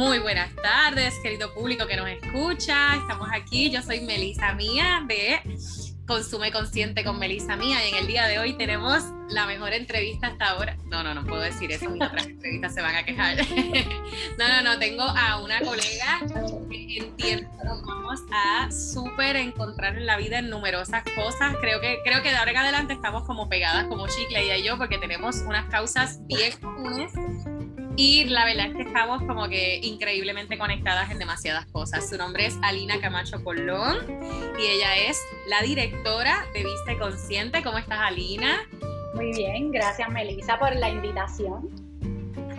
Muy 0.00 0.18
buenas 0.18 0.50
tardes, 0.56 1.12
querido 1.22 1.52
público 1.52 1.86
que 1.86 1.94
nos 1.94 2.08
escucha. 2.08 2.96
Estamos 2.96 3.28
aquí. 3.34 3.70
Yo 3.70 3.82
soy 3.82 4.00
Melisa 4.00 4.54
Mía 4.54 5.04
de 5.06 5.40
Consume 6.06 6.50
Consciente 6.50 7.04
con 7.04 7.18
Melisa 7.18 7.54
Mía 7.54 7.86
y 7.86 7.90
en 7.90 7.96
el 7.96 8.06
día 8.06 8.26
de 8.26 8.38
hoy 8.38 8.54
tenemos 8.54 9.04
la 9.28 9.44
mejor 9.44 9.74
entrevista 9.74 10.28
hasta 10.28 10.52
ahora. 10.52 10.78
No, 10.86 11.02
no, 11.02 11.12
no 11.12 11.26
puedo 11.26 11.42
decir 11.42 11.70
eso, 11.70 11.90
mis 11.90 12.02
otras 12.02 12.24
entrevistas 12.24 12.72
se 12.72 12.80
van 12.80 12.96
a 12.96 13.04
quejar. 13.04 13.36
no, 14.38 14.48
no, 14.48 14.62
no, 14.62 14.78
tengo 14.78 15.02
a 15.02 15.38
una 15.42 15.60
colega 15.60 16.20
que 16.70 16.96
entiendo 16.96 17.50
vamos 17.86 18.20
a 18.32 18.70
súper 18.72 19.36
encontrar 19.36 19.96
en 19.96 20.06
la 20.06 20.16
vida 20.16 20.38
en 20.38 20.48
numerosas 20.48 21.04
cosas. 21.14 21.56
Creo 21.60 21.82
que, 21.82 21.98
creo 22.04 22.22
que 22.22 22.30
de 22.30 22.36
ahora 22.36 22.52
en 22.52 22.56
adelante 22.56 22.94
estamos 22.94 23.24
como 23.24 23.50
pegadas 23.50 23.84
como 23.84 24.08
chicle 24.08 24.58
y 24.58 24.62
yo 24.62 24.78
porque 24.78 24.96
tenemos 24.96 25.36
unas 25.46 25.66
causas 25.66 26.26
bien 26.26 26.52
comunes 26.58 27.12
y 27.96 28.24
la 28.24 28.44
verdad 28.44 28.66
es 28.66 28.76
que 28.76 28.82
estamos 28.82 29.22
como 29.24 29.48
que 29.48 29.78
increíblemente 29.82 30.58
conectadas 30.58 31.10
en 31.10 31.18
demasiadas 31.18 31.66
cosas. 31.66 32.08
Su 32.08 32.16
nombre 32.16 32.46
es 32.46 32.56
Alina 32.62 33.00
Camacho 33.00 33.42
Colón 33.42 33.98
y 34.58 34.66
ella 34.66 34.96
es 34.96 35.20
la 35.48 35.62
directora 35.62 36.44
de 36.54 36.64
Viste 36.64 36.98
Consciente. 36.98 37.62
¿Cómo 37.62 37.78
estás, 37.78 37.98
Alina? 38.00 38.62
Muy 39.14 39.32
bien, 39.32 39.72
gracias 39.72 40.08
Melissa 40.10 40.58
por 40.58 40.74
la 40.76 40.88
invitación. 40.88 41.68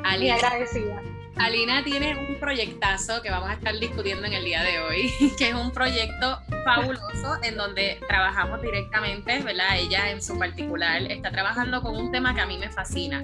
Alina, 0.04 0.36
Muy 0.36 0.44
agradecida. 0.44 1.02
Alina 1.38 1.84
tiene 1.84 2.16
un 2.16 2.40
proyectazo 2.40 3.22
que 3.22 3.30
vamos 3.30 3.50
a 3.50 3.54
estar 3.54 3.78
discutiendo 3.80 4.26
en 4.28 4.34
el 4.34 4.46
día 4.46 4.64
de 4.64 4.80
hoy, 4.80 5.12
que 5.38 5.50
es 5.50 5.56
un 5.56 5.72
proyecto 5.72 6.40
fabuloso 6.64 7.38
en 7.44 7.56
donde 7.56 8.00
trabajamos 8.08 8.62
directamente, 8.62 9.40
¿verdad? 9.42 9.78
Ella 9.78 10.12
en 10.12 10.22
su 10.22 10.38
particular 10.38 11.02
está 11.04 11.32
trabajando 11.32 11.82
con 11.82 11.96
un 11.96 12.12
tema 12.12 12.36
que 12.36 12.42
a 12.42 12.46
mí 12.46 12.58
me 12.58 12.70
fascina. 12.70 13.24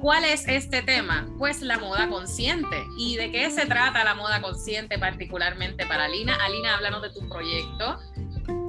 ¿Cuál 0.00 0.24
es 0.24 0.46
este 0.46 0.82
tema? 0.82 1.26
Pues 1.38 1.60
la 1.60 1.78
moda 1.78 2.08
consciente. 2.08 2.84
¿Y 2.96 3.16
de 3.16 3.30
qué 3.30 3.50
se 3.50 3.66
trata 3.66 4.04
la 4.04 4.14
moda 4.14 4.40
consciente 4.40 4.98
particularmente 4.98 5.84
para 5.86 6.04
Alina? 6.04 6.36
Alina, 6.36 6.76
háblanos 6.76 7.02
de 7.02 7.10
tu 7.10 7.28
proyecto 7.28 7.98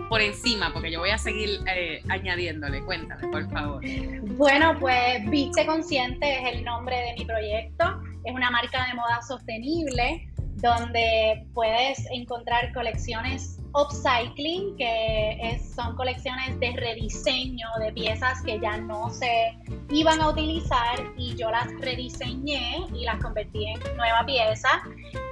por 0.10 0.22
encima, 0.22 0.74
porque 0.74 0.92
yo 0.92 1.00
voy 1.00 1.12
a 1.12 1.20
seguir 1.20 1.62
eh, 1.72 2.02
añadiéndole. 2.10 2.84
Cuéntame, 2.84 3.28
por 3.28 3.50
favor. 3.52 3.82
Bueno, 4.24 4.76
pues 4.80 5.30
Viste 5.30 5.66
Consciente 5.68 6.40
es 6.40 6.56
el 6.56 6.66
nombre 6.66 6.96
de 6.98 7.14
mi 7.20 7.26
proyecto 7.26 8.02
es 8.24 8.34
una 8.34 8.52
marca 8.52 8.86
de 8.88 8.94
moda 8.94 9.22
sostenible 9.22 10.30
donde 10.62 11.48
puedes 11.54 12.06
encontrar 12.12 12.74
colecciones 12.74 13.60
upcycling, 13.74 14.76
que 14.78 15.60
son 15.76 15.96
colecciones 15.96 16.60
de 16.60 16.72
rediseño 16.76 17.68
de 17.80 17.92
piezas 17.94 18.42
que 18.44 18.60
ya 18.60 18.78
no 18.78 19.10
se 19.10 19.58
iban 19.90 20.20
a 20.20 20.30
utilizar 20.30 21.00
y 21.18 21.36
yo 21.36 21.50
las 21.50 21.68
rediseñé 21.80 22.78
y 22.94 23.06
las 23.06 23.22
convertí 23.22 23.68
en 23.68 23.80
nueva 23.96 24.26
pieza. 24.26 24.82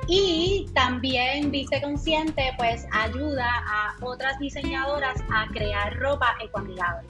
Y 0.07 0.67
también 0.73 1.51
Viste 1.51 1.81
Consciente 1.81 2.53
pues 2.57 2.85
ayuda 2.91 3.49
a 3.67 3.95
otras 4.05 4.39
diseñadoras 4.39 5.21
a 5.33 5.47
crear 5.51 5.97
ropa 5.97 6.35
ecoamigable. 6.41 7.07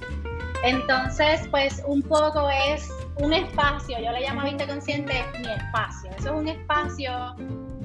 Entonces, 0.63 1.47
pues 1.49 1.83
un 1.85 2.01
poco 2.01 2.49
es 2.49 2.89
un 3.17 3.33
espacio, 3.33 3.99
yo 3.99 4.11
le 4.11 4.21
llamo 4.21 4.43
Viste 4.43 4.67
Consciente 4.67 5.23
mi 5.39 5.51
espacio. 5.51 6.11
Eso 6.17 6.29
es 6.29 6.35
un 6.35 6.47
espacio 6.47 7.35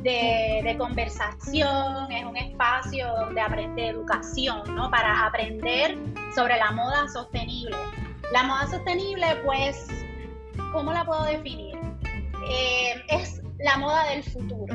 de, 0.02 0.74
conversación, 0.78 2.10
es 2.10 2.24
un 2.24 2.36
espacio 2.36 3.06
donde 3.20 3.40
aprende 3.40 3.88
educación, 3.88 4.74
¿no? 4.74 4.90
Para 4.90 5.26
aprender 5.26 5.96
sobre 6.34 6.56
la 6.56 6.72
moda 6.72 7.08
sostenible. 7.08 7.76
La 8.32 8.44
moda 8.44 8.66
sostenible, 8.66 9.26
pues, 9.44 9.86
¿cómo 10.72 10.92
la 10.92 11.04
puedo 11.04 11.24
definir? 11.24 11.78
Eh, 12.48 12.94
es 13.08 13.42
la 13.58 13.76
moda 13.76 14.04
del 14.08 14.22
futuro. 14.24 14.74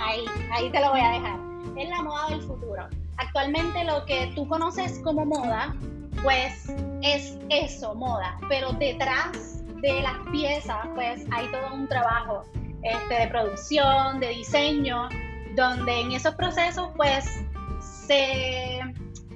Ahí, 0.00 0.24
ahí 0.52 0.70
te 0.70 0.80
lo 0.80 0.90
voy 0.90 1.00
a 1.00 1.10
dejar. 1.10 1.38
Es 1.76 1.88
la 1.88 2.02
moda 2.02 2.28
del 2.28 2.42
futuro. 2.42 2.86
Actualmente 3.16 3.84
lo 3.84 4.04
que 4.06 4.32
tú 4.34 4.46
conoces 4.48 5.00
como 5.02 5.24
moda, 5.24 5.74
pues 6.22 6.72
es 7.02 7.38
eso, 7.48 7.94
moda, 7.94 8.38
pero 8.48 8.72
detrás 8.72 9.64
de 9.80 10.02
las 10.02 10.18
piezas, 10.30 10.76
pues 10.94 11.24
hay 11.30 11.50
todo 11.50 11.74
un 11.74 11.88
trabajo 11.88 12.44
este, 12.82 13.14
de 13.14 13.28
producción, 13.28 14.20
de 14.20 14.28
diseño, 14.28 15.08
donde 15.56 16.00
en 16.00 16.12
esos 16.12 16.34
procesos, 16.34 16.90
pues 16.96 17.44
se 17.80 18.80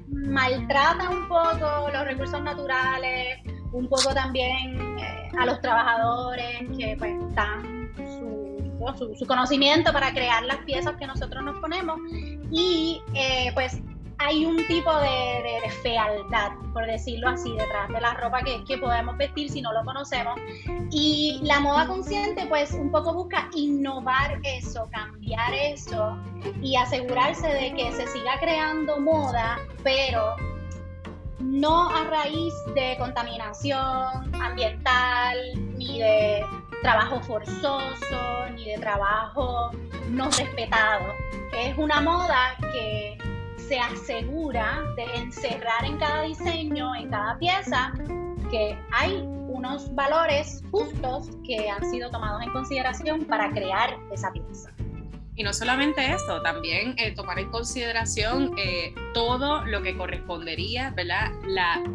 maltrata 0.08 1.10
un 1.10 1.28
poco 1.28 1.90
los 1.92 2.04
recursos 2.04 2.42
naturales, 2.42 3.38
un 3.72 3.88
poco 3.88 4.14
también 4.14 4.98
eh, 4.98 5.30
a 5.38 5.46
los 5.46 5.60
trabajadores 5.60 6.68
que 6.78 6.96
pues 6.98 7.14
dan 7.34 7.90
su, 7.96 9.26
conocimiento 9.26 9.92
para 9.92 10.12
crear 10.12 10.44
las 10.44 10.58
piezas 10.58 10.96
que 10.96 11.06
nosotros 11.06 11.42
nos 11.42 11.58
ponemos. 11.60 11.98
Y 12.50 13.02
eh, 13.14 13.50
pues 13.54 13.80
hay 14.18 14.44
un 14.44 14.56
tipo 14.66 14.92
de, 15.00 15.70
fealdad, 15.82 16.52
por 16.72 16.86
decirlo 16.86 17.28
así, 17.28 17.52
detrás 17.56 17.88
de 17.88 18.00
la 18.00 18.14
ropa 18.14 18.42
que, 18.42 18.62
que, 18.64 18.78
podemos 18.78 19.16
vestir 19.16 19.50
si 19.50 19.60
no 19.60 19.72
lo 19.72 19.84
conocemos. 19.84 20.38
Y 20.90 21.40
la 21.42 21.60
moda 21.60 21.86
consciente, 21.86 22.46
pues 22.46 22.72
un 22.72 22.90
poco 22.90 23.12
busca 23.12 23.48
innovar 23.54 24.40
eso, 24.44 24.88
cambiar 24.92 25.52
eso 25.52 26.16
y 26.62 26.76
asegurarse 26.76 27.46
de 27.48 27.74
que 27.74 27.92
se 27.92 28.06
siga 28.06 28.38
creando 28.40 29.00
moda, 29.00 29.58
pero 29.82 30.36
no 31.40 31.88
a 31.88 32.04
raíz 32.04 32.54
de 32.74 32.96
contaminación 32.98 34.34
ambiental, 34.40 35.38
ni 35.76 36.00
de 36.00 36.44
trabajo 36.82 37.20
forzoso, 37.20 38.50
ni 38.54 38.66
de 38.66 38.78
trabajo 38.78 39.70
no 40.10 40.24
respetado. 40.26 41.06
Es 41.56 41.76
una 41.78 42.00
moda 42.00 42.56
que 42.72 43.16
se 43.68 43.78
asegura 43.78 44.82
de 44.96 45.04
encerrar 45.16 45.84
en 45.84 45.96
cada 45.98 46.22
diseño, 46.22 46.94
en 46.94 47.10
cada 47.10 47.38
pieza, 47.38 47.92
que 48.50 48.78
hay 48.92 49.22
unos 49.48 49.94
valores 49.94 50.62
justos 50.70 51.30
que 51.46 51.70
han 51.70 51.84
sido 51.90 52.10
tomados 52.10 52.42
en 52.42 52.50
consideración 52.52 53.24
para 53.24 53.50
crear 53.50 53.96
esa 54.12 54.30
pieza. 54.32 54.70
Y 55.36 55.42
no 55.42 55.52
solamente 55.52 56.12
eso, 56.12 56.42
también 56.42 56.94
eh, 56.96 57.12
tomar 57.12 57.40
en 57.40 57.50
consideración 57.50 58.52
eh, 58.56 58.94
todo 59.14 59.64
lo 59.64 59.82
que 59.82 59.96
correspondería, 59.96 60.90
¿verdad? 60.90 61.32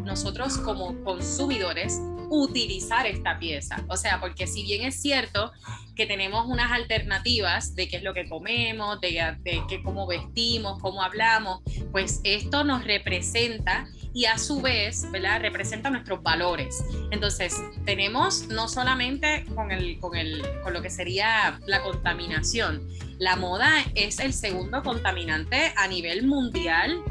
Nosotros 0.04 0.58
como 0.58 1.02
consumidores 1.04 2.02
utilizar 2.30 3.06
esta 3.06 3.38
pieza. 3.38 3.84
O 3.88 3.96
sea, 3.96 4.20
porque 4.20 4.46
si 4.46 4.62
bien 4.62 4.82
es 4.82 5.02
cierto 5.02 5.52
que 5.94 6.06
tenemos 6.06 6.46
unas 6.46 6.72
alternativas 6.72 7.74
de 7.74 7.88
qué 7.88 7.98
es 7.98 8.02
lo 8.02 8.14
que 8.14 8.28
comemos, 8.28 9.00
de, 9.00 9.36
de 9.42 9.82
cómo 9.82 10.06
vestimos, 10.06 10.80
cómo 10.80 11.02
hablamos, 11.02 11.60
pues 11.92 12.20
esto 12.24 12.64
nos 12.64 12.84
representa 12.84 13.86
y 14.12 14.24
a 14.24 14.38
su 14.38 14.60
vez, 14.60 15.10
¿verdad? 15.10 15.40
Representa 15.40 15.90
nuestros 15.90 16.22
valores. 16.22 16.82
Entonces, 17.10 17.56
tenemos 17.84 18.48
no 18.48 18.68
solamente 18.68 19.44
con, 19.54 19.70
el, 19.70 19.98
con, 20.00 20.16
el, 20.16 20.42
con 20.62 20.72
lo 20.72 20.82
que 20.82 20.90
sería 20.90 21.60
la 21.66 21.82
contaminación, 21.82 22.88
la 23.18 23.36
moda 23.36 23.70
es 23.94 24.18
el 24.18 24.32
segundo 24.32 24.82
contaminante 24.82 25.72
a 25.76 25.86
nivel 25.86 26.26
mundial 26.26 27.02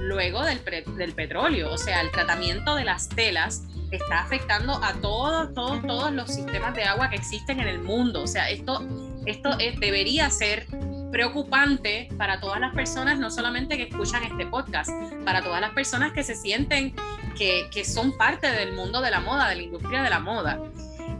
luego 0.00 0.42
del, 0.42 0.60
del 0.96 1.12
petróleo, 1.12 1.72
o 1.72 1.78
sea, 1.78 2.00
el 2.00 2.10
tratamiento 2.10 2.74
de 2.74 2.84
las 2.84 3.08
telas 3.08 3.64
está 3.90 4.20
afectando 4.20 4.82
a 4.82 4.94
todos, 4.94 5.52
todos, 5.54 5.82
todos 5.86 6.12
los 6.12 6.32
sistemas 6.32 6.74
de 6.74 6.84
agua 6.84 7.10
que 7.10 7.16
existen 7.16 7.60
en 7.60 7.68
el 7.68 7.80
mundo. 7.80 8.22
O 8.22 8.26
sea, 8.26 8.50
esto, 8.50 8.86
esto 9.26 9.56
debería 9.56 10.30
ser 10.30 10.66
preocupante 11.10 12.08
para 12.16 12.40
todas 12.40 12.60
las 12.60 12.74
personas, 12.74 13.18
no 13.18 13.30
solamente 13.30 13.76
que 13.76 13.84
escuchan 13.84 14.22
este 14.24 14.46
podcast, 14.46 14.90
para 15.24 15.42
todas 15.42 15.60
las 15.60 15.72
personas 15.72 16.12
que 16.12 16.22
se 16.22 16.36
sienten 16.36 16.94
que, 17.36 17.68
que 17.72 17.84
son 17.84 18.16
parte 18.16 18.50
del 18.50 18.74
mundo 18.74 19.00
de 19.00 19.10
la 19.10 19.20
moda, 19.20 19.48
de 19.48 19.56
la 19.56 19.62
industria 19.62 20.02
de 20.02 20.10
la 20.10 20.20
moda. 20.20 20.60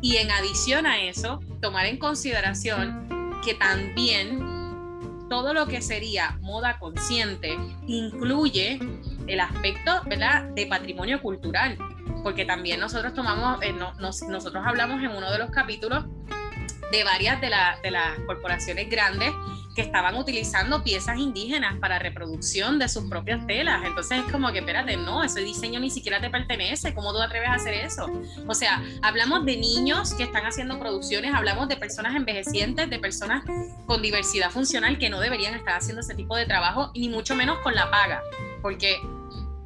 Y 0.00 0.16
en 0.16 0.31
adición 0.31 0.87
a 0.87 1.02
eso, 1.02 1.40
tomar 1.61 1.87
en 1.87 1.99
consideración 1.99 3.08
que 3.44 3.55
también 3.55 4.38
todo 5.28 5.55
lo 5.55 5.66
que 5.66 5.81
sería 5.82 6.38
moda 6.40 6.78
consciente 6.78 7.56
incluye 7.87 8.81
el 9.26 9.40
aspecto 9.40 10.02
¿verdad? 10.06 10.44
de 10.55 10.66
patrimonio 10.66 11.20
cultural 11.23 11.78
porque 12.23 12.45
también 12.45 12.81
nosotros 12.81 13.15
tomamos, 13.15 13.62
eh, 13.62 13.75
nosotros 13.99 14.65
hablamos 14.67 15.03
en 15.03 15.11
uno 15.11 15.31
de 15.31 15.39
los 15.39 15.51
capítulos 15.51 16.05
de 16.91 17.05
varias 17.05 17.41
de, 17.41 17.51
de 17.83 17.91
las 17.91 18.19
corporaciones 18.27 18.89
grandes 18.91 19.33
que 19.75 19.83
estaban 19.83 20.17
utilizando 20.17 20.83
piezas 20.83 21.19
indígenas 21.19 21.79
para 21.79 21.99
reproducción 21.99 22.79
de 22.79 22.89
sus 22.89 23.05
propias 23.09 23.47
telas. 23.47 23.85
Entonces 23.85 24.25
es 24.25 24.33
como 24.33 24.51
que, 24.53 24.59
espérate, 24.59 24.97
no, 24.97 25.23
ese 25.23 25.41
diseño 25.41 25.79
ni 25.81 25.91
siquiera 25.91 26.21
te 26.21 26.31
pertenece, 26.31 26.95
¿cómo 26.95 27.12
tú 27.12 27.21
atreves 27.21 27.49
a 27.49 27.55
hacer 27.55 27.75
eso? 27.75 28.11
O 28.47 28.55
sea, 28.55 28.83
hablamos 29.03 29.45
de 29.45 29.57
niños 29.57 30.15
que 30.15 30.25
están 30.25 30.45
haciendo 30.45 30.79
producciones, 30.79 31.35
hablamos 31.35 31.69
de 31.69 31.77
personas 31.77 32.17
envejecientes, 32.17 32.91
de 32.91 32.99
personas 32.99 33.45
con 33.87 34.03
diversidad 34.03 34.51
funcional 34.51 34.99
que 34.99 35.09
no 35.09 35.21
deberían 35.21 35.55
estar 35.55 35.77
haciendo 35.77 36.01
ese 36.01 36.15
tipo 36.15 36.37
de 36.37 36.47
trabajo, 36.47 36.91
ni 36.95 37.09
mucho 37.09 37.37
menos 37.37 37.59
con 37.59 37.75
la 37.75 37.91
paga, 37.91 38.23
porque 38.62 39.01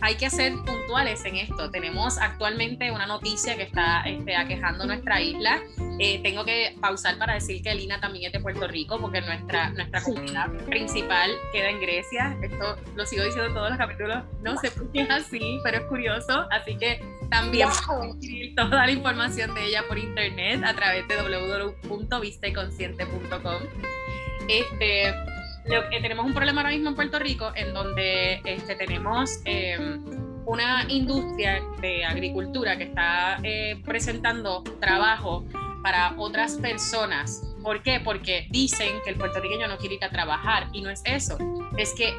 hay 0.00 0.16
que 0.16 0.30
ser 0.30 0.52
puntuales 0.64 1.24
en 1.24 1.36
esto. 1.36 1.70
Tenemos 1.70 2.18
actualmente 2.18 2.90
una 2.90 3.06
noticia 3.06 3.56
que 3.56 3.62
está 3.62 4.02
este, 4.02 4.34
aquejando 4.36 4.84
nuestra 4.86 5.20
isla. 5.20 5.62
Eh, 5.98 6.20
tengo 6.22 6.44
que 6.44 6.76
pausar 6.80 7.18
para 7.18 7.34
decir 7.34 7.62
que 7.62 7.74
Lina 7.74 8.00
también 8.00 8.26
es 8.26 8.32
de 8.32 8.38
Puerto 8.40 8.68
Rico, 8.68 9.00
porque 9.00 9.20
nuestra, 9.20 9.70
nuestra 9.70 10.02
comunidad 10.02 10.50
principal 10.66 11.30
queda 11.52 11.70
en 11.70 11.80
Grecia. 11.80 12.36
Esto 12.42 12.76
lo 12.94 13.06
sigo 13.06 13.24
diciendo 13.24 13.48
en 13.48 13.54
todos 13.54 13.70
los 13.70 13.78
capítulos. 13.78 14.22
No 14.42 14.56
sé 14.58 14.70
por 14.70 14.92
qué 14.92 15.00
es 15.02 15.10
así, 15.10 15.58
pero 15.62 15.78
es 15.78 15.84
curioso. 15.84 16.46
Así 16.50 16.76
que 16.76 17.02
también 17.30 17.68
wow. 17.88 18.18
toda 18.56 18.86
la 18.86 18.92
información 18.92 19.54
de 19.54 19.66
ella 19.66 19.84
por 19.88 19.98
internet 19.98 20.62
a 20.64 20.74
través 20.74 21.06
de 21.08 21.16
www.visteconsciente.com. 21.16 23.62
Este, 24.48 25.14
tenemos 25.90 26.26
un 26.26 26.34
problema 26.34 26.60
ahora 26.60 26.72
mismo 26.72 26.90
en 26.90 26.94
Puerto 26.94 27.18
Rico 27.18 27.52
en 27.54 27.72
donde 27.72 28.40
este, 28.44 28.74
tenemos 28.76 29.40
eh, 29.44 29.98
una 30.46 30.84
industria 30.88 31.62
de 31.80 32.04
agricultura 32.04 32.76
que 32.76 32.84
está 32.84 33.38
eh, 33.42 33.80
presentando 33.84 34.62
trabajo 34.80 35.44
para 35.82 36.14
otras 36.18 36.56
personas. 36.56 37.42
¿Por 37.62 37.82
qué? 37.82 38.00
Porque 38.00 38.46
dicen 38.50 38.88
que 39.04 39.10
el 39.10 39.16
puertorriqueño 39.16 39.68
no 39.68 39.78
quiere 39.78 39.96
ir 39.96 40.04
a 40.04 40.10
trabajar 40.10 40.68
y 40.72 40.82
no 40.82 40.90
es 40.90 41.02
eso. 41.04 41.38
Es 41.76 41.94
que 41.94 42.14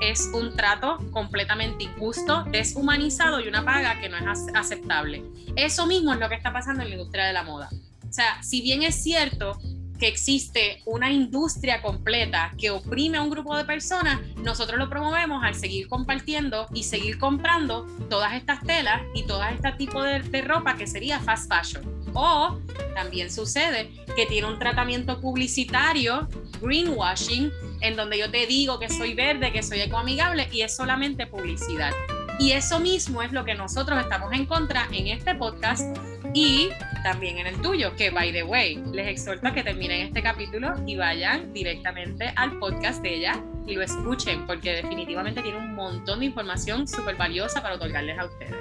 es 0.00 0.30
un 0.34 0.56
trato 0.56 0.98
completamente 1.12 1.84
injusto, 1.84 2.44
deshumanizado 2.44 3.40
y 3.40 3.48
una 3.48 3.64
paga 3.64 4.00
que 4.00 4.08
no 4.08 4.16
es 4.18 4.46
aceptable. 4.54 5.24
Eso 5.56 5.86
mismo 5.86 6.12
es 6.12 6.20
lo 6.20 6.28
que 6.28 6.34
está 6.34 6.52
pasando 6.52 6.82
en 6.82 6.90
la 6.90 6.94
industria 6.96 7.26
de 7.26 7.32
la 7.32 7.42
moda. 7.42 7.68
O 8.08 8.12
sea, 8.12 8.42
si 8.42 8.60
bien 8.62 8.82
es 8.82 9.02
cierto 9.02 9.58
que 9.98 10.08
existe 10.08 10.82
una 10.86 11.10
industria 11.10 11.82
completa 11.82 12.54
que 12.56 12.70
oprime 12.70 13.18
a 13.18 13.22
un 13.22 13.30
grupo 13.30 13.56
de 13.56 13.64
personas, 13.64 14.20
nosotros 14.36 14.78
lo 14.78 14.88
promovemos 14.88 15.42
al 15.44 15.54
seguir 15.54 15.88
compartiendo 15.88 16.66
y 16.72 16.84
seguir 16.84 17.18
comprando 17.18 17.86
todas 18.08 18.34
estas 18.34 18.62
telas 18.62 19.02
y 19.14 19.24
todo 19.24 19.42
este 19.44 19.72
tipo 19.72 20.02
de, 20.02 20.20
de 20.20 20.42
ropa 20.42 20.76
que 20.76 20.86
sería 20.86 21.20
fast 21.20 21.52
fashion. 21.52 21.98
O 22.14 22.58
también 22.94 23.30
sucede 23.30 23.90
que 24.16 24.26
tiene 24.26 24.48
un 24.48 24.58
tratamiento 24.58 25.20
publicitario, 25.20 26.28
greenwashing, 26.60 27.52
en 27.80 27.96
donde 27.96 28.18
yo 28.18 28.30
te 28.30 28.46
digo 28.46 28.78
que 28.78 28.88
soy 28.88 29.14
verde, 29.14 29.52
que 29.52 29.62
soy 29.62 29.80
ecoamigable 29.80 30.48
y 30.50 30.62
es 30.62 30.74
solamente 30.74 31.26
publicidad. 31.26 31.92
Y 32.38 32.52
eso 32.52 32.78
mismo 32.78 33.22
es 33.22 33.32
lo 33.32 33.44
que 33.44 33.54
nosotros 33.54 34.00
estamos 34.00 34.32
en 34.32 34.46
contra 34.46 34.88
en 34.92 35.08
este 35.08 35.34
podcast 35.34 35.96
y 36.34 36.70
también 37.02 37.38
en 37.38 37.46
el 37.46 37.60
tuyo, 37.60 37.94
que 37.96 38.10
by 38.10 38.32
the 38.32 38.42
way, 38.42 38.82
les 38.92 39.08
exhorto 39.08 39.48
a 39.48 39.52
que 39.52 39.62
terminen 39.62 40.06
este 40.06 40.22
capítulo 40.22 40.74
y 40.86 40.96
vayan 40.96 41.52
directamente 41.52 42.32
al 42.36 42.58
podcast 42.58 43.02
de 43.02 43.16
ella 43.16 43.42
y 43.66 43.74
lo 43.74 43.82
escuchen, 43.82 44.46
porque 44.46 44.72
definitivamente 44.72 45.42
tiene 45.42 45.58
un 45.58 45.74
montón 45.74 46.20
de 46.20 46.26
información 46.26 46.88
súper 46.88 47.16
valiosa 47.16 47.62
para 47.62 47.74
otorgarles 47.74 48.18
a 48.18 48.24
ustedes. 48.26 48.56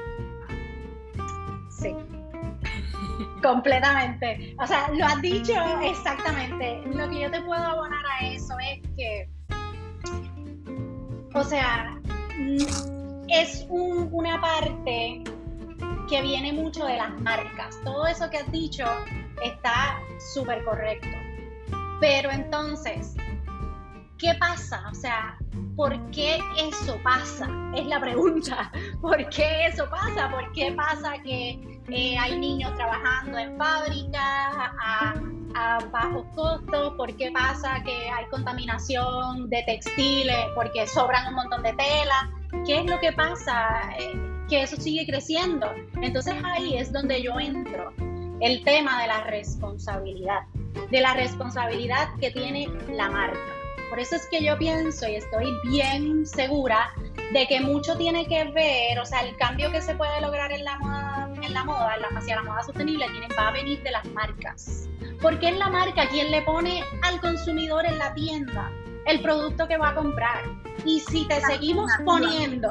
Sí. 1.70 1.96
Completamente. 3.42 4.56
O 4.60 4.68
sea, 4.68 4.90
lo 4.94 5.06
has 5.06 5.22
dicho 5.22 5.54
exactamente. 5.82 6.82
Lo 6.94 7.10
que 7.10 7.22
yo 7.22 7.32
te 7.32 7.42
puedo 7.42 7.64
abonar 7.64 8.04
a 8.20 8.28
eso 8.28 8.54
es 8.60 8.82
que, 8.96 9.30
o 11.34 11.44
sea, 11.44 12.00
es 13.30 13.66
una 13.70 14.42
parte 14.42 15.24
que 16.10 16.22
viene 16.22 16.54
mucho 16.54 16.86
de 16.86 16.98
las 16.98 17.20
marcas. 17.22 17.80
Todo 17.84 18.08
eso 18.08 18.30
que 18.30 18.38
has 18.38 18.52
dicho 18.52 18.86
está 19.44 20.00
súper 20.34 20.64
correcto. 20.64 21.08
Pero 22.00 22.32
entonces, 22.32 23.16
¿qué 24.18 24.34
pasa? 24.36 24.88
O 24.90 24.94
sea, 24.94 25.38
¿por 25.76 26.00
qué 26.12 26.40
eso 26.58 26.98
pasa? 27.04 27.50
Es 27.76 27.86
la 27.86 28.00
pregunta. 28.00 28.72
¿Por 29.02 29.28
qué 29.30 29.68
eso 29.68 29.90
pasa? 29.90 30.30
¿Por 30.30 30.52
qué 30.54 30.72
pasa 30.72 31.14
que 31.24 31.82
eh, 31.90 32.18
hay 32.18 32.40
niños 32.40 32.74
trabajando 32.76 33.38
en 33.38 33.58
fábricas 33.58 34.56
a, 34.84 35.14
bajos 35.92 36.26
costos? 36.36 36.94
¿Por 36.94 37.16
qué 37.18 37.32
pasa 37.32 37.82
que 37.84 38.10
hay 38.10 38.26
contaminación 38.28 39.50
de 39.50 39.64
textiles? 39.64 40.46
Porque 40.54 40.86
sobran 40.86 41.30
un 41.30 41.34
montón 41.34 41.64
de 41.64 41.74
tela. 41.74 42.30
¿Qué 42.66 42.82
es 42.82 42.86
lo 42.86 43.00
que 43.00 43.12
pasa? 43.12 43.92
Eh, 43.98 44.37
que 44.48 44.64
eso 44.64 44.78
sigue 44.78 45.06
creciendo. 45.06 45.72
Entonces 46.02 46.36
ahí 46.44 46.78
es 46.78 46.92
donde 46.92 47.22
yo 47.22 47.40
entro, 47.40 47.94
el 48.40 48.64
tema 48.64 49.02
de 49.02 49.08
la 49.08 49.24
responsabilidad, 49.24 50.42
de 50.92 51.02
la 51.02 51.14
responsabilidad 51.14 52.08
que 52.20 52.32
tiene 52.32 52.70
la 52.92 53.10
marca. 53.10 53.40
Por 53.90 54.00
eso 54.00 54.16
es 54.16 54.28
que 54.28 54.44
yo 54.44 54.58
pienso 54.58 55.08
y 55.08 55.16
estoy 55.16 55.46
bien 55.70 56.26
segura 56.26 56.94
de 57.32 57.48
que 57.48 57.62
mucho 57.62 57.98
tiene 57.98 58.28
que 58.28 58.44
ver, 58.52 59.00
o 59.00 59.06
sea, 59.06 59.22
el 59.22 59.36
cambio 59.38 59.72
que 59.72 59.82
se 59.82 59.96
puede 59.96 60.20
lograr 60.22 60.52
en 60.52 60.64
la 60.64 60.78
moda, 60.78 61.30
en 61.42 61.54
la 61.54 61.64
moda, 61.64 61.98
hacia 62.16 62.36
la 62.36 62.44
moda 62.44 62.64
sostenible, 62.64 63.06
tiene, 63.12 63.28
va 63.38 63.48
a 63.48 63.52
venir 63.52 63.82
de 63.84 63.92
las 63.92 64.06
marcas. 64.08 64.90
Porque 65.22 65.50
es 65.50 65.58
la 65.58 65.70
marca 65.70 66.08
quien 66.10 66.32
le 66.32 66.42
pone 66.42 66.84
al 67.02 67.20
consumidor 67.22 67.86
en 67.86 67.98
la 67.98 68.14
tienda 68.14 68.72
el 69.08 69.22
producto 69.22 69.68
que 69.68 69.78
va 69.78 69.90
a 69.90 69.96
comprar. 69.96 70.44
Y 70.86 71.00
si 71.00 71.28
te 71.28 71.42
seguimos 71.42 71.92
poniendo. 72.06 72.70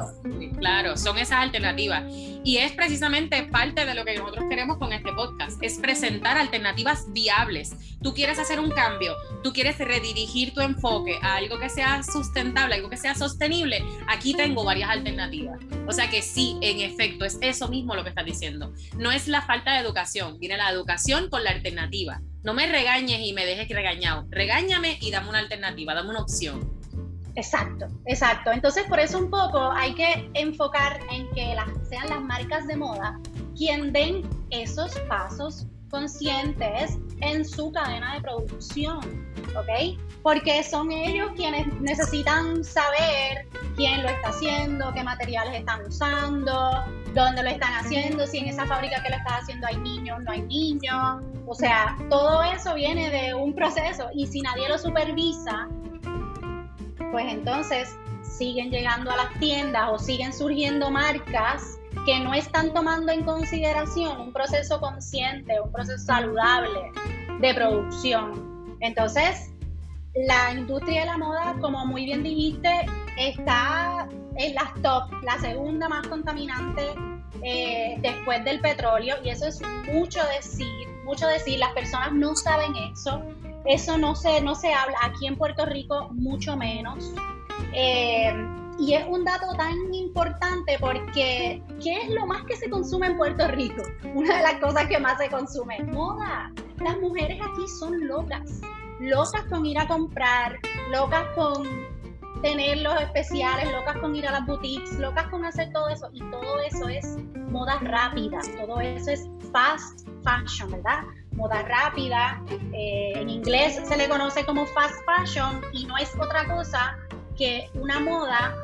Claro, 0.57 0.97
son 0.97 1.17
esas 1.17 1.39
alternativas. 1.39 2.03
Y 2.47 2.59
es 2.59 2.71
precisamente 2.71 3.43
parte 3.43 3.85
de 3.85 3.93
lo 3.93 4.05
que 4.05 4.15
nosotros 4.15 4.45
queremos 4.49 4.77
con 4.77 4.93
este 4.93 5.11
podcast, 5.11 5.61
es 5.61 5.79
presentar 5.79 6.37
alternativas 6.37 7.11
viables. 7.11 7.75
Tú 8.01 8.13
quieres 8.13 8.39
hacer 8.39 8.61
un 8.61 8.71
cambio, 8.71 9.17
tú 9.43 9.51
quieres 9.51 9.77
redirigir 9.77 10.53
tu 10.53 10.61
enfoque 10.61 11.19
a 11.21 11.35
algo 11.35 11.59
que 11.59 11.67
sea 11.67 12.03
sustentable, 12.03 12.75
algo 12.75 12.89
que 12.89 12.95
sea 12.95 13.15
sostenible. 13.15 13.83
Aquí 14.07 14.33
tengo 14.33 14.63
varias 14.63 14.89
alternativas. 14.89 15.59
O 15.89 15.91
sea 15.91 16.09
que 16.09 16.21
sí, 16.21 16.57
en 16.61 16.79
efecto, 16.79 17.25
es 17.25 17.37
eso 17.41 17.67
mismo 17.67 17.95
lo 17.95 18.03
que 18.03 18.09
estás 18.11 18.23
diciendo. 18.23 18.71
No 18.97 19.11
es 19.11 19.27
la 19.27 19.41
falta 19.41 19.73
de 19.73 19.79
educación, 19.79 20.39
viene 20.39 20.55
la 20.55 20.71
educación 20.71 21.29
con 21.29 21.43
la 21.43 21.49
alternativa. 21.49 22.21
No 22.43 22.53
me 22.53 22.65
regañes 22.67 23.19
y 23.23 23.33
me 23.33 23.45
dejes 23.45 23.67
regañado. 23.67 24.25
Regáñame 24.29 24.99
y 25.01 25.11
dame 25.11 25.27
una 25.27 25.39
alternativa, 25.39 25.93
dame 25.93 26.11
una 26.11 26.21
opción. 26.21 26.76
Exacto, 27.37 27.85
exacto. 28.07 28.51
Entonces, 28.51 28.83
por 28.89 28.99
eso 28.99 29.19
un 29.19 29.29
poco 29.29 29.71
hay 29.71 29.93
que 29.93 30.27
enfocar 30.33 30.99
en 31.11 31.29
que 31.35 31.53
las, 31.53 31.67
sean 31.87 32.09
las 32.09 32.21
marcas 32.21 32.65
de 32.65 32.75
moda 32.75 33.19
quien 33.55 33.93
den 33.93 34.27
esos 34.49 34.97
pasos 35.01 35.67
conscientes 35.91 36.97
en 37.21 37.45
su 37.45 37.71
cadena 37.71 38.15
de 38.15 38.21
producción, 38.21 38.99
¿ok? 39.55 39.99
Porque 40.23 40.63
son 40.63 40.91
ellos 40.91 41.29
quienes 41.35 41.67
necesitan 41.79 42.63
saber 42.63 43.47
quién 43.75 44.01
lo 44.01 44.09
está 44.09 44.29
haciendo, 44.29 44.91
qué 44.95 45.03
materiales 45.03 45.59
están 45.59 45.85
usando, 45.85 46.85
dónde 47.13 47.43
lo 47.43 47.49
están 47.49 47.73
haciendo, 47.73 48.25
si 48.25 48.39
en 48.39 48.47
esa 48.47 48.65
fábrica 48.65 49.01
que 49.03 49.09
lo 49.09 49.15
está 49.15 49.37
haciendo 49.37 49.67
hay 49.67 49.77
niños, 49.77 50.23
no 50.23 50.31
hay 50.31 50.41
niños. 50.41 51.21
O 51.45 51.53
sea, 51.53 51.95
todo 52.09 52.41
eso 52.43 52.73
viene 52.73 53.11
de 53.11 53.35
un 53.35 53.53
proceso 53.53 54.09
y 54.13 54.25
si 54.25 54.41
nadie 54.41 54.67
lo 54.67 54.79
supervisa, 54.79 55.67
pues 57.11 57.25
entonces 57.27 57.95
siguen 58.21 58.69
llegando 58.69 59.11
a 59.11 59.15
las 59.15 59.39
tiendas 59.39 59.89
o 59.91 59.97
siguen 59.97 60.33
surgiendo 60.33 60.91
marcas 60.91 61.79
que 62.05 62.19
no 62.19 62.33
están 62.33 62.73
tomando 62.73 63.11
en 63.11 63.23
consideración 63.23 64.19
un 64.21 64.33
proceso 64.33 64.79
consciente, 64.79 65.59
un 65.59 65.71
proceso 65.71 66.05
saludable 66.05 66.91
de 67.39 67.53
producción. 67.53 68.77
Entonces, 68.79 69.51
la 70.25 70.53
industria 70.53 71.01
de 71.01 71.05
la 71.07 71.17
moda, 71.17 71.55
como 71.61 71.85
muy 71.85 72.05
bien 72.05 72.23
dijiste, 72.23 72.69
está 73.17 74.07
en 74.35 74.55
las 74.55 74.73
top, 74.81 75.11
la 75.23 75.37
segunda 75.39 75.89
más 75.89 76.07
contaminante 76.07 76.83
eh, 77.43 77.97
después 78.01 78.43
del 78.45 78.59
petróleo, 78.61 79.15
y 79.23 79.29
eso 79.29 79.47
es 79.47 79.61
mucho 79.91 80.19
decir, 80.35 80.87
mucho 81.03 81.27
decir, 81.27 81.59
las 81.59 81.71
personas 81.73 82.13
no 82.13 82.35
saben 82.35 82.73
eso, 82.91 83.21
eso 83.67 83.97
no 83.97 84.15
se, 84.15 84.41
no 84.41 84.55
se 84.55 84.73
habla 84.73 84.97
aquí 85.03 85.27
en 85.27 85.35
Puerto 85.35 85.65
Rico, 85.65 86.09
mucho 86.11 86.55
menos. 86.55 87.13
Eh, 87.73 88.33
y 88.79 88.93
es 88.93 89.05
un 89.07 89.25
dato 89.25 89.53
tan 89.55 89.93
importante 89.93 90.77
porque 90.79 91.61
¿qué 91.81 92.01
es 92.01 92.09
lo 92.09 92.25
más 92.27 92.43
que 92.45 92.55
se 92.55 92.69
consume 92.69 93.07
en 93.07 93.17
Puerto 93.17 93.47
Rico? 93.47 93.83
Una 94.13 94.37
de 94.37 94.43
las 94.43 94.53
cosas 94.55 94.87
que 94.87 94.99
más 94.99 95.17
se 95.17 95.29
consume, 95.29 95.83
moda. 95.83 96.51
Las 96.79 96.99
mujeres 96.99 97.39
aquí 97.41 97.67
son 97.79 98.07
locas, 98.07 98.61
locas 98.99 99.43
con 99.49 99.65
ir 99.65 99.79
a 99.79 99.87
comprar, 99.87 100.59
locas 100.91 101.25
con 101.35 101.67
tener 102.41 102.77
los 102.77 103.01
especiales, 103.01 103.71
locas 103.71 103.97
con 103.97 104.15
ir 104.15 104.27
a 104.27 104.31
las 104.31 104.45
boutiques, 104.45 104.93
locas 104.99 105.27
con 105.27 105.43
hacer 105.43 105.71
todo 105.73 105.89
eso. 105.89 106.09
Y 106.13 106.19
todo 106.19 106.59
eso 106.61 106.87
es 106.87 107.17
moda 107.49 107.79
rápida, 107.79 108.39
todo 108.57 108.79
eso 108.79 109.09
es 109.11 109.27
fast 109.51 110.07
fashion, 110.23 110.71
¿verdad? 110.71 111.03
Moda 111.37 111.61
rápida, 111.61 112.43
eh, 112.73 113.13
en 113.15 113.29
inglés 113.29 113.79
se 113.87 113.95
le 113.95 114.09
conoce 114.09 114.43
como 114.43 114.65
fast 114.65 114.95
fashion 115.05 115.61
y 115.71 115.85
no 115.85 115.97
es 115.97 116.13
otra 116.19 116.45
cosa 116.47 116.97
que 117.37 117.69
una 117.75 117.99
moda 117.99 118.55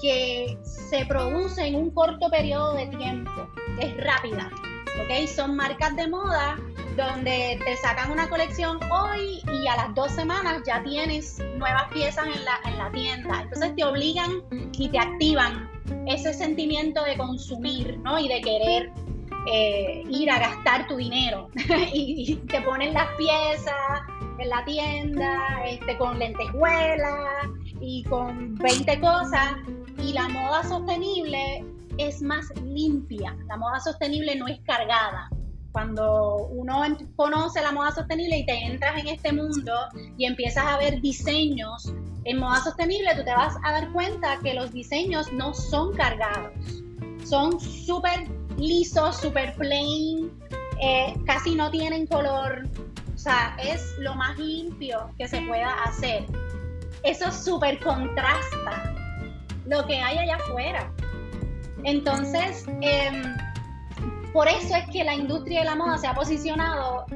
que 0.00 0.58
se 0.62 1.04
produce 1.06 1.66
en 1.66 1.74
un 1.74 1.90
corto 1.90 2.28
periodo 2.30 2.74
de 2.74 2.86
tiempo, 2.86 3.30
es 3.78 3.96
rápida, 3.98 4.50
¿ok? 5.02 5.28
Son 5.28 5.54
marcas 5.54 5.94
de 5.96 6.08
moda 6.08 6.56
donde 6.96 7.60
te 7.62 7.76
sacan 7.76 8.10
una 8.10 8.28
colección 8.28 8.80
hoy 8.90 9.42
y 9.52 9.66
a 9.66 9.76
las 9.76 9.94
dos 9.94 10.10
semanas 10.12 10.62
ya 10.66 10.82
tienes 10.82 11.38
nuevas 11.58 11.84
piezas 11.92 12.26
en 12.26 12.44
la, 12.44 12.58
en 12.64 12.78
la 12.78 12.90
tienda. 12.90 13.42
Entonces 13.42 13.76
te 13.76 13.84
obligan 13.84 14.42
y 14.72 14.88
te 14.88 14.98
activan 14.98 15.70
ese 16.06 16.32
sentimiento 16.32 17.04
de 17.04 17.16
consumir, 17.18 17.98
¿no? 17.98 18.18
Y 18.18 18.28
de 18.28 18.40
querer 18.40 18.92
eh, 19.46 20.02
ir 20.08 20.30
a 20.30 20.38
gastar 20.38 20.86
tu 20.86 20.96
dinero. 20.96 21.48
y, 21.92 22.36
te 22.48 22.60
ponen 22.62 22.94
las 22.94 23.08
piezas 23.16 24.02
en 24.38 24.48
la 24.48 24.64
tienda, 24.64 25.64
este, 25.66 25.96
con 25.98 26.18
lentejuelas 26.18 27.48
y 27.80 28.04
con 28.04 28.54
20 28.56 29.00
cosas. 29.00 29.56
Y 30.02 30.12
la 30.12 30.28
moda 30.28 30.62
sostenible 30.64 31.64
es 31.98 32.22
más 32.22 32.46
limpia. 32.62 33.36
La 33.48 33.56
moda 33.56 33.80
sostenible 33.80 34.36
no 34.36 34.46
es 34.46 34.60
cargada 34.60 35.30
cuando 35.72 36.48
uno 36.52 36.82
conoce 37.16 37.60
la 37.60 37.70
moda 37.70 37.92
sostenible 37.92 38.38
y 38.38 38.46
te 38.46 38.64
entras 38.64 38.98
en 38.98 39.08
este 39.08 39.30
mundo 39.30 39.74
y 40.16 40.24
empiezas 40.24 40.64
a 40.64 40.78
ver 40.78 41.02
diseños 41.02 41.92
en 42.24 42.38
moda 42.40 42.62
sostenible, 42.62 43.14
tú 43.14 43.22
te 43.24 43.32
vas 43.32 43.54
a 43.62 43.72
dar 43.72 43.92
cuenta 43.92 44.38
que 44.42 44.54
los 44.54 44.72
diseños 44.72 45.30
no 45.32 45.54
son 45.54 45.94
cargados, 45.94 46.50
son 47.24 47.60
súper 47.60 48.26
lisos, 48.56 49.20
súper 49.20 49.54
plain, 49.54 50.30
eh, 50.80 51.14
casi 51.26 51.54
no 51.54 51.70
tienen 51.70 52.06
color, 52.06 52.64
o 53.14 53.18
sea, 53.18 53.56
es 53.62 53.94
lo 53.98 54.14
más 54.14 54.38
limpio 54.38 55.10
que 55.18 55.28
se 55.28 55.40
pueda 55.42 55.72
hacer. 55.84 56.24
Eso 57.02 57.30
súper 57.30 57.78
contrasta 57.80 58.94
lo 59.66 59.86
que 59.86 60.00
hay 60.00 60.18
allá 60.18 60.36
afuera. 60.36 60.92
Entonces, 61.84 62.66
eh, 62.82 63.22
por 64.32 64.48
eso 64.48 64.76
es 64.76 64.88
que 64.90 65.04
la 65.04 65.14
industria 65.14 65.60
de 65.60 65.66
la 65.66 65.76
moda 65.76 65.98
se 65.98 66.06
ha 66.06 66.14
posicionado 66.14 67.06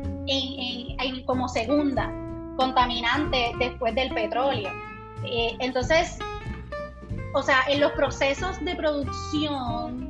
como 1.26 1.48
segunda 1.48 2.12
contaminante 2.56 3.52
después 3.58 3.94
del 3.94 4.12
petróleo. 4.14 4.70
Eh, 5.24 5.56
entonces, 5.60 6.18
o 7.34 7.42
sea, 7.42 7.62
en 7.68 7.80
los 7.80 7.92
procesos 7.92 8.62
de 8.64 8.74
producción 8.74 10.09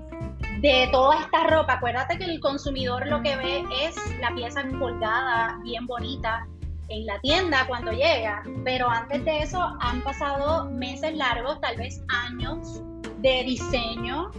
de 0.61 0.89
toda 0.93 1.21
esta 1.21 1.45
ropa, 1.47 1.75
acuérdate 1.75 2.19
que 2.19 2.25
el 2.25 2.39
consumidor 2.39 3.07
lo 3.07 3.23
que 3.23 3.35
ve 3.37 3.65
es 3.83 3.97
la 4.21 4.35
pieza 4.35 4.63
colgada, 4.79 5.59
bien 5.63 5.87
bonita, 5.87 6.47
en 6.89 7.07
la 7.07 7.19
tienda 7.21 7.65
cuando 7.67 7.93
llega, 7.93 8.43
pero 8.65 8.91
antes 8.91 9.25
de 9.25 9.39
eso 9.39 9.63
han 9.81 10.03
pasado 10.03 10.69
meses 10.71 11.17
largos, 11.17 11.61
tal 11.61 11.77
vez 11.77 12.03
años 12.09 12.83
de 13.21 13.45
diseño, 13.45 14.31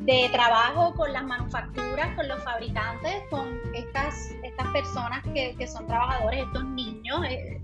de 0.00 0.28
trabajo 0.32 0.92
con 0.94 1.12
las 1.12 1.24
manufacturas, 1.24 2.14
con 2.14 2.28
los 2.28 2.42
fabricantes, 2.44 3.22
con 3.30 3.58
estas, 3.74 4.30
estas 4.44 4.68
personas 4.68 5.24
que, 5.32 5.66
son 5.66 5.86
trabajadores, 5.86 6.44
estos 6.44 6.64
niños, 6.66 7.24
eh, 7.26 7.60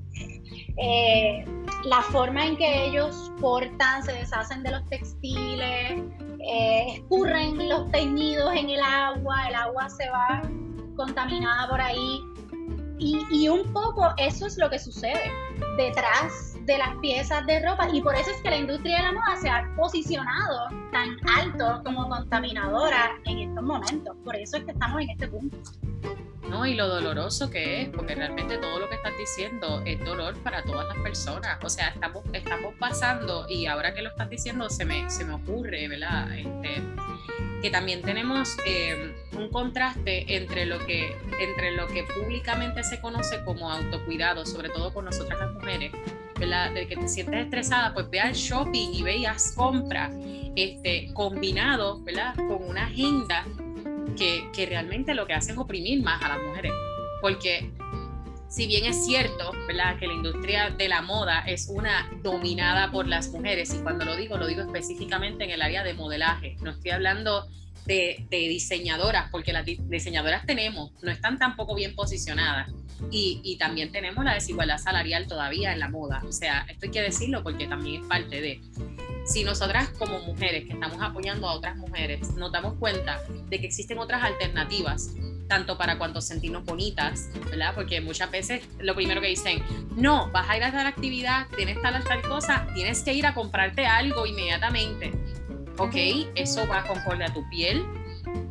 eh, 0.79 1.45
la 1.85 2.01
forma 2.01 2.47
en 2.47 2.57
que 2.57 2.87
ellos 2.87 3.31
cortan, 3.41 4.03
se 4.03 4.13
deshacen 4.13 4.63
de 4.63 4.71
los 4.71 4.89
textiles, 4.89 6.03
eh, 6.47 6.95
escurren 6.95 7.69
los 7.69 7.91
teñidos 7.91 8.55
en 8.55 8.71
el 8.71 8.81
agua, 8.81 9.49
el 9.49 9.55
agua 9.55 9.89
se 9.89 10.09
va 10.11 10.43
contaminada 10.97 11.69
por 11.69 11.81
ahí. 11.81 12.21
Y, 12.99 13.19
y 13.31 13.49
un 13.49 13.73
poco 13.73 14.13
eso 14.19 14.47
es 14.47 14.59
lo 14.59 14.69
que 14.69 14.79
sucede 14.79 15.33
detrás 15.79 16.51
de 16.67 16.79
las 16.79 16.95
piezas 16.97 17.47
de 17.47 17.67
ropa 17.67 17.89
y 17.93 18.03
por 18.03 18.15
eso 18.15 18.31
es 18.31 18.37
que 18.43 18.51
la 18.51 18.59
industria 18.59 18.99
de 18.99 19.03
la 19.05 19.13
moda 19.13 19.37
se 19.41 19.49
ha 19.49 19.75
posicionado 19.77 20.69
tan 20.93 21.17
alto 21.39 21.83
como 21.85 22.09
contaminadora 22.09 23.13
en 23.25 23.39
estos 23.39 23.65
momentos. 23.65 24.17
Por 24.25 24.37
eso 24.37 24.59
es 24.59 24.65
que 24.65 24.73
estamos 24.73 25.01
en 25.03 25.11
este 25.11 25.29
punto. 25.29 25.57
No, 26.51 26.67
y 26.67 26.75
lo 26.75 26.89
doloroso 26.89 27.49
que 27.49 27.83
es, 27.83 27.89
porque 27.91 28.17
realmente 28.17 28.59
todo 28.59 28.81
lo 28.81 28.89
que 28.89 28.97
estás 28.97 29.17
diciendo 29.17 29.83
es 29.87 30.05
dolor 30.05 30.37
para 30.43 30.65
todas 30.65 30.89
las 30.89 30.97
personas. 30.99 31.59
O 31.63 31.71
sea, 31.71 31.89
estamos, 31.89 32.25
estamos 32.33 32.75
pasando, 32.77 33.47
y 33.49 33.67
ahora 33.67 33.95
que 33.95 34.03
lo 34.03 34.11
estás 34.11 34.29
diciendo, 34.29 34.69
se 34.69 34.85
me, 34.85 35.09
se 35.09 35.25
me 35.25 35.35
ocurre, 35.35 35.87
¿verdad? 35.87 36.29
Este, 36.37 36.83
que 37.63 37.71
también 37.71 38.03
tenemos 38.03 38.57
eh, 38.67 39.15
un 39.33 39.49
contraste 39.51 40.37
entre 40.37 40.67
lo, 40.67 40.85
que, 40.87 41.17
entre 41.39 41.71
lo 41.77 41.87
que 41.87 42.03
públicamente 42.03 42.83
se 42.83 43.01
conoce 43.01 43.45
como 43.45 43.71
autocuidado, 43.71 44.45
sobre 44.45 44.71
todo 44.71 44.93
con 44.93 45.05
nosotras 45.05 45.39
las 45.39 45.53
mujeres, 45.53 45.93
de 46.75 46.87
que 46.89 46.97
te 46.97 47.07
sientes 47.07 47.45
estresada, 47.45 47.93
pues 47.93 48.09
ve 48.11 48.19
al 48.19 48.33
shopping 48.33 48.95
y 48.95 49.03
veas 49.03 49.53
compras 49.55 50.11
este, 50.57 51.13
combinado 51.13 52.01
¿verdad? 52.03 52.35
con 52.35 52.65
una 52.67 52.87
agenda 52.87 53.45
que, 54.17 54.49
que 54.53 54.67
realmente 54.67 55.15
lo 55.15 55.27
que 55.27 55.35
hace 55.35 55.53
es 55.53 55.59
oprimir 55.59 56.03
más 56.03 56.23
a 56.23 56.29
las 56.29 56.43
mujeres. 56.43 56.73
Porque 57.21 57.71
si 58.49 58.67
bien 58.67 58.85
es 58.85 59.07
cierto, 59.07 59.53
¿verdad? 59.69 59.99
Que 59.99 60.09
la 60.09 60.15
industria 60.15 60.71
de 60.71 60.89
la 60.89 61.03
moda 61.03 61.41
es 61.47 61.69
una 61.69 62.11
dominada 62.23 62.91
por 62.91 63.07
las 63.07 63.29
mujeres, 63.29 63.73
y 63.75 63.79
cuando 63.79 64.05
lo 64.05 64.17
digo, 64.17 64.37
lo 64.37 64.47
digo 64.47 64.63
específicamente 64.63 65.45
en 65.45 65.51
el 65.51 65.63
área 65.63 65.85
de 65.85 65.95
modelaje, 65.95 66.57
no 66.61 66.71
estoy 66.71 66.91
hablando 66.91 67.47
de, 67.87 68.27
de 68.29 68.37
diseñadoras, 68.49 69.31
porque 69.31 69.53
las 69.53 69.65
diseñadoras 69.65 70.45
tenemos, 70.47 70.91
no 71.01 71.11
están 71.11 71.39
tampoco 71.39 71.75
bien 71.77 71.95
posicionadas. 71.95 72.71
Y, 73.11 73.57
también 73.59 73.93
tenemos 73.93 74.25
la 74.25 74.35
desigualdad 74.35 74.79
salarial 74.79 75.27
todavía 75.27 75.73
en 75.73 75.81
la 75.81 75.89
moda. 75.89 76.23
O 76.27 76.33
sea, 76.33 76.67
esto 76.69 76.87
hay 76.87 76.91
que 76.91 77.03
decirlo 77.03 77.43
porque 77.43 77.67
también 77.67 78.03
es 78.03 78.09
parte 78.09 78.41
de... 78.41 78.61
Si 79.31 79.45
nosotras 79.45 79.91
como 79.91 80.19
mujeres 80.19 80.65
que 80.65 80.73
estamos 80.73 81.01
apoyando 81.01 81.49
a 81.49 81.53
otras 81.53 81.77
mujeres 81.77 82.35
nos 82.35 82.51
damos 82.51 82.75
cuenta 82.81 83.21
de 83.49 83.61
que 83.61 83.67
existen 83.67 83.97
otras 84.01 84.25
alternativas, 84.25 85.15
tanto 85.47 85.79
para 85.79 85.99
cuando 85.99 86.21
sentirnos 86.21 86.65
bonitas, 86.65 87.31
¿verdad? 87.49 87.73
Porque 87.77 88.01
muchas 88.01 88.29
veces 88.33 88.69
lo 88.81 88.93
primero 88.97 89.21
que 89.21 89.29
dicen, 89.29 89.63
no, 89.95 90.29
vas 90.33 90.51
a 90.51 90.57
ir 90.57 90.65
a 90.65 90.73
tal 90.73 90.85
actividad, 90.85 91.47
tienes 91.57 91.81
tal 91.81 92.03
tal 92.03 92.23
cosa, 92.23 92.67
tienes 92.75 93.05
que 93.05 93.15
ir 93.15 93.25
a 93.25 93.33
comprarte 93.33 93.87
algo 93.87 94.27
inmediatamente. 94.27 95.13
Ok, 95.79 95.95
eso 96.35 96.67
va 96.67 96.83
conforme 96.83 97.25
a 97.25 97.33
tu 97.33 97.49
piel, 97.51 97.87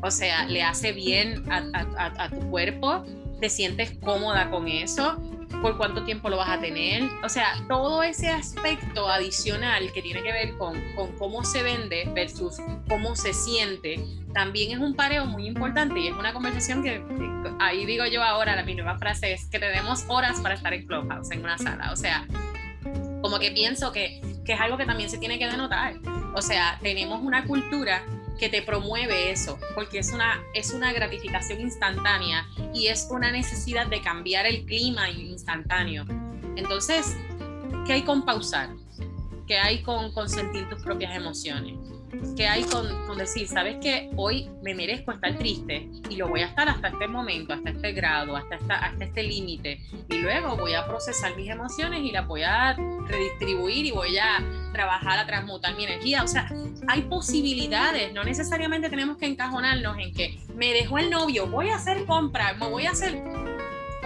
o 0.02 0.10
sea, 0.10 0.46
le 0.46 0.64
hace 0.64 0.94
bien 0.94 1.44
a 1.52 2.30
tu 2.30 2.40
cuerpo, 2.50 3.04
te 3.42 3.50
sientes 3.50 3.98
cómoda 4.02 4.50
con 4.50 4.70
eso, 4.70 5.18
por 5.62 5.78
cuánto 5.78 6.04
tiempo 6.04 6.30
lo 6.30 6.38
vas 6.38 6.50
a 6.50 6.60
tener. 6.60 7.10
O 7.24 7.30
sea, 7.30 7.56
todo 7.68 8.04
ese 8.04 8.30
aspecto 8.30 9.10
adicional 9.10 9.92
que 9.92 10.02
tiene 10.02 10.22
que 10.24 10.32
ver 10.32 10.58
con, 10.58 10.80
con, 10.96 11.12
cómo 11.18 11.44
se 11.44 11.64
vende 11.64 12.10
versus 12.14 12.58
cómo 12.88 13.16
se 13.16 13.34
siente, 13.34 14.00
también 14.34 14.72
es 14.72 14.80
un 14.80 14.96
pareo 14.96 15.26
muy 15.26 15.48
importante 15.48 16.00
y 16.00 16.08
es 16.08 16.16
una 16.16 16.34
conversación 16.34 16.84
que, 16.84 17.04
ahí 17.60 17.86
digo 17.86 18.06
yo 18.06 18.24
ahora, 18.24 18.62
mi 18.64 18.76
nueva 18.76 18.98
frase 18.98 19.34
es 19.34 19.46
que 19.48 19.60
tenemos 19.60 20.06
horas 20.08 20.40
para 20.42 20.56
estar 20.56 20.74
en 20.74 20.86
Clubhouse, 20.86 21.32
en 21.32 21.44
una 21.44 21.58
sala. 21.58 21.92
O 21.92 21.96
sea, 21.96 22.26
como 23.22 23.40
que 23.40 23.52
pienso 23.52 23.92
que, 23.92 24.22
que 24.46 24.54
es 24.54 24.60
algo 24.60 24.78
que 24.78 24.86
también 24.86 25.10
se 25.10 25.18
tiene 25.18 25.40
que 25.40 25.48
denotar. 25.48 25.96
O 26.36 26.42
sea, 26.42 26.78
tenemos 26.82 27.22
una 27.22 27.46
cultura 27.46 28.04
que 28.40 28.50
te 28.50 28.62
promueve 28.62 29.32
eso, 29.32 29.60
porque 29.76 30.00
es 30.00 30.12
una, 30.12 30.42
es 30.54 30.72
una 30.72 30.94
gratificación 30.94 31.60
instantánea 31.60 32.48
y 32.74 32.88
es 32.88 33.08
una 33.12 33.32
necesidad 33.32 33.88
de 33.88 34.02
cambiar 34.02 34.46
el 34.46 34.66
clima 34.66 35.10
instantáneo. 35.10 36.06
Entonces, 36.56 37.16
¿qué 37.86 37.94
hay 37.94 38.02
con 38.04 38.26
pausar? 38.26 38.70
¿Qué 39.46 39.58
hay 39.58 39.84
con, 39.84 40.14
con 40.14 40.30
sentir 40.30 40.68
tus 40.70 40.82
propias 40.82 41.16
emociones? 41.16 41.99
¿Qué 42.36 42.48
hay 42.48 42.64
con, 42.64 42.88
con, 43.06 43.18
decir, 43.18 43.48
sabes 43.48 43.78
que 43.82 44.10
hoy 44.16 44.50
me 44.62 44.74
merezco 44.74 45.12
estar 45.12 45.38
triste 45.38 45.90
y 46.10 46.16
lo 46.16 46.28
voy 46.28 46.42
a 46.42 46.48
estar 46.48 46.68
hasta 46.68 46.88
este 46.88 47.08
momento, 47.08 47.54
hasta 47.54 47.70
este 47.70 47.92
grado, 47.92 48.36
hasta, 48.36 48.56
hasta 48.56 49.04
este 49.04 49.24
límite? 49.24 49.82
Y 50.10 50.18
luego 50.18 50.56
voy 50.56 50.74
a 50.74 50.88
procesar 50.88 51.36
mis 51.36 51.50
emociones 51.50 52.02
y 52.02 52.12
las 52.12 52.26
voy 52.26 52.44
a 52.44 52.76
redistribuir 53.08 53.86
y 53.86 53.92
voy 53.92 54.18
a 54.18 54.44
trabajar 54.74 55.20
a 55.20 55.26
transmutar 55.26 55.76
mi 55.76 55.84
energía. 55.86 56.24
O 56.24 56.28
sea, 56.28 56.52
hay 56.88 57.02
posibilidades, 57.04 58.14
no 58.14 58.24
necesariamente 58.24 58.90
tenemos 58.90 59.18
que 59.18 59.28
encajonarnos 59.28 59.98
en 60.00 60.14
que 60.14 60.40
me 60.56 60.74
dejó 60.74 60.98
el 60.98 61.10
novio, 61.10 61.48
voy 61.48 61.70
a 61.70 61.76
hacer 61.76 62.06
compra, 62.06 62.54
me 62.54 62.68
voy 62.68 62.86
a 62.86 62.92
hacer... 62.92 63.22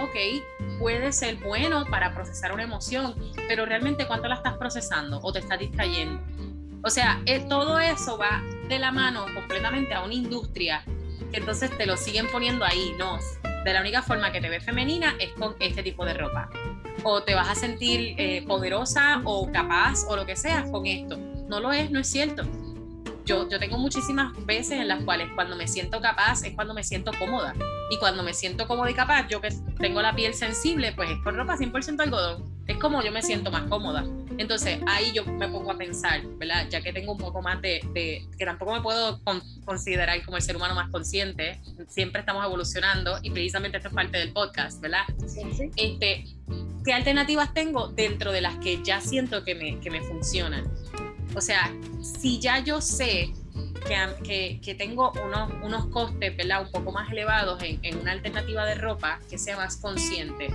Ok, 0.00 0.78
puede 0.80 1.12
ser 1.12 1.36
bueno 1.36 1.86
para 1.88 2.12
procesar 2.14 2.52
una 2.52 2.64
emoción, 2.64 3.14
pero 3.48 3.64
realmente 3.64 4.06
cuánto 4.06 4.28
la 4.28 4.34
estás 4.34 4.54
procesando 4.58 5.20
o 5.22 5.32
te 5.32 5.38
estás 5.38 5.58
distrayendo 5.58 6.20
o 6.84 6.90
sea, 6.90 7.22
eh, 7.24 7.44
todo 7.48 7.80
eso 7.80 8.18
va 8.18 8.42
de 8.68 8.78
la 8.78 8.92
mano 8.92 9.24
completamente 9.34 9.94
a 9.94 10.02
una 10.02 10.12
industria 10.12 10.84
que 11.30 11.38
entonces 11.38 11.76
te 11.76 11.86
lo 11.86 11.96
siguen 11.96 12.26
poniendo 12.30 12.64
ahí, 12.64 12.94
no. 12.98 13.18
De 13.64 13.72
la 13.72 13.80
única 13.80 14.02
forma 14.02 14.30
que 14.30 14.40
te 14.42 14.50
ves 14.50 14.62
femenina 14.62 15.14
es 15.18 15.32
con 15.32 15.56
este 15.60 15.82
tipo 15.82 16.04
de 16.04 16.12
ropa. 16.12 16.50
O 17.02 17.22
te 17.22 17.34
vas 17.34 17.48
a 17.48 17.54
sentir 17.54 18.14
eh, 18.18 18.44
poderosa 18.46 19.22
o 19.24 19.50
capaz 19.50 20.04
o 20.08 20.16
lo 20.16 20.26
que 20.26 20.36
sea 20.36 20.64
con 20.70 20.84
esto. 20.84 21.16
No 21.48 21.58
lo 21.58 21.72
es, 21.72 21.90
no 21.90 22.00
es 22.00 22.06
cierto. 22.06 22.42
Yo, 23.24 23.48
yo 23.48 23.58
tengo 23.58 23.78
muchísimas 23.78 24.32
veces 24.44 24.72
en 24.72 24.88
las 24.88 25.02
cuales 25.04 25.28
cuando 25.34 25.56
me 25.56 25.66
siento 25.66 26.02
capaz 26.02 26.44
es 26.44 26.54
cuando 26.54 26.74
me 26.74 26.84
siento 26.84 27.12
cómoda. 27.18 27.54
Y 27.90 27.96
cuando 27.96 28.22
me 28.22 28.34
siento 28.34 28.68
cómoda 28.68 28.90
y 28.90 28.94
capaz, 28.94 29.26
yo 29.28 29.40
que 29.40 29.48
tengo 29.78 30.02
la 30.02 30.14
piel 30.14 30.34
sensible, 30.34 30.92
pues 30.92 31.10
es 31.10 31.18
con 31.24 31.34
ropa 31.34 31.56
100% 31.56 32.02
algodón. 32.02 32.44
Es 32.66 32.76
como 32.76 33.02
yo 33.02 33.10
me 33.10 33.22
siento 33.22 33.50
más 33.50 33.62
cómoda 33.62 34.04
Entonces 34.38 34.80
ahí 34.86 35.12
yo 35.12 35.24
me 35.24 35.48
pongo 35.48 35.70
a 35.70 35.78
pensar, 35.78 36.22
¿verdad? 36.38 36.66
Ya 36.68 36.80
que 36.80 36.92
tengo 36.92 37.12
un 37.12 37.18
poco 37.18 37.42
más 37.42 37.60
de, 37.62 37.80
que 37.94 38.44
tampoco 38.44 38.72
me 38.72 38.80
puedo 38.80 39.20
considerar 39.64 40.22
como 40.24 40.36
el 40.36 40.42
ser 40.42 40.56
humano 40.56 40.74
más 40.74 40.90
consciente, 40.90 41.60
siempre 41.88 42.20
estamos 42.20 42.44
evolucionando 42.44 43.18
y 43.22 43.30
precisamente 43.30 43.76
esto 43.76 43.88
es 43.88 43.94
parte 43.94 44.18
del 44.18 44.32
podcast, 44.32 44.80
¿verdad? 44.80 45.04
Sí, 45.26 45.42
sí. 45.56 45.70
Este, 45.76 46.24
¿Qué 46.84 46.92
alternativas 46.92 47.54
tengo 47.54 47.88
dentro 47.88 48.30
de 48.32 48.40
las 48.40 48.56
que 48.58 48.82
ya 48.82 49.00
siento 49.00 49.44
que 49.44 49.54
me, 49.54 49.80
que 49.80 49.90
me 49.90 50.02
funcionan? 50.02 50.64
O 51.34 51.40
sea, 51.40 51.72
si 52.02 52.38
ya 52.40 52.58
yo 52.58 52.80
sé 52.80 53.32
que, 54.22 54.60
que, 54.62 54.74
tengo 54.74 55.12
unos, 55.24 55.52
unos 55.62 55.86
costes 55.86 56.36
¿verdad? 56.36 56.62
un 56.62 56.70
poco 56.70 56.92
más 56.92 57.10
elevados 57.10 57.62
en, 57.62 57.78
en, 57.82 57.98
una 57.98 58.12
alternativa 58.12 58.64
de 58.64 58.74
ropa 58.74 59.20
que 59.28 59.38
sea 59.38 59.56
más 59.56 59.76
consciente, 59.76 60.48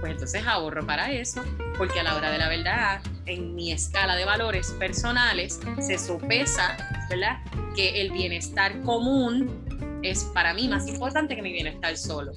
pues 0.00 0.12
entonces 0.12 0.46
ahorro 0.46 0.86
para 0.86 1.10
eso, 1.12 1.42
porque 1.78 2.00
a 2.00 2.02
la 2.02 2.16
hora 2.16 2.30
de 2.30 2.38
la 2.38 2.48
verdad, 2.48 3.00
en 3.26 3.54
mi 3.54 3.72
escala 3.72 4.16
de 4.16 4.24
valores 4.24 4.72
personales, 4.78 5.60
se 5.80 5.98
sopesa 5.98 6.76
¿verdad? 7.08 7.38
que 7.74 8.00
el 8.00 8.12
bienestar 8.12 8.80
común 8.82 10.00
es 10.02 10.24
para 10.34 10.54
mí 10.54 10.68
más 10.68 10.86
importante 10.88 11.34
que 11.36 11.42
mi 11.42 11.52
bienestar 11.52 11.96
solo. 11.96 12.32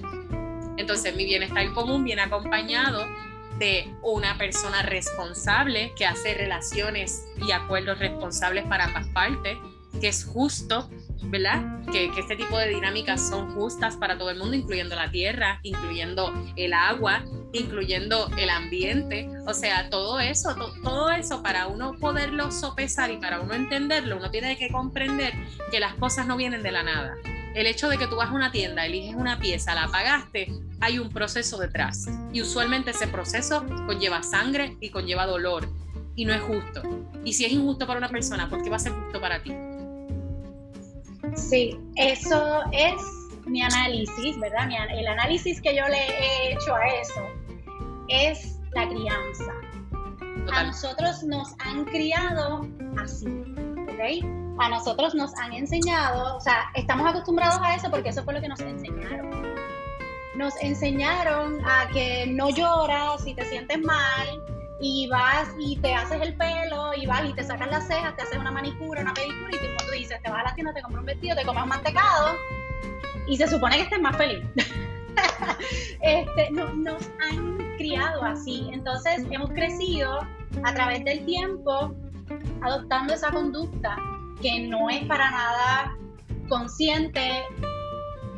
Entonces 0.77 1.15
mi 1.15 1.25
bienestar 1.25 1.71
común 1.73 2.03
viene 2.03 2.21
acompañado 2.21 3.05
de 3.59 3.93
una 4.01 4.37
persona 4.37 4.81
responsable 4.83 5.91
que 5.95 6.05
hace 6.05 6.33
relaciones 6.33 7.25
y 7.45 7.51
acuerdos 7.51 7.99
responsables 7.99 8.65
para 8.65 8.85
ambas 8.85 9.07
partes, 9.07 9.57
que 9.99 10.07
es 10.07 10.23
justo, 10.23 10.89
¿verdad? 11.23 11.83
Que, 11.91 12.11
este 12.17 12.35
tipo 12.35 12.57
de 12.57 12.69
dinámicas 12.69 13.29
son 13.29 13.53
justas 13.53 13.97
para 13.97 14.17
todo 14.17 14.29
el 14.29 14.37
mundo, 14.37 14.55
incluyendo 14.55 14.95
la 14.95 15.11
tierra, 15.11 15.59
incluyendo 15.63 16.33
el 16.55 16.73
agua, 16.73 17.23
incluyendo 17.53 18.29
el 18.37 18.49
ambiente. 18.49 19.29
O 19.45 19.53
sea, 19.53 19.89
todo 19.89 20.19
eso, 20.19 20.55
todo 20.83 21.09
eso 21.11 21.43
para 21.43 21.67
uno 21.67 21.95
poderlo 21.99 22.51
sopesar 22.51 23.11
y 23.11 23.17
para 23.17 23.41
uno 23.41 23.53
entenderlo, 23.53 24.17
uno 24.17 24.31
tiene 24.31 24.57
que 24.57 24.69
comprender 24.71 25.33
que 25.71 25.79
las 25.79 25.93
cosas 25.95 26.27
no 26.27 26.37
vienen 26.37 26.63
de 26.63 26.71
la 26.71 26.83
nada. 26.83 27.15
El 27.55 27.65
hecho 27.65 27.89
de 27.89 27.97
que 27.97 28.07
tú 28.07 28.15
vas 28.15 28.29
a 28.29 28.33
una 28.33 28.51
tienda, 28.51 28.85
eliges 28.85 29.15
una 29.15 29.39
pieza, 29.39 29.73
la 29.73 29.87
pagaste, 29.87 30.53
hay 30.79 30.99
un 30.99 31.09
proceso 31.09 31.57
detrás. 31.57 32.07
Y 32.31 32.41
usualmente 32.41 32.91
ese 32.91 33.07
proceso 33.07 33.65
conlleva 33.87 34.21
sangre 34.23 34.77
y 34.79 34.89
conlleva 34.89 35.25
dolor. 35.25 35.67
Y 36.15 36.25
no 36.25 36.33
es 36.33 36.41
justo. 36.41 36.81
Y 37.23 37.33
si 37.33 37.45
es 37.45 37.51
injusto 37.51 37.87
para 37.87 37.97
una 37.97 38.09
persona, 38.09 38.49
¿por 38.49 38.63
qué 38.63 38.69
va 38.69 38.75
a 38.75 38.79
ser 38.79 38.93
justo 38.93 39.19
para 39.19 39.41
ti? 39.41 39.51
Sí, 41.35 41.79
eso 41.95 42.61
es 42.71 43.01
mi 43.45 43.61
análisis, 43.61 44.39
¿verdad? 44.39 44.69
el 44.91 45.07
análisis 45.07 45.61
que 45.61 45.75
yo 45.75 45.87
le 45.87 45.97
he 45.97 46.53
hecho 46.53 46.75
a 46.75 46.87
eso 46.87 47.27
es 48.07 48.59
la 48.73 48.87
crianza. 48.87 49.53
A 50.53 50.63
nosotros 50.63 51.23
nos 51.23 51.53
han 51.59 51.85
criado 51.85 52.67
así, 52.97 53.27
¿ok? 53.27 54.59
A 54.59 54.69
nosotros 54.69 55.13
nos 55.15 55.33
han 55.35 55.53
enseñado, 55.53 56.37
o 56.37 56.41
sea, 56.41 56.69
estamos 56.75 57.07
acostumbrados 57.07 57.59
a 57.61 57.75
eso 57.75 57.89
porque 57.89 58.09
eso 58.09 58.23
fue 58.23 58.33
lo 58.33 58.41
que 58.41 58.47
nos 58.47 58.59
enseñaron. 58.59 59.29
Nos 60.35 60.55
enseñaron 60.61 61.59
a 61.65 61.87
que 61.91 62.25
no 62.27 62.49
lloras 62.49 63.23
si 63.23 63.33
te 63.33 63.45
sientes 63.45 63.79
mal, 63.81 64.43
y 64.81 65.07
vas 65.07 65.49
y 65.59 65.77
te 65.77 65.93
haces 65.93 66.21
el 66.21 66.35
pelo 66.35 66.93
y 66.95 67.05
vas 67.05 67.27
y 67.27 67.33
te 67.33 67.43
sacas 67.43 67.69
las 67.69 67.87
cejas, 67.87 68.15
te 68.15 68.23
haces 68.23 68.37
una 68.37 68.51
manicura, 68.51 69.01
una 69.01 69.13
pedicura 69.13 69.51
y 69.51 69.77
tú 69.77 69.91
dices, 69.91 70.21
te 70.23 70.29
vas 70.29 70.41
a 70.41 70.49
la 70.49 70.55
tienda, 70.55 70.73
te 70.73 70.81
compras 70.81 71.01
un 71.01 71.05
vestido, 71.05 71.35
te 71.35 71.47
un 71.47 71.69
mantecado 71.69 72.35
y 73.27 73.37
se 73.37 73.47
supone 73.47 73.75
que 73.75 73.81
estés 73.83 74.01
más 74.01 74.15
feliz. 74.15 74.45
este, 76.01 76.51
nos 76.51 77.09
han 77.29 77.57
criado 77.77 78.23
así, 78.23 78.69
entonces 78.71 79.25
hemos 79.31 79.49
crecido 79.51 80.19
a 80.63 80.73
través 80.73 81.03
del 81.03 81.25
tiempo 81.25 81.93
adoptando 82.61 83.13
esa 83.13 83.31
conducta 83.31 83.97
que 84.41 84.67
no 84.67 84.89
es 84.89 85.05
para 85.05 85.29
nada 85.29 85.97
consciente 86.47 87.43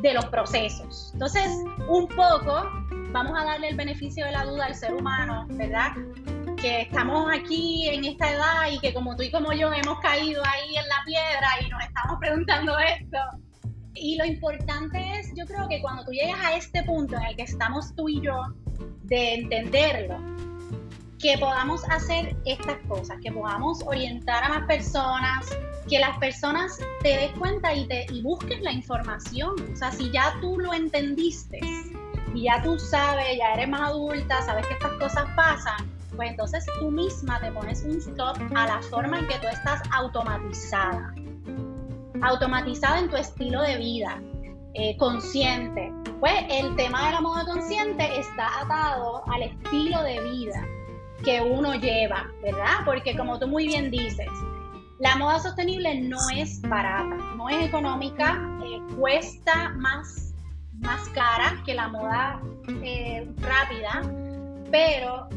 de 0.00 0.14
los 0.14 0.24
procesos. 0.26 1.10
Entonces, 1.12 1.48
un 1.88 2.08
poco 2.08 2.68
vamos 3.12 3.38
a 3.38 3.44
darle 3.44 3.68
el 3.68 3.76
beneficio 3.76 4.24
de 4.24 4.32
la 4.32 4.44
duda 4.44 4.66
al 4.66 4.74
ser 4.74 4.94
humano, 4.94 5.46
¿verdad? 5.50 5.92
Que 6.56 6.82
estamos 6.82 7.30
aquí 7.32 7.88
en 7.88 8.04
esta 8.04 8.32
edad 8.32 8.70
y 8.70 8.78
que 8.80 8.94
como 8.94 9.14
tú 9.16 9.22
y 9.22 9.30
como 9.30 9.52
yo 9.52 9.72
hemos 9.72 10.00
caído 10.00 10.42
ahí 10.44 10.76
en 10.76 10.88
la 10.88 11.02
piedra 11.04 11.48
y 11.60 11.68
nos 11.68 11.82
estamos 11.84 12.18
preguntando 12.18 12.78
esto. 12.78 13.18
Y 13.94 14.16
lo 14.16 14.24
importante 14.24 14.98
es, 15.18 15.32
yo 15.36 15.44
creo 15.44 15.68
que 15.68 15.80
cuando 15.82 16.04
tú 16.04 16.12
llegas 16.12 16.40
a 16.42 16.54
este 16.54 16.82
punto 16.84 17.16
en 17.16 17.22
el 17.24 17.36
que 17.36 17.42
estamos 17.42 17.94
tú 17.94 18.08
y 18.08 18.20
yo, 18.22 18.34
de 19.02 19.34
entenderlo, 19.34 20.18
que 21.18 21.36
podamos 21.38 21.84
hacer 21.90 22.34
estas 22.46 22.78
cosas, 22.88 23.18
que 23.22 23.30
podamos 23.30 23.82
orientar 23.86 24.42
a 24.42 24.48
más 24.48 24.66
personas, 24.66 25.46
que 25.88 25.98
las 25.98 26.16
personas 26.18 26.78
te 27.02 27.10
des 27.10 27.32
cuenta 27.32 27.74
y, 27.74 27.86
te, 27.86 28.06
y 28.10 28.22
busques 28.22 28.60
la 28.62 28.72
información. 28.72 29.54
O 29.72 29.76
sea, 29.76 29.92
si 29.92 30.10
ya 30.10 30.34
tú 30.40 30.58
lo 30.58 30.72
entendiste 30.72 31.60
y 32.34 32.44
ya 32.44 32.62
tú 32.62 32.78
sabes, 32.78 33.36
ya 33.38 33.54
eres 33.54 33.68
más 33.68 33.82
adulta, 33.82 34.42
sabes 34.42 34.66
que 34.66 34.74
estas 34.74 34.92
cosas 34.92 35.24
pasan, 35.36 35.90
pues 36.16 36.30
entonces 36.30 36.64
tú 36.78 36.90
misma 36.90 37.40
te 37.40 37.50
pones 37.52 37.82
un 37.84 37.98
stop 37.98 38.36
a 38.54 38.66
la 38.66 38.82
forma 38.82 39.18
en 39.18 39.26
que 39.26 39.38
tú 39.38 39.48
estás 39.48 39.82
automatizada. 39.92 41.14
Automatizada 42.22 43.00
en 43.00 43.08
tu 43.08 43.16
estilo 43.16 43.62
de 43.62 43.76
vida, 43.78 44.20
eh, 44.74 44.96
consciente. 44.96 45.92
Pues 46.20 46.34
el 46.48 46.74
tema 46.76 47.06
de 47.06 47.12
la 47.12 47.20
moda 47.20 47.44
consciente 47.44 48.18
está 48.18 48.60
atado 48.60 49.22
al 49.26 49.42
estilo 49.42 50.02
de 50.02 50.20
vida 50.20 50.64
que 51.24 51.40
uno 51.40 51.74
lleva, 51.74 52.26
¿verdad? 52.42 52.84
Porque 52.84 53.16
como 53.16 53.38
tú 53.38 53.46
muy 53.48 53.66
bien 53.66 53.90
dices, 53.90 54.28
la 54.98 55.16
moda 55.16 55.38
sostenible 55.40 56.00
no 56.00 56.18
es 56.34 56.60
barata, 56.62 57.16
no 57.36 57.48
es 57.48 57.66
económica, 57.66 58.40
eh, 58.64 58.80
cuesta 58.98 59.70
más, 59.76 60.31
más 60.82 61.08
cara 61.10 61.62
que 61.64 61.74
la 61.74 61.88
moda 61.88 62.40
eh, 62.82 63.26
rápida, 63.40 64.02
pero 64.70 65.28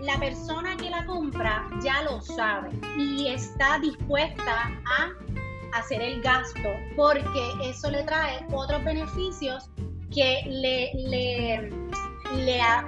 la 0.00 0.18
persona 0.18 0.76
que 0.76 0.90
la 0.90 1.04
compra 1.06 1.68
ya 1.82 2.02
lo 2.02 2.20
sabe 2.20 2.70
y 2.96 3.28
está 3.28 3.78
dispuesta 3.78 4.70
a 4.86 5.78
hacer 5.78 6.02
el 6.02 6.20
gasto 6.22 6.68
porque 6.96 7.52
eso 7.62 7.90
le 7.90 8.02
trae 8.02 8.44
otros 8.52 8.84
beneficios 8.84 9.70
que 10.12 10.42
le, 10.46 10.92
le, 10.94 11.70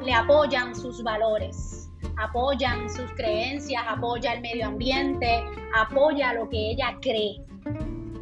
le 0.04 0.14
apoyan 0.14 0.74
sus 0.74 1.02
valores 1.02 1.84
apoyan 2.16 2.88
sus 2.88 3.10
creencias, 3.12 3.82
apoya 3.86 4.34
el 4.34 4.40
medio 4.40 4.66
ambiente, 4.66 5.44
apoya 5.76 6.32
lo 6.34 6.48
que 6.48 6.70
ella 6.70 6.96
cree. 7.00 7.40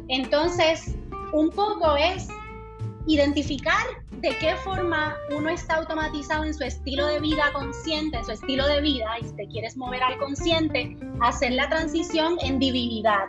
Entonces, 0.07 0.95
un 1.31 1.49
poco 1.49 1.95
es 1.95 2.27
identificar 3.07 3.85
de 4.11 4.37
qué 4.37 4.55
forma 4.57 5.17
uno 5.31 5.49
está 5.49 5.75
automatizado 5.75 6.45
en 6.45 6.53
su 6.53 6.63
estilo 6.63 7.05
de 7.07 7.19
vida 7.19 7.51
consciente, 7.53 8.17
en 8.17 8.25
su 8.25 8.31
estilo 8.31 8.65
de 8.67 8.81
vida, 8.81 9.19
y 9.19 9.25
si 9.25 9.35
te 9.35 9.47
quieres 9.47 9.75
mover 9.75 10.01
al 10.01 10.17
consciente, 10.17 10.97
hacer 11.21 11.53
la 11.53 11.67
transición 11.69 12.37
en 12.41 12.59
divinidad. 12.59 13.25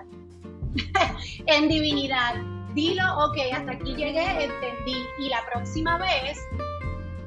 en 1.47 1.69
divinidad. 1.69 2.35
Dilo, 2.75 3.05
ok, 3.25 3.37
hasta 3.53 3.73
aquí 3.73 3.95
llegué, 3.95 4.45
entendí. 4.45 5.07
Y 5.19 5.29
la 5.29 5.45
próxima 5.53 5.99
vez 5.99 6.39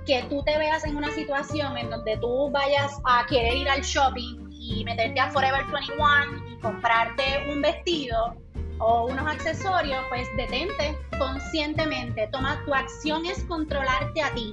que 0.06 0.24
tú 0.30 0.42
te 0.44 0.58
veas 0.58 0.86
en 0.86 0.96
una 0.96 1.12
situación 1.12 1.78
en 1.78 1.90
donde 1.90 2.18
tú 2.18 2.50
vayas 2.50 3.00
a 3.04 3.26
querer 3.28 3.56
ir 3.58 3.70
al 3.70 3.82
shopping 3.82 4.48
y 4.50 4.84
meterte 4.86 5.20
a 5.20 5.30
Forever 5.30 5.66
21 5.66 6.54
y 6.54 6.60
comprarte 6.60 7.24
un 7.50 7.62
vestido 7.62 8.36
o 8.80 9.08
unos 9.08 9.28
accesorios, 9.28 10.00
pues 10.10 10.28
detente 10.38 10.98
conscientemente. 11.18 12.28
Toma 12.32 12.62
tu 12.66 12.74
acción 12.74 13.26
es 13.26 13.44
controlarte 13.44 14.22
a 14.22 14.34
ti 14.34 14.52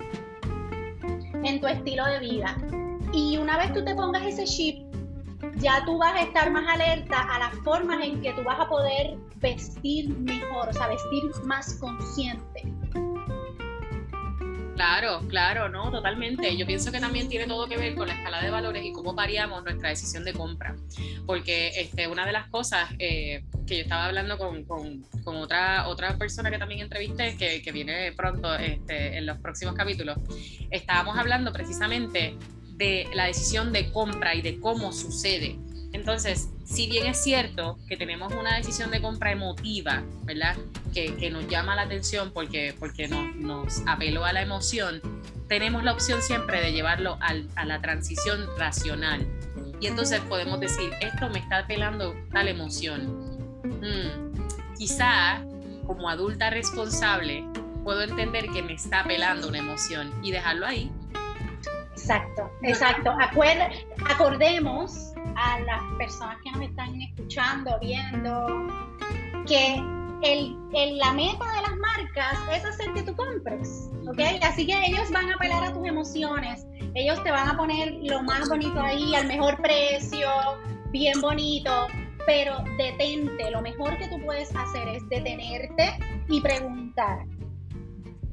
en 1.43 1.61
tu 1.61 1.67
estilo 1.67 2.05
de 2.07 2.21
vida. 2.21 2.57
Y 3.13 3.37
una 3.37 3.57
vez 3.59 3.73
tú 3.73 3.85
te 3.85 3.95
pongas 3.95 4.23
ese 4.23 4.45
chip, 4.45 4.85
ya 5.57 5.85
tú 5.85 5.99
vas 5.99 6.15
a 6.15 6.23
estar 6.23 6.51
más 6.51 6.67
alerta 6.67 7.21
a 7.21 7.39
las 7.39 7.55
formas 7.65 8.03
en 8.03 8.21
que 8.21 8.33
tú 8.33 8.43
vas 8.43 8.59
a 8.59 8.69
poder 8.69 9.17
vestir 9.37 10.09
mejor, 10.09 10.69
o 10.69 10.73
sea, 10.73 10.89
vestir 10.89 11.23
más 11.45 11.75
consciente. 11.75 12.74
Claro, 14.75 15.21
claro, 15.29 15.69
no, 15.69 15.91
totalmente. 15.91 16.57
Yo 16.57 16.67
pienso 16.67 16.91
que 16.91 16.99
también 16.99 17.29
tiene 17.29 17.47
todo 17.47 17.69
que 17.69 17.77
ver 17.77 17.95
con 17.95 18.09
la 18.09 18.15
escala 18.15 18.43
de 18.43 18.51
valores 18.51 18.85
y 18.85 18.93
cómo 18.93 19.15
variamos 19.15 19.63
nuestra 19.63 19.91
decisión 19.91 20.25
de 20.25 20.33
compra. 20.33 20.75
Porque 21.27 21.69
este, 21.77 22.09
una 22.09 22.27
de 22.27 22.33
las 22.33 22.49
cosas 22.49 22.91
eh, 22.99 23.45
que 23.67 23.77
yo 23.77 23.83
estaba 23.83 24.07
hablando 24.07 24.37
con, 24.37 24.67
otra, 25.25 25.87
otra 25.89 26.17
persona 26.19 26.51
que 26.51 26.59
también 26.59 26.81
entrevisté, 26.81 27.37
que, 27.37 27.63
que 27.63 27.73
viene 27.73 28.13
pronto 28.13 28.55
este, 28.57 29.17
en 29.17 29.27
los 29.27 29.39
próximos 29.39 29.75
capítulos, 29.75 30.19
estábamos 30.71 31.17
hablando 31.17 31.53
precisamente 31.53 32.37
de 32.77 33.09
la 33.15 33.27
decisión 33.27 33.73
de 33.73 33.93
compra 33.93 34.35
y 34.35 34.43
de 34.43 34.59
cómo 34.59 34.93
sucede. 34.93 35.57
Entonces, 35.95 36.51
si 36.65 36.89
bien 36.89 37.07
es 37.07 37.23
cierto 37.23 37.79
que 37.89 37.97
tenemos 37.97 38.33
una 38.35 38.57
decisión 38.57 38.91
de 38.91 39.01
compra 39.01 39.31
emotiva, 39.31 40.03
¿verdad? 40.25 40.57
Que, 40.93 41.15
que 41.15 41.31
nos 41.31 41.47
llama 41.49 41.77
la 41.77 41.83
atención 41.83 42.33
porque, 42.33 42.75
porque 42.81 43.07
nos, 43.07 43.37
nos, 43.37 43.81
apeló 43.87 44.25
a 44.25 44.33
la 44.33 44.43
emoción, 44.43 45.01
tenemos 45.49 45.85
la 45.85 45.93
opción 45.93 46.21
siempre 46.21 46.61
de 46.61 46.73
llevarlo 46.73 47.17
al, 47.21 47.49
a 47.55 47.65
la 47.65 47.81
transición 47.81 48.45
racional. 48.59 49.25
Y 49.81 49.87
entonces 49.87 50.21
podemos 50.23 50.59
decir, 50.59 50.91
esto 51.01 51.31
me 51.31 51.39
está 51.39 51.59
apelando 51.59 52.13
tal 52.33 52.49
emoción. 52.49 53.61
Mm, 53.63 54.77
quizá 54.77 55.45
como 55.87 56.11
adulta 56.11 56.51
responsable 56.51 57.45
puedo 57.85 58.03
entender 58.03 58.49
que 58.49 58.65
me 58.65 58.75
está 58.75 59.01
apelando 59.01 59.47
una 59.47 59.59
emoción 59.59 60.13
y 60.25 60.33
dejarlo 60.33 60.67
ahí. 60.67 60.91
Exacto, 61.93 62.51
exacto. 62.63 63.13
acordemos 64.11 65.14
a 65.37 65.61
las 65.61 65.83
personas 65.99 66.37
que 66.43 66.51
nos 66.53 66.63
están 66.63 67.01
escuchando, 67.01 67.79
viendo, 67.81 68.67
que 69.47 69.83
el, 70.23 70.99
la 70.99 71.13
meta 71.13 71.45
de 71.53 71.63
las 71.63 71.77
marcas 71.77 72.39
es 72.53 72.65
hacer 72.65 72.93
que 72.95 73.03
tú 73.03 73.15
compres, 73.15 73.91
¿ok? 74.09 74.21
Así 74.43 74.67
que 74.67 74.87
ellos 74.87 75.11
van 75.11 75.31
a 75.31 75.35
apelar 75.35 75.65
a 75.65 75.73
tus 75.73 75.87
emociones, 75.87 76.67
ellos 76.95 77.23
te 77.23 77.31
van 77.31 77.49
a 77.49 77.57
poner 77.57 77.95
lo 78.03 78.23
más 78.23 78.49
bonito 78.49 78.81
ahí, 78.81 79.15
al 79.15 79.27
mejor 79.27 79.61
precio, 79.61 80.29
bien 80.91 81.21
bonito, 81.21 81.89
pero 82.27 82.65
detente, 82.79 83.51
lo 83.51 83.61
mejor 83.61 83.99
que 83.99 84.09
tú 84.09 84.19
puedes 84.25 84.55
hacer 84.57 84.89
es 84.89 85.07
detenerte 85.09 85.99
y 86.29 86.41
preguntar, 86.41 87.27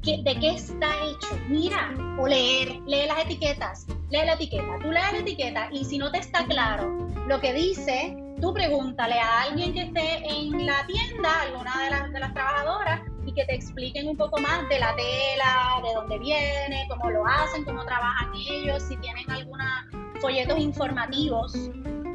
¿de 0.02 0.36
qué 0.40 0.50
está 0.50 0.88
hecho? 1.04 1.38
Mira, 1.48 1.94
o 2.18 2.26
leer, 2.26 2.80
lee 2.86 3.06
las 3.06 3.24
etiquetas, 3.24 3.86
lee 4.10 4.26
la 4.26 4.34
etiqueta, 4.34 4.78
tú 4.82 4.90
lees 4.90 5.12
la 5.12 5.18
etiqueta 5.18 5.68
y 5.70 5.84
si 5.84 5.98
no 5.98 6.10
te 6.10 6.18
está 6.18 6.44
claro 6.46 7.08
lo 7.28 7.40
que 7.40 7.52
dice, 7.52 8.16
tú 8.40 8.52
pregúntale 8.52 9.18
a 9.20 9.42
alguien 9.42 9.72
que 9.72 9.82
esté 9.82 10.26
en 10.28 10.66
la 10.66 10.84
tienda, 10.86 11.42
alguna 11.42 11.84
de 11.84 11.90
las, 11.90 12.12
de 12.12 12.20
las 12.20 12.34
trabajadoras, 12.34 13.00
y 13.24 13.32
que 13.32 13.44
te 13.44 13.54
expliquen 13.54 14.08
un 14.08 14.16
poco 14.16 14.40
más 14.40 14.68
de 14.68 14.80
la 14.80 14.94
tela, 14.96 15.80
de 15.84 15.94
dónde 15.94 16.18
viene, 16.18 16.86
cómo 16.88 17.10
lo 17.10 17.24
hacen, 17.24 17.64
cómo 17.64 17.84
trabajan 17.84 18.32
ellos, 18.34 18.82
si 18.82 18.96
tienen 18.96 19.30
algunos 19.30 19.66
folletos 20.20 20.58
informativos 20.58 21.52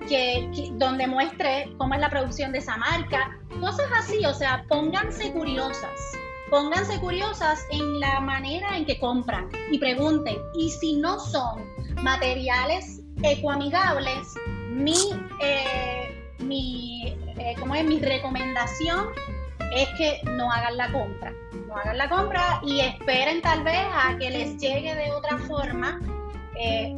que, 0.10 0.50
donde 0.73 1.08
muestre 1.08 1.73
cómo 1.78 1.93
es 1.93 2.02
la 2.02 2.10
producción 2.10 2.52
de 2.52 2.60
esa 2.60 2.76
marca, 2.76 3.38
cosas 3.62 3.88
así, 3.97 4.26
o 4.26 4.34
sea, 4.34 4.65
pónganse 4.67 5.32
curiosas, 5.32 6.17
pónganse 6.50 7.00
curiosas 7.00 7.66
en 7.72 8.00
la 8.00 8.20
manera 8.20 8.78
en 8.78 8.86
que 8.86 9.00
compran 9.00 9.50
y 9.72 9.78
pregunten, 9.78 10.38
y 10.56 10.70
si 10.70 10.98
no 10.98 11.20
son 11.20 11.64
materiales 12.04 13.02
ecoamigables, 13.24 14.34
mi, 14.70 15.12
eh, 15.42 16.34
mi, 16.40 17.08
eh, 17.38 17.56
es? 17.56 17.86
mi 17.86 18.00
recomendación 18.00 19.08
es 19.74 19.90
que 19.98 20.20
no 20.32 20.52
hagan 20.52 20.78
la 20.78 20.92
compra. 20.92 21.34
No 21.68 21.76
hagan 21.76 21.98
la 21.98 22.10
compra 22.10 22.62
y 22.64 22.80
esperen 22.80 23.42
tal 23.42 23.64
vez 23.64 23.86
a 23.94 24.18
que 24.18 24.30
les 24.30 24.58
llegue 24.58 24.96
de 24.96 25.12
otra 25.12 25.38
forma 25.40 26.00
eh, 26.60 26.96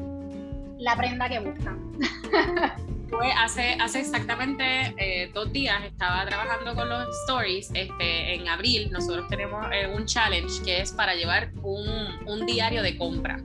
la 0.77 0.95
prenda 0.95 1.27
que 1.29 1.39
buscan. 1.39 1.91
Pues 3.09 3.33
hace, 3.37 3.73
hace 3.79 4.01
exactamente 4.01 5.31
dos 5.33 5.51
días 5.51 5.83
estaba 5.83 6.25
trabajando 6.25 6.75
con 6.75 6.89
los 6.89 7.07
stories. 7.23 7.69
Este, 7.73 8.35
en 8.35 8.47
abril 8.47 8.91
nosotros 8.91 9.27
tenemos 9.29 9.65
un 9.95 10.05
challenge 10.05 10.63
que 10.63 10.81
es 10.81 10.91
para 10.91 11.15
llevar 11.15 11.51
un, 11.63 11.87
un 12.27 12.45
diario 12.45 12.83
de 12.83 12.97
compra. 12.97 13.41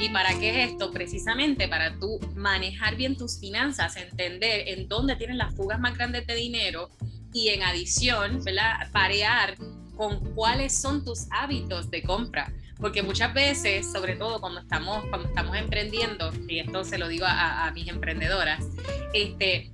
¿Y 0.00 0.08
para 0.10 0.38
qué 0.38 0.50
es 0.50 0.72
esto? 0.72 0.90
Precisamente 0.90 1.68
para 1.68 1.98
tú 1.98 2.18
manejar 2.34 2.96
bien 2.96 3.16
tus 3.16 3.38
finanzas, 3.38 3.96
entender 3.96 4.68
en 4.68 4.88
dónde 4.88 5.16
tienes 5.16 5.36
las 5.36 5.54
fugas 5.54 5.78
más 5.80 5.96
grandes 5.96 6.26
de 6.26 6.34
dinero 6.34 6.90
y 7.32 7.48
en 7.48 7.62
adición, 7.62 8.42
¿verdad? 8.44 8.90
Parear 8.92 9.56
con 9.96 10.34
cuáles 10.34 10.80
son 10.80 11.04
tus 11.04 11.26
hábitos 11.30 11.90
de 11.90 12.02
compra. 12.02 12.52
Porque 12.78 13.02
muchas 13.02 13.32
veces, 13.32 13.90
sobre 13.90 14.16
todo 14.16 14.40
cuando 14.40 14.60
estamos, 14.60 15.04
cuando 15.06 15.28
estamos 15.28 15.56
emprendiendo, 15.56 16.32
y 16.48 16.58
esto 16.58 16.84
se 16.84 16.98
lo 16.98 17.08
digo 17.08 17.24
a, 17.26 17.66
a 17.66 17.70
mis 17.72 17.88
emprendedoras, 17.88 18.64
este, 19.12 19.70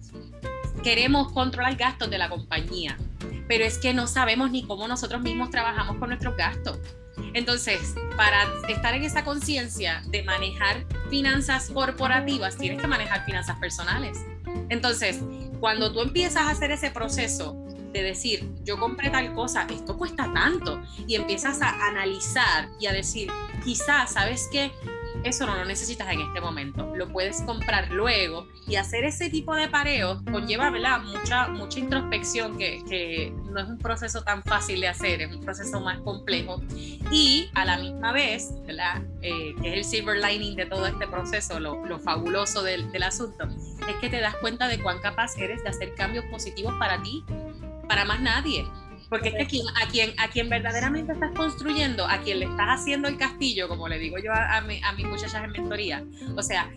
queremos 0.83 1.33
controlar 1.33 1.77
gastos 1.77 2.11
de 2.11 2.19
la 2.19 2.29
compañía, 2.29 2.97
pero 3.49 3.65
es 3.65 3.79
que 3.79 3.95
no 3.95 4.07
sabemos 4.07 4.51
ni 4.51 4.67
cómo 4.67 4.87
nosotros 4.87 5.23
mismos 5.23 5.51
trabajamos 5.51 5.97
con 5.97 6.09
nuestros 6.11 6.37
gastos. 6.37 6.79
Entonces, 7.35 7.95
para 8.17 8.47
estar 8.69 8.95
en 8.95 9.05
esa 9.05 9.25
conciencia 9.25 10.03
de 10.07 10.23
manejar 10.23 10.87
finanzas 11.11 11.71
corporativas, 11.71 12.57
tienes 12.57 12.81
que 12.81 12.87
manejar 12.87 13.25
finanzas 13.25 13.59
personales. 13.59 14.19
Entonces, 14.69 15.21
cuando 15.61 15.93
tú 15.93 16.01
empiezas 16.01 16.43
a 16.43 16.51
hacer 16.51 16.71
ese 16.71 16.91
proceso 16.91 17.57
de 17.93 18.03
decir, 18.03 18.49
yo 18.65 18.79
compré 18.79 19.11
tal 19.11 19.33
cosa, 19.35 19.67
esto 19.71 19.97
cuesta 19.97 20.31
tanto, 20.33 20.81
y 21.07 21.15
empiezas 21.15 21.61
a 21.63 21.89
analizar 21.89 22.69
y 22.79 22.87
a 22.87 22.93
decir, 22.93 23.31
quizás, 23.65 24.13
¿sabes 24.13 24.49
qué? 24.51 24.73
eso 25.25 25.47
no 25.47 25.55
lo 25.55 25.65
necesitas 25.65 26.09
en 26.13 26.21
este 26.21 26.41
momento, 26.41 26.95
lo 26.97 27.09
puedes 27.09 27.43
comprar 27.43 27.91
luego 27.91 28.47
y 28.67 28.77
hacer 28.77 29.05
ese 29.05 29.31
tipo 29.31 29.55
de 29.55 29.69
pareo 29.69 30.23
conlleva 30.31 30.71
¿verdad? 30.71 31.03
Mucha, 31.03 31.49
mucha 31.49 31.79
introspección 31.79 32.57
que, 32.57 32.83
que, 32.89 33.33
no 33.51 33.61
es 33.61 33.69
un 33.69 33.79
proceso 33.79 34.23
tan 34.23 34.43
fácil 34.43 34.81
de 34.81 34.89
hacer, 34.89 35.23
es 35.23 35.35
un 35.35 35.41
proceso 35.41 35.81
más 35.81 35.99
complejo 36.01 36.63
y 37.11 37.51
a 37.55 37.65
la 37.65 37.79
misma 37.79 38.13
vez, 38.13 38.53
¿verdad? 38.65 39.03
Eh, 39.23 39.55
que 39.61 39.69
es 39.71 39.75
el 39.75 39.85
silver 39.85 40.19
lining 40.25 40.57
de 40.57 40.67
todo 40.67 40.87
este 40.87 41.07
proceso, 41.09 41.59
lo, 41.59 41.85
lo 41.85 41.99
fabuloso 41.99 42.63
del, 42.63 42.91
del 42.93 43.03
asunto, 43.03 43.49
es 43.89 43.97
que 44.01 44.09
te 44.09 44.21
das 44.21 44.37
cuenta 44.37 44.69
de 44.69 44.81
cuán 44.81 45.01
capaz 45.01 45.37
eres 45.37 45.63
de 45.65 45.71
hacer 45.71 45.95
cambios 45.95 46.25
positivos 46.27 46.75
para 46.79 47.03
ti, 47.03 47.25
para 47.91 48.05
más 48.05 48.21
nadie. 48.21 48.65
Porque 49.09 49.31
es 49.31 49.35
que 49.35 49.47
quien, 49.47 49.67
a, 49.83 49.89
quien, 49.89 50.13
a 50.17 50.29
quien 50.29 50.49
verdaderamente 50.49 51.13
estás 51.13 51.33
construyendo, 51.33 52.07
a 52.07 52.21
quien 52.21 52.39
le 52.39 52.45
estás 52.45 52.69
haciendo 52.69 53.09
el 53.09 53.19
castillo, 53.19 53.67
como 53.67 53.89
le 53.89 53.99
digo 53.99 54.17
yo 54.19 54.33
a, 54.33 54.45
a, 54.45 54.59
a 54.59 54.93
mis 54.93 55.07
muchachas 55.07 55.43
en 55.43 55.51
mentoría, 55.51 56.05
o 56.37 56.43
sea, 56.45 56.71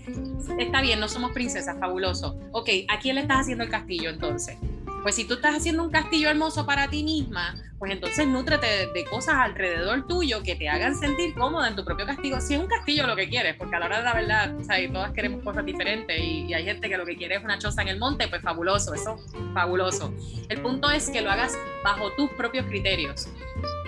está 0.58 0.82
bien, 0.82 1.00
no 1.00 1.08
somos 1.08 1.32
princesas, 1.32 1.78
fabuloso. 1.80 2.40
Ok, 2.52 2.70
¿a 2.90 2.98
quién 2.98 3.14
le 3.16 3.22
estás 3.22 3.42
haciendo 3.42 3.64
el 3.64 3.70
castillo 3.70 4.10
entonces? 4.10 4.58
Pues 5.04 5.16
si 5.16 5.26
tú 5.26 5.34
estás 5.34 5.58
haciendo 5.58 5.84
un 5.84 5.92
castillo 5.92 6.30
hermoso 6.30 6.66
para 6.66 6.90
ti 6.90 7.04
misma, 7.04 7.56
pues 7.78 7.92
entonces 7.92 8.26
nútrete 8.26 8.88
de, 8.88 9.06
cosas 9.06 9.36
alrededor 9.36 10.08
tuyo 10.08 10.42
que 10.42 10.56
te 10.56 10.70
hagan 10.70 10.96
sentir 10.96 11.36
cómoda 11.36 11.68
en 11.68 11.76
tu 11.76 11.84
propio 11.84 12.06
castillo. 12.06 12.40
Si 12.40 12.54
es 12.54 12.60
un 12.62 12.68
castillo 12.68 13.06
lo 13.06 13.14
que 13.18 13.28
quieres, 13.28 13.58
porque 13.58 13.76
a 13.76 13.80
la 13.80 13.88
hora 13.88 13.98
de 13.98 14.04
la 14.06 14.14
verdad, 14.14 14.80
y 14.80 14.88
todas 14.88 15.12
queremos 15.12 15.44
cosas 15.44 15.66
diferentes 15.66 16.18
y, 16.18 16.46
y, 16.46 16.54
hay 16.54 16.64
gente 16.64 16.88
que 16.88 16.96
lo 16.96 17.06
que 17.06 17.18
quiere 17.18 17.36
es 17.36 17.44
una 17.44 17.60
choza 17.60 17.82
en 17.82 17.90
el 17.90 18.00
monte, 18.00 18.30
pues 18.30 18.42
fabuloso, 18.42 18.94
eso, 18.94 19.18
fabuloso. 19.54 20.14
El 20.48 20.62
punto 20.62 20.90
es 20.90 21.10
que 21.10 21.22
lo 21.22 21.30
hagas 21.30 21.58
bajo 21.84 22.12
tus 22.14 22.30
propios 22.32 22.66
criterios, 22.68 23.28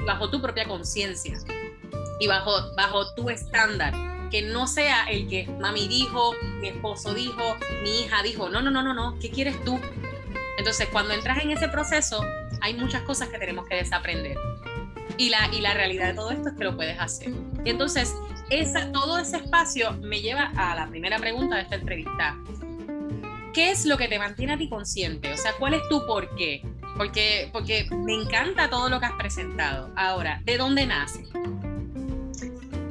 bajo 0.05 0.29
tu 0.29 0.41
propia 0.41 0.67
conciencia 0.67 1.37
y 2.19 2.27
bajo, 2.27 2.51
bajo 2.75 3.15
tu 3.15 3.29
estándar 3.29 3.93
que 4.29 4.41
no 4.41 4.67
sea 4.67 5.05
el 5.05 5.29
que 5.29 5.47
mami 5.61 5.87
dijo, 5.87 6.33
mi 6.59 6.67
esposo 6.67 7.13
dijo, 7.13 7.55
mi 7.83 8.01
hija 8.01 8.21
dijo, 8.23 8.49
no, 8.49 8.61
no, 8.61 8.71
no, 8.71 8.83
no, 8.83 8.93
no, 8.93 9.17
¿qué 9.19 9.29
quieres 9.29 9.63
tú? 9.63 9.79
Entonces, 10.57 10.87
cuando 10.91 11.13
entras 11.13 11.43
en 11.43 11.51
ese 11.51 11.67
proceso, 11.67 12.23
hay 12.61 12.73
muchas 12.73 13.01
cosas 13.03 13.29
que 13.29 13.37
tenemos 13.37 13.67
que 13.67 13.75
desaprender. 13.75 14.37
Y 15.17 15.29
la, 15.29 15.49
y 15.51 15.61
la 15.61 15.73
realidad 15.73 16.07
de 16.07 16.13
todo 16.13 16.31
esto 16.31 16.49
es 16.49 16.55
que 16.55 16.63
lo 16.63 16.75
puedes 16.75 16.99
hacer. 16.99 17.31
Y 17.63 17.69
entonces, 17.69 18.13
todo 18.93 19.17
ese 19.17 19.37
espacio 19.37 19.93
me 20.01 20.21
lleva 20.21 20.51
a 20.55 20.75
la 20.75 20.87
primera 20.87 21.17
pregunta 21.17 21.55
de 21.55 21.63
esta 21.63 21.75
entrevista. 21.75 22.37
¿Qué 23.53 23.71
es 23.71 23.85
lo 23.85 23.97
que 23.97 24.07
te 24.07 24.19
mantiene 24.19 24.53
a 24.53 24.57
ti 24.57 24.69
consciente? 24.69 25.31
O 25.31 25.37
sea, 25.37 25.53
¿cuál 25.57 25.73
es 25.73 25.81
tu 25.89 26.05
por 26.05 26.35
qué? 26.35 26.61
Porque, 26.97 27.49
porque 27.51 27.87
me 27.91 28.13
encanta 28.13 28.69
todo 28.69 28.89
lo 28.89 28.99
que 28.99 29.05
has 29.05 29.13
presentado. 29.13 29.91
Ahora, 29.95 30.41
¿de 30.43 30.57
dónde 30.57 30.85
nace? 30.85 31.23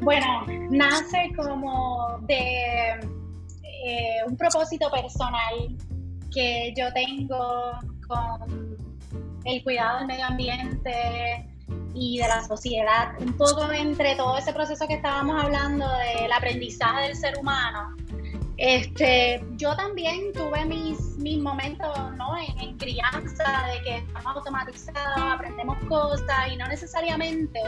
Bueno, 0.00 0.46
nace 0.70 1.33
como 1.37 2.18
de 2.22 3.00
eh, 3.62 4.16
un 4.27 4.37
propósito 4.37 4.90
personal 4.90 5.77
que 6.35 6.75
yo 6.77 6.92
tengo 6.92 7.79
con 8.07 8.77
el 9.44 9.62
cuidado 9.62 9.99
del 9.99 10.07
medio 10.09 10.27
ambiente 10.27 11.49
y 11.94 12.18
de 12.18 12.29
la 12.29 12.42
sociedad, 12.42 13.14
un 13.20 13.33
poco 13.35 13.70
entre 13.73 14.16
todo 14.16 14.37
ese 14.37 14.53
proceso 14.53 14.87
que 14.88 14.94
estábamos 14.94 15.42
hablando 15.42 15.87
del 15.88 16.33
aprendizaje 16.33 17.09
del 17.09 17.16
ser 17.16 17.38
humano. 17.38 17.94
Este, 18.57 19.44
yo 19.57 19.75
también 19.77 20.33
tuve 20.33 20.64
mis, 20.64 21.16
mis 21.18 21.40
momentos 21.40 21.97
¿no? 22.16 22.37
en, 22.37 22.59
en 22.61 22.79
crianza 22.79 23.66
de 23.73 23.83
que 23.83 23.97
estamos 23.97 24.37
automatizados, 24.37 25.18
aprendemos 25.18 25.77
cosas 25.88 26.53
y 26.53 26.57
no 26.57 26.66
necesariamente 26.68 27.61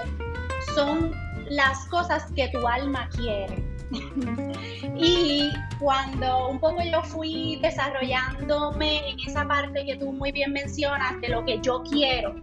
son 0.74 1.12
las 1.48 1.86
cosas 1.86 2.30
que 2.32 2.48
tu 2.48 2.66
alma 2.66 3.08
quiere. 3.10 3.64
y 4.98 5.50
cuando 5.78 6.48
un 6.48 6.58
poco 6.58 6.82
yo 6.82 7.02
fui 7.02 7.56
desarrollándome 7.56 9.10
en 9.10 9.20
esa 9.20 9.46
parte 9.46 9.84
que 9.84 9.96
tú 9.96 10.12
muy 10.12 10.32
bien 10.32 10.52
mencionas, 10.52 11.20
de 11.20 11.28
lo 11.28 11.44
que 11.44 11.60
yo 11.60 11.82
quiero 11.82 12.34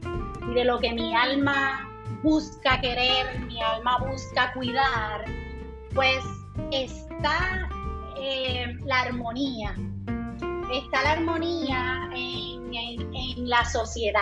y 0.49 0.53
de 0.53 0.65
lo 0.65 0.79
que 0.79 0.93
mi 0.93 1.15
alma 1.15 1.89
busca 2.21 2.79
querer, 2.79 3.39
mi 3.47 3.61
alma 3.61 3.97
busca 3.99 4.53
cuidar, 4.53 5.25
pues 5.93 6.23
está 6.71 7.67
eh, 8.19 8.77
la 8.85 9.01
armonía, 9.01 9.75
está 10.71 11.01
la 11.03 11.11
armonía 11.13 12.09
en, 12.15 12.73
en 12.73 13.49
la 13.49 13.65
sociedad, 13.65 14.21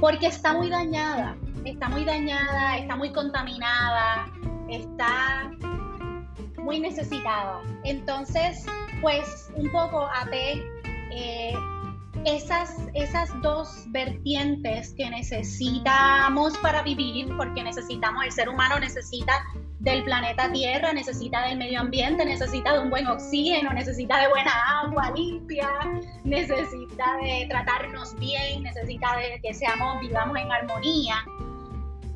porque 0.00 0.26
está 0.26 0.54
muy 0.54 0.70
dañada, 0.70 1.36
está 1.64 1.88
muy 1.88 2.04
dañada, 2.04 2.78
está 2.78 2.96
muy 2.96 3.12
contaminada, 3.12 4.30
está 4.68 5.50
muy 6.68 6.80
necesitada. 6.80 7.62
Entonces, 7.84 8.66
pues 9.00 9.50
un 9.54 9.72
poco 9.72 10.06
até 10.14 10.62
eh, 11.10 11.54
esas, 12.26 12.76
esas 12.92 13.30
dos 13.40 13.84
vertientes 13.86 14.92
que 14.92 15.08
necesitamos 15.08 16.58
para 16.58 16.82
vivir, 16.82 17.34
porque 17.38 17.62
necesitamos, 17.62 18.22
el 18.22 18.32
ser 18.32 18.50
humano 18.50 18.78
necesita 18.80 19.32
del 19.78 20.04
planeta 20.04 20.52
Tierra, 20.52 20.92
necesita 20.92 21.46
del 21.46 21.56
medio 21.56 21.80
ambiente, 21.80 22.22
necesita 22.26 22.74
de 22.74 22.80
un 22.80 22.90
buen 22.90 23.06
oxígeno, 23.06 23.72
necesita 23.72 24.20
de 24.20 24.28
buena 24.28 24.52
agua 24.82 25.10
limpia, 25.16 25.70
necesita 26.24 27.16
de 27.22 27.46
tratarnos 27.48 28.14
bien, 28.18 28.62
necesita 28.62 29.16
de 29.16 29.40
que 29.42 29.54
seamos, 29.54 30.00
vivamos 30.00 30.36
en 30.36 30.52
armonía. 30.52 31.24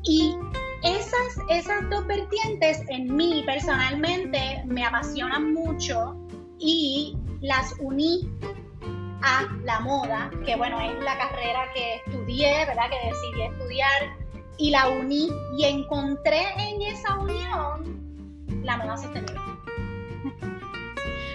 Y 0.03 0.35
esas, 0.83 1.37
esas 1.49 1.89
dos 1.89 2.05
vertientes 2.07 2.81
en 2.89 3.15
mí 3.15 3.43
personalmente 3.45 4.63
me 4.65 4.85
apasionan 4.85 5.53
mucho 5.53 6.15
y 6.59 7.17
las 7.41 7.73
uní 7.79 8.29
a 9.21 9.47
la 9.63 9.79
moda, 9.79 10.29
que 10.45 10.55
bueno, 10.55 10.79
es 10.81 11.01
la 11.01 11.17
carrera 11.17 11.71
que 11.73 11.95
estudié, 12.05 12.65
¿verdad? 12.65 12.89
Que 12.89 13.09
decidí 13.09 13.41
estudiar 13.43 14.17
y 14.57 14.71
la 14.71 14.89
uní 14.89 15.29
y 15.57 15.65
encontré 15.65 16.43
en 16.57 16.81
esa 16.81 17.17
unión 17.17 18.03
la 18.63 18.77
moda 18.77 18.97
sostenible. 18.97 19.39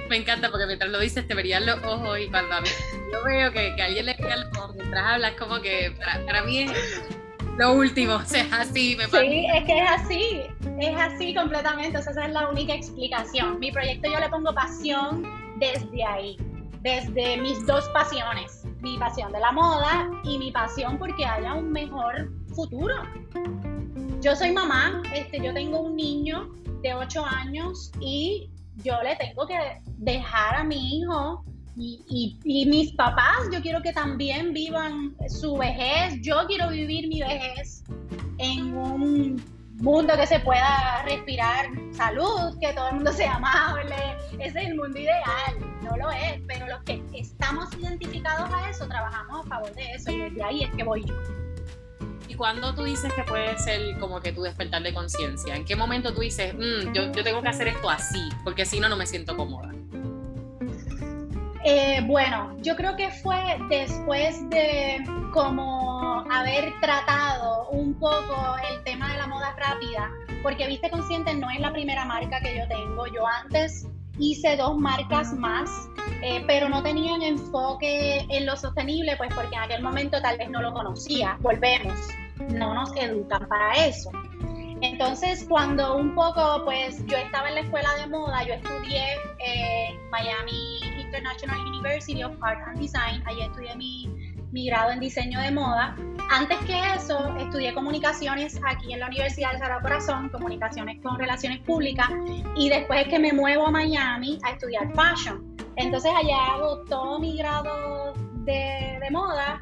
Me 0.08 0.16
encanta 0.16 0.50
porque 0.50 0.66
mientras 0.66 0.90
lo 0.90 1.00
dices 1.00 1.26
te 1.26 1.34
verían 1.34 1.66
los 1.66 1.82
ojos 1.84 2.18
y 2.18 2.28
cuando 2.28 2.54
a 2.54 2.60
mí, 2.62 2.68
yo 3.12 3.24
veo 3.24 3.52
que, 3.52 3.74
que 3.76 3.82
alguien 3.82 4.06
le 4.06 4.14
vea 4.14 4.36
los 4.36 4.58
ojos 4.58 4.74
mientras 4.76 5.04
hablas, 5.04 5.32
como 5.32 5.60
que 5.60 5.94
para, 6.26 6.42
mí 6.44 6.60
es 6.60 6.72
lo 7.58 7.74
último, 7.74 8.14
o 8.24 8.24
sea, 8.24 8.46
así 8.52 8.96
me 8.96 9.08
parece. 9.08 9.32
Sí, 9.32 9.46
es 9.52 9.64
que 9.64 9.78
es 9.78 9.90
así, 9.90 10.40
es 10.80 10.96
así 10.96 11.34
completamente, 11.34 11.98
o 11.98 12.02
sea, 12.02 12.12
esa 12.12 12.26
es 12.26 12.32
la 12.32 12.48
única 12.48 12.74
explicación. 12.74 13.58
Mi 13.58 13.70
proyecto 13.70 14.10
yo 14.10 14.18
le 14.20 14.28
pongo 14.28 14.54
pasión 14.54 15.24
desde 15.56 16.04
ahí, 16.04 16.36
desde 16.80 17.36
mis 17.38 17.66
dos 17.66 17.88
pasiones, 17.90 18.64
mi 18.80 18.96
pasión 18.98 19.32
de 19.32 19.40
la 19.40 19.52
moda 19.52 20.08
y 20.24 20.38
mi 20.38 20.52
pasión 20.52 20.98
porque 20.98 21.24
haya 21.24 21.54
un 21.54 21.72
mejor 21.72 22.30
futuro. 22.54 22.94
Yo 24.20 24.34
soy 24.34 24.52
mamá, 24.52 25.02
este, 25.12 25.40
yo 25.40 25.52
tengo 25.52 25.80
un 25.80 25.96
niño 25.96 26.48
de 26.82 26.94
8 26.94 27.24
años 27.24 27.90
y 28.00 28.50
yo 28.84 28.94
le 29.02 29.16
tengo 29.16 29.46
que 29.46 29.58
dejar 29.96 30.54
a 30.54 30.64
mi 30.64 30.98
hijo 30.98 31.44
y, 31.78 32.66
mis 32.66 32.92
papás, 32.92 33.48
yo 33.52 33.60
quiero 33.60 33.80
que 33.82 33.92
también 33.92 34.52
vivan 34.52 35.14
su 35.28 35.56
vejez, 35.56 36.20
yo 36.20 36.46
quiero 36.46 36.70
vivir 36.70 37.08
mi 37.08 37.20
vejez 37.20 37.84
en 38.38 38.76
un 38.76 39.42
mundo 39.76 40.14
que 40.16 40.26
se 40.26 40.40
pueda 40.40 41.02
respirar 41.04 41.66
salud, 41.92 42.58
que 42.60 42.72
todo 42.72 42.88
el 42.88 42.94
mundo 42.96 43.12
sea 43.12 43.36
amable, 43.36 43.94
ese 44.40 44.60
es 44.60 44.68
el 44.68 44.74
mundo 44.74 44.98
ideal, 44.98 45.54
no 45.82 45.96
lo 45.96 46.10
es, 46.10 46.40
pero 46.48 46.66
los 46.66 46.82
que 46.82 47.00
estamos 47.14 47.72
identificados 47.78 48.50
a 48.52 48.70
eso, 48.70 48.88
trabajamos 48.88 49.46
a 49.46 49.48
favor 49.48 49.74
de 49.74 49.92
eso 49.92 50.10
y 50.10 50.18
desde 50.18 50.42
ahí 50.42 50.64
es 50.64 50.70
que 50.72 50.82
voy 50.82 51.04
yo. 51.04 51.14
¿Y 52.28 52.34
cuándo 52.34 52.74
tú 52.74 52.84
dices 52.84 53.12
que 53.14 53.22
puede 53.22 53.56
ser 53.58 53.98
como 53.98 54.20
que 54.20 54.32
tu 54.32 54.42
despertar 54.42 54.82
de 54.82 54.92
conciencia? 54.92 55.54
¿En 55.56 55.64
qué 55.64 55.76
momento 55.76 56.12
tú 56.12 56.20
dices, 56.20 56.52
mm, 56.54 56.92
yo, 56.92 57.10
yo, 57.12 57.24
tengo 57.24 57.40
que 57.40 57.48
hacer 57.48 57.68
esto 57.68 57.88
así, 57.88 58.28
porque 58.44 58.66
si 58.66 58.80
no, 58.80 58.88
no 58.88 58.96
me 58.96 59.06
siento 59.06 59.36
cómoda? 59.36 59.72
Eh, 61.64 62.00
bueno, 62.06 62.56
yo 62.60 62.76
creo 62.76 62.96
que 62.96 63.10
fue 63.10 63.58
después 63.68 64.48
de 64.50 65.04
como 65.32 66.24
haber 66.30 66.72
tratado 66.80 67.68
un 67.70 67.94
poco 67.94 68.56
el 68.70 68.82
tema 68.84 69.10
de 69.12 69.18
la 69.18 69.26
moda 69.26 69.54
rápida, 69.56 70.10
porque 70.42 70.66
Viste 70.66 70.88
Consciente 70.90 71.34
no 71.34 71.50
es 71.50 71.60
la 71.60 71.72
primera 71.72 72.04
marca 72.04 72.40
que 72.40 72.56
yo 72.56 72.68
tengo. 72.68 73.06
Yo 73.08 73.26
antes 73.26 73.86
hice 74.18 74.56
dos 74.56 74.76
marcas 74.78 75.32
más, 75.34 75.70
eh, 76.22 76.42
pero 76.46 76.68
no 76.68 76.82
tenían 76.82 77.22
enfoque 77.22 78.26
en 78.28 78.46
lo 78.46 78.56
sostenible, 78.56 79.16
pues 79.16 79.32
porque 79.34 79.54
en 79.54 79.62
aquel 79.62 79.82
momento 79.82 80.20
tal 80.22 80.38
vez 80.38 80.50
no 80.50 80.62
lo 80.62 80.72
conocía. 80.72 81.36
Volvemos, 81.40 81.94
no 82.50 82.74
nos 82.74 82.94
educan 82.96 83.48
para 83.48 83.86
eso. 83.86 84.10
Entonces, 84.80 85.44
cuando 85.48 85.96
un 85.96 86.14
poco, 86.14 86.62
pues 86.64 87.04
yo 87.06 87.16
estaba 87.16 87.48
en 87.48 87.56
la 87.56 87.60
escuela 87.62 87.88
de 88.00 88.06
moda, 88.06 88.44
yo 88.44 88.54
estudié 88.54 89.14
en 89.38 90.10
Miami 90.10 90.80
International 91.00 91.58
University 91.66 92.22
of 92.22 92.32
Art 92.42 92.60
and 92.66 92.78
Design, 92.78 93.22
allí 93.26 93.42
estudié 93.42 93.74
mi, 93.76 94.08
mi 94.52 94.66
grado 94.66 94.92
en 94.92 95.00
diseño 95.00 95.40
de 95.40 95.50
moda. 95.50 95.96
Antes 96.30 96.58
que 96.66 96.78
eso, 96.94 97.36
estudié 97.38 97.74
comunicaciones 97.74 98.60
aquí 98.68 98.92
en 98.92 99.00
la 99.00 99.06
Universidad 99.06 99.50
del 99.50 99.60
Sagrado 99.60 99.80
Corazón, 99.82 100.28
comunicaciones 100.28 101.00
con 101.02 101.18
relaciones 101.18 101.60
públicas, 101.60 102.08
y 102.54 102.68
después 102.68 103.00
es 103.02 103.08
que 103.08 103.18
me 103.18 103.32
muevo 103.32 103.66
a 103.66 103.70
Miami 103.70 104.38
a 104.44 104.50
estudiar 104.50 104.92
fashion. 104.94 105.56
Entonces 105.76 106.12
allá 106.16 106.54
hago 106.54 106.84
todo 106.84 107.18
mi 107.18 107.36
grado 107.36 108.14
de, 108.44 108.98
de 109.00 109.10
moda, 109.10 109.60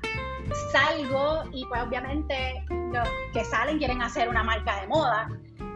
salgo 0.73 1.45
y 1.53 1.65
pues 1.67 1.83
obviamente 1.83 2.65
los 2.93 3.09
que 3.33 3.45
salen 3.45 3.79
quieren 3.79 4.03
hacer 4.03 4.29
una 4.29 4.43
marca 4.43 4.81
de 4.81 4.87
moda. 4.89 5.29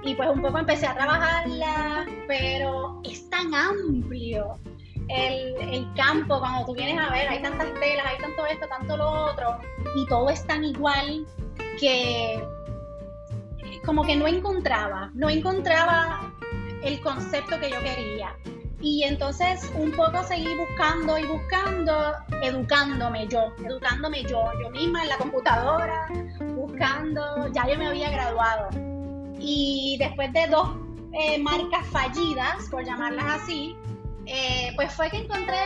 Y 0.03 0.15
pues 0.15 0.31
un 0.31 0.41
poco 0.41 0.59
empecé 0.59 0.87
a 0.87 0.95
trabajarla, 0.95 2.07
pero 2.27 3.01
es 3.05 3.29
tan 3.29 3.55
amplio 3.55 4.59
el, 5.11 5.93
campo, 5.95 6.39
cuando 6.39 6.65
tú 6.67 6.75
vienes 6.75 6.99
a 6.99 7.11
ver, 7.11 7.29
hay 7.29 7.43
tantas 7.43 7.73
telas, 7.75 8.07
hay 8.07 8.19
tanto 8.19 8.47
esto, 8.47 8.67
tanto 8.69 8.97
lo 8.97 9.11
otro, 9.11 9.59
y 9.97 10.07
todo 10.07 10.31
es 10.31 10.47
tan 10.47 10.65
igual 10.65 11.27
que 11.79 12.43
como 13.85 14.05
que 14.05 14.15
no 14.15 14.27
encontraba, 14.27 15.11
no 15.15 15.29
encontraba 15.29 16.33
el 16.83 17.01
concepto 17.01 17.59
que 17.59 17.71
yo 17.71 17.81
quería. 17.81 18.37
Y 18.81 19.03
entonces 19.05 19.71
un 19.75 19.93
poco 19.93 20.23
seguí 20.25 20.55
buscando 20.57 21.19
y 21.19 21.27
buscando, 21.27 22.15
educándome 22.43 23.27
yo, 23.29 23.53
educándome 23.65 24.23
yo, 24.23 24.43
yo 24.63 24.71
misma 24.71 25.03
en 25.03 25.09
la 25.11 25.19
computadora, 25.19 26.09
buscando, 26.55 27.49
ya 27.53 27.69
yo 27.69 27.77
me 27.77 27.89
había 27.89 28.11
graduado. 28.11 28.71
Y 29.39 29.97
después 29.99 30.33
de 30.33 30.47
dos 30.47 30.71
eh, 31.13 31.39
marcas 31.39 31.87
fallidas, 31.89 32.69
por 32.71 32.85
llamarlas 32.85 33.43
así, 33.43 33.77
eh, 34.25 34.73
pues 34.77 34.93
fue 34.95 35.11
que 35.11 35.19
encontré 35.19 35.59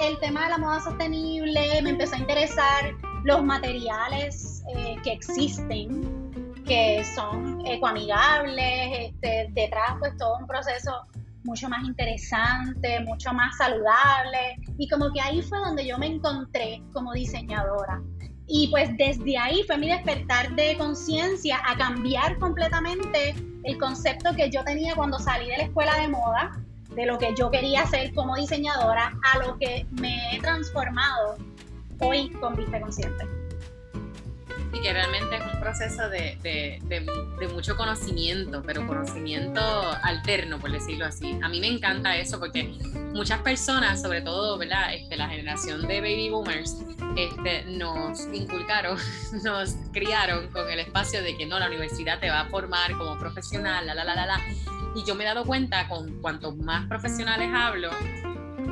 el 0.00 0.18
tema 0.20 0.44
de 0.44 0.50
la 0.50 0.58
moda 0.58 0.80
sostenible, 0.80 1.82
me 1.82 1.90
empezó 1.90 2.14
a 2.14 2.18
interesar 2.18 2.94
los 3.24 3.42
materiales 3.42 4.62
eh, 4.74 4.96
que 5.02 5.12
existen, 5.12 6.62
que 6.66 7.04
son 7.14 7.66
ecoamigables, 7.66 9.10
este, 9.10 9.48
detrás 9.50 9.96
pues 9.98 10.16
todo 10.16 10.38
un 10.38 10.46
proceso 10.46 11.02
mucho 11.44 11.68
más 11.68 11.84
interesante, 11.84 13.00
mucho 13.00 13.32
más 13.32 13.56
saludable 13.56 14.56
y 14.78 14.88
como 14.88 15.12
que 15.12 15.20
ahí 15.20 15.42
fue 15.42 15.58
donde 15.58 15.86
yo 15.86 15.98
me 15.98 16.06
encontré 16.06 16.82
como 16.92 17.12
diseñadora. 17.12 18.02
Y 18.46 18.68
pues 18.68 18.90
desde 18.98 19.38
ahí 19.38 19.62
fue 19.66 19.78
mi 19.78 19.88
despertar 19.88 20.54
de 20.54 20.76
conciencia 20.76 21.60
a 21.64 21.76
cambiar 21.76 22.38
completamente 22.38 23.34
el 23.62 23.78
concepto 23.78 24.34
que 24.34 24.50
yo 24.50 24.62
tenía 24.64 24.94
cuando 24.94 25.18
salí 25.18 25.48
de 25.48 25.56
la 25.56 25.62
escuela 25.64 25.96
de 25.96 26.08
moda 26.08 26.52
de 26.94 27.06
lo 27.06 27.18
que 27.18 27.34
yo 27.34 27.50
quería 27.50 27.82
hacer 27.82 28.12
como 28.14 28.36
diseñadora 28.36 29.12
a 29.32 29.38
lo 29.38 29.58
que 29.58 29.86
me 29.92 30.36
he 30.36 30.40
transformado 30.40 31.36
hoy 32.00 32.28
con 32.40 32.54
Viste 32.54 32.80
Consciente. 32.80 33.43
Y 34.74 34.80
que 34.82 34.92
realmente 34.92 35.36
es 35.36 35.42
un 35.54 35.60
proceso 35.60 36.08
de, 36.10 36.36
de, 36.42 36.80
de, 36.84 37.48
mucho 37.48 37.76
conocimiento, 37.76 38.62
pero 38.66 38.86
conocimiento 38.86 39.60
alterno, 40.02 40.58
por 40.58 40.72
decirlo 40.72 41.06
así. 41.06 41.38
A 41.42 41.48
mí 41.48 41.60
me 41.60 41.68
encanta 41.68 42.16
eso 42.16 42.40
porque 42.40 42.64
muchas 43.12 43.40
personas, 43.40 44.02
sobre 44.02 44.20
todo 44.20 44.58
¿verdad? 44.58 44.92
Este, 44.92 45.16
la 45.16 45.28
generación 45.28 45.86
de 45.86 46.00
baby 46.00 46.28
boomers, 46.30 46.76
este, 47.16 47.64
nos 47.66 48.26
inculcaron, 48.32 48.98
nos 49.44 49.76
criaron 49.92 50.48
con 50.48 50.68
el 50.68 50.80
espacio 50.80 51.22
de 51.22 51.36
que 51.36 51.46
no, 51.46 51.58
la 51.58 51.68
universidad 51.68 52.18
te 52.18 52.28
va 52.28 52.40
a 52.40 52.46
formar 52.46 52.92
como 52.96 53.16
profesional, 53.18 53.86
la, 53.86 53.94
la, 53.94 54.04
la, 54.04 54.14
la, 54.16 54.26
la 54.26 54.40
y 54.94 55.04
yo 55.04 55.14
me 55.14 55.24
he 55.24 55.26
dado 55.26 55.44
cuenta 55.44 55.88
con 55.88 56.20
cuantos 56.20 56.56
más 56.56 56.86
profesionales 56.86 57.50
hablo, 57.52 57.90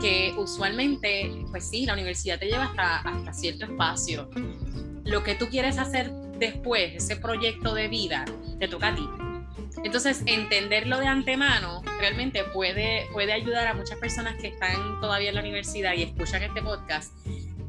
que 0.00 0.34
usualmente, 0.36 1.44
pues 1.50 1.68
sí, 1.68 1.84
la 1.84 1.94
universidad 1.94 2.38
te 2.38 2.46
lleva 2.46 2.64
hasta, 2.64 2.98
hasta 2.98 3.32
cierto 3.32 3.66
espacio. 3.66 4.30
Lo 5.04 5.22
que 5.22 5.34
tú 5.34 5.48
quieres 5.48 5.78
hacer 5.78 6.10
después, 6.38 6.94
ese 6.94 7.16
proyecto 7.16 7.74
de 7.74 7.88
vida, 7.88 8.24
te 8.58 8.68
toca 8.68 8.88
a 8.88 8.94
ti. 8.94 9.08
Entonces, 9.84 10.22
entenderlo 10.26 10.98
de 10.98 11.06
antemano 11.06 11.82
realmente 11.98 12.44
puede, 12.44 13.06
puede 13.12 13.32
ayudar 13.32 13.66
a 13.66 13.74
muchas 13.74 13.98
personas 13.98 14.36
que 14.40 14.48
están 14.48 15.00
todavía 15.00 15.30
en 15.30 15.34
la 15.34 15.40
universidad 15.40 15.94
y 15.94 16.02
escuchan 16.02 16.42
este 16.42 16.62
podcast 16.62 17.12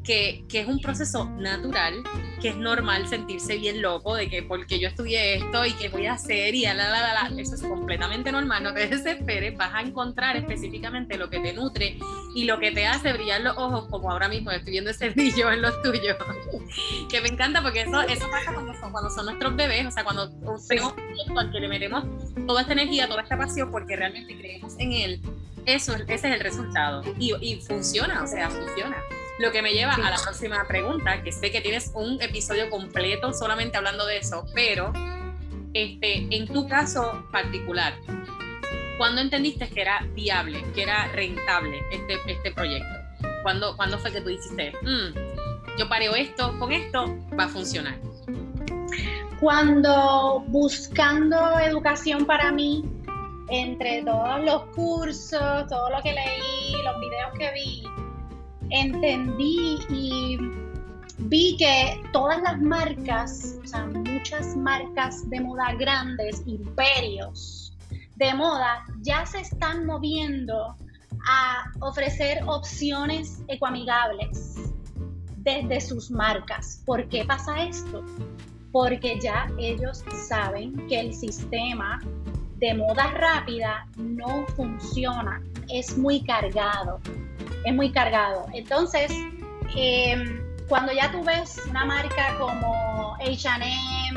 que, 0.04 0.44
que, 0.48 0.60
es 0.60 0.68
un 0.68 0.80
proceso 0.80 1.24
natural, 1.30 2.02
que 2.40 2.50
es 2.50 2.56
normal 2.56 3.08
sentirse 3.08 3.56
bien 3.56 3.80
loco 3.80 4.14
de 4.14 4.28
que 4.28 4.42
porque 4.42 4.78
yo 4.78 4.88
estudié 4.88 5.36
esto 5.36 5.64
y 5.64 5.72
que 5.72 5.88
voy 5.88 6.06
a 6.06 6.12
hacer 6.12 6.54
y 6.54 6.62
la, 6.62 6.74
la, 6.74 6.90
la, 6.90 7.28
la, 7.30 7.40
eso 7.40 7.54
es 7.54 7.62
completamente 7.62 8.30
normal, 8.30 8.62
no 8.62 8.74
te 8.74 8.86
desesperes, 8.88 9.56
vas 9.56 9.74
a 9.74 9.80
encontrar 9.80 10.36
específicamente 10.36 11.16
lo 11.16 11.30
que 11.30 11.40
te 11.40 11.52
nutre 11.54 11.98
y 12.34 12.44
lo 12.44 12.58
que 12.58 12.70
te 12.70 12.86
hace 12.86 13.12
brillar 13.12 13.40
los 13.40 13.56
ojos, 13.56 13.88
como 13.88 14.10
ahora 14.10 14.28
mismo 14.28 14.50
estoy 14.50 14.72
viendo 14.72 14.90
ese 14.90 15.10
brillo 15.14 15.50
en 15.50 15.62
los 15.62 15.80
tuyos, 15.82 16.16
que 17.08 17.20
me 17.20 17.28
encanta 17.28 17.62
porque 17.62 17.82
eso, 17.82 18.02
eso 18.02 18.28
pasa 18.30 18.52
cuando 18.52 18.74
son, 18.74 18.92
cuando 18.92 19.10
son 19.10 19.26
nuestros 19.26 19.56
bebés, 19.56 19.86
o 19.86 19.90
sea, 19.90 20.04
cuando 20.04 20.30
tenemos 20.68 20.94
al 21.36 21.50
que 21.50 21.60
le 21.60 21.68
metemos 21.68 22.04
toda 22.46 22.60
esta 22.60 22.72
energía, 22.74 23.08
toda 23.08 23.22
esta 23.22 23.36
pasión, 23.36 23.70
porque 23.70 23.96
realmente 23.96 24.36
creemos 24.36 24.74
en 24.78 24.92
él 24.92 25.20
Eso, 25.66 25.94
ese 25.94 26.14
es 26.14 26.24
el 26.24 26.40
resultado. 26.40 27.02
Y, 27.18 27.34
y 27.40 27.60
funciona, 27.60 28.22
o 28.22 28.26
sea, 28.26 28.50
funciona. 28.50 28.96
Lo 29.38 29.50
que 29.50 29.62
me 29.62 29.72
lleva 29.72 29.94
a 29.94 30.10
la 30.10 30.16
próxima 30.16 30.64
pregunta, 30.68 31.22
que 31.22 31.32
sé 31.32 31.50
que 31.50 31.60
tienes 31.60 31.90
un 31.94 32.22
episodio 32.22 32.70
completo 32.70 33.32
solamente 33.32 33.76
hablando 33.76 34.06
de 34.06 34.18
eso, 34.18 34.46
pero 34.54 34.92
este, 35.72 36.28
en 36.30 36.46
tu 36.46 36.68
caso 36.68 37.26
particular, 37.32 37.94
¿cuándo 38.96 39.20
entendiste 39.20 39.68
que 39.68 39.80
era 39.80 40.06
viable, 40.14 40.64
que 40.72 40.84
era 40.84 41.08
rentable 41.08 41.82
este, 41.90 42.16
este 42.28 42.52
proyecto? 42.52 42.94
¿Cuándo, 43.42 43.76
¿Cuándo 43.76 43.98
fue 43.98 44.12
que 44.12 44.20
tú 44.20 44.28
dijiste, 44.28 44.72
mm, 44.82 45.78
yo 45.78 45.88
pareo 45.88 46.14
esto, 46.14 46.56
con 46.60 46.70
esto 46.70 47.18
va 47.38 47.44
a 47.44 47.48
funcionar? 47.48 47.98
Cuando 49.40 50.44
buscando 50.46 51.58
educación 51.58 52.24
para 52.24 52.52
mí, 52.52 52.84
entre 53.48 54.02
todos 54.02 54.44
los 54.44 54.62
cursos, 54.76 55.66
todo 55.68 55.90
lo 55.90 56.00
que 56.02 56.12
leí, 56.12 56.82
los 56.84 57.00
videos 57.00 57.32
que 57.36 57.50
vi, 57.52 57.82
entendí 58.74 59.78
y 59.88 60.38
vi 61.18 61.56
que 61.56 62.00
todas 62.12 62.42
las 62.42 62.60
marcas, 62.60 63.58
o 63.62 63.66
sea, 63.66 63.86
muchas 63.86 64.56
marcas 64.56 65.28
de 65.30 65.40
moda 65.40 65.72
grandes, 65.74 66.42
imperios 66.46 67.76
de 68.16 68.34
moda, 68.34 68.84
ya 69.02 69.24
se 69.26 69.40
están 69.40 69.86
moviendo 69.86 70.76
a 71.26 71.64
ofrecer 71.80 72.42
opciones 72.46 73.42
ecoamigables 73.48 74.56
desde 75.38 75.80
sus 75.80 76.10
marcas. 76.10 76.82
¿Por 76.84 77.08
qué 77.08 77.24
pasa 77.24 77.64
esto? 77.64 78.04
Porque 78.72 79.18
ya 79.20 79.50
ellos 79.58 80.04
saben 80.28 80.86
que 80.88 81.00
el 81.00 81.14
sistema 81.14 82.00
de 82.64 82.74
moda 82.74 83.10
rápida 83.12 83.86
no 83.96 84.46
funciona, 84.56 85.42
es 85.68 85.98
muy 85.98 86.22
cargado 86.24 87.00
es 87.64 87.74
muy 87.74 87.90
cargado. 87.90 88.46
Entonces, 88.52 89.10
em, 89.74 90.40
cuando 90.68 90.92
ya 90.92 91.10
tú 91.10 91.22
ves 91.24 91.60
una 91.68 91.84
marca 91.84 92.36
como 92.38 93.16
HM 93.20 94.16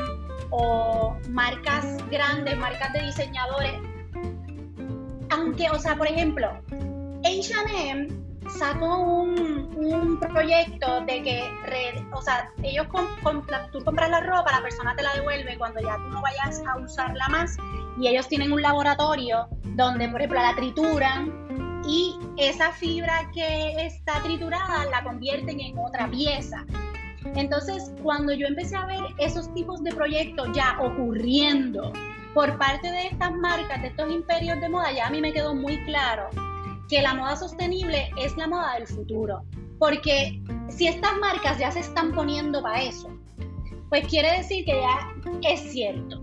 o 0.50 1.16
marcas 1.30 1.96
grandes, 2.10 2.56
marcas 2.58 2.92
de 2.92 3.02
diseñadores, 3.02 3.74
aunque, 5.30 5.70
o 5.70 5.78
sea, 5.78 5.96
por 5.96 6.06
ejemplo, 6.06 6.48
HM 7.24 8.08
sacó 8.48 8.98
un, 8.98 9.70
un, 9.76 10.18
proyecto 10.18 11.00
de 11.02 11.22
que, 11.22 12.04
o 12.12 12.22
sea, 12.22 12.50
ellos, 12.62 12.86
tú 13.72 13.84
compras 13.84 14.10
la 14.10 14.20
ropa, 14.20 14.52
la 14.52 14.62
persona 14.62 14.94
te 14.96 15.02
la 15.02 15.14
devuelve 15.14 15.56
cuando 15.58 15.80
ya 15.80 15.96
tú 15.96 16.08
no 16.10 16.22
vayas 16.22 16.62
a 16.66 16.78
usarla 16.78 17.28
más 17.28 17.56
y 18.00 18.08
ellos 18.08 18.28
tienen 18.28 18.52
un 18.52 18.62
laboratorio 18.62 19.48
donde, 19.76 20.08
por 20.08 20.20
ejemplo, 20.20 20.40
la 20.40 20.54
trituran 20.54 21.82
y 21.86 22.18
esa 22.36 22.72
fibra 22.72 23.30
que 23.32 23.86
está 23.86 24.22
triturada 24.22 24.86
la 24.86 25.02
convierten 25.02 25.60
en 25.60 25.78
otra 25.78 26.08
pieza. 26.10 26.64
Entonces, 27.34 27.92
cuando 28.02 28.32
yo 28.32 28.46
empecé 28.46 28.76
a 28.76 28.86
ver 28.86 29.02
esos 29.18 29.52
tipos 29.54 29.82
de 29.82 29.92
proyectos 29.92 30.48
ya 30.54 30.76
ocurriendo 30.80 31.92
por 32.34 32.56
parte 32.58 32.90
de 32.90 33.08
estas 33.08 33.32
marcas, 33.34 33.82
de 33.82 33.88
estos 33.88 34.10
imperios 34.10 34.60
de 34.60 34.68
moda, 34.68 34.92
ya 34.92 35.06
a 35.06 35.10
mí 35.10 35.20
me 35.20 35.32
quedó 35.32 35.54
muy 35.54 35.82
claro 35.84 36.30
que 36.88 37.02
la 37.02 37.14
moda 37.14 37.36
sostenible 37.36 38.10
es 38.16 38.36
la 38.36 38.46
moda 38.48 38.74
del 38.74 38.86
futuro. 38.86 39.42
Porque 39.78 40.40
si 40.68 40.88
estas 40.88 41.16
marcas 41.18 41.58
ya 41.58 41.70
se 41.70 41.80
están 41.80 42.12
poniendo 42.12 42.62
para 42.62 42.82
eso, 42.82 43.10
pues 43.88 44.06
quiere 44.08 44.38
decir 44.38 44.64
que 44.64 44.80
ya 44.80 45.48
es 45.48 45.60
cierto, 45.72 46.22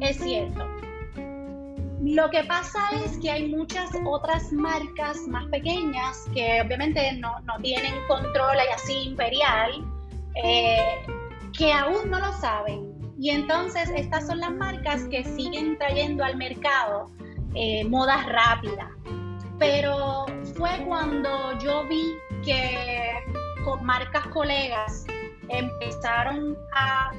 es 0.00 0.16
cierto. 0.18 0.66
Lo 2.02 2.28
que 2.28 2.44
pasa 2.44 2.80
es 3.04 3.16
que 3.18 3.30
hay 3.30 3.48
muchas 3.48 3.90
otras 4.04 4.52
marcas 4.52 5.18
más 5.26 5.46
pequeñas 5.46 6.24
que 6.34 6.60
obviamente 6.60 7.12
no, 7.14 7.34
tienen 7.62 7.94
control 8.08 8.56
así 8.74 9.04
imperial, 9.04 9.72
eh, 10.42 11.00
que 11.56 11.72
aún 11.72 12.10
no 12.10 12.18
lo 12.18 12.32
saben. 12.34 12.92
Y 13.18 13.30
entonces 13.30 13.90
estas 13.94 14.26
son 14.26 14.40
las 14.40 14.52
marcas 14.52 15.04
que 15.04 15.24
siguen 15.24 15.78
trayendo 15.78 16.24
al 16.24 16.36
mercado 16.36 17.10
eh, 17.54 17.84
modas 17.84 18.26
rápidas. 18.26 18.90
Pero 19.58 20.26
fue 20.56 20.84
cuando 20.86 21.58
yo 21.58 21.86
vi 21.88 22.14
que 22.44 23.14
marcas 23.82 24.26
colegas 24.28 25.06
empezaron 25.48 26.56
a 26.72 27.12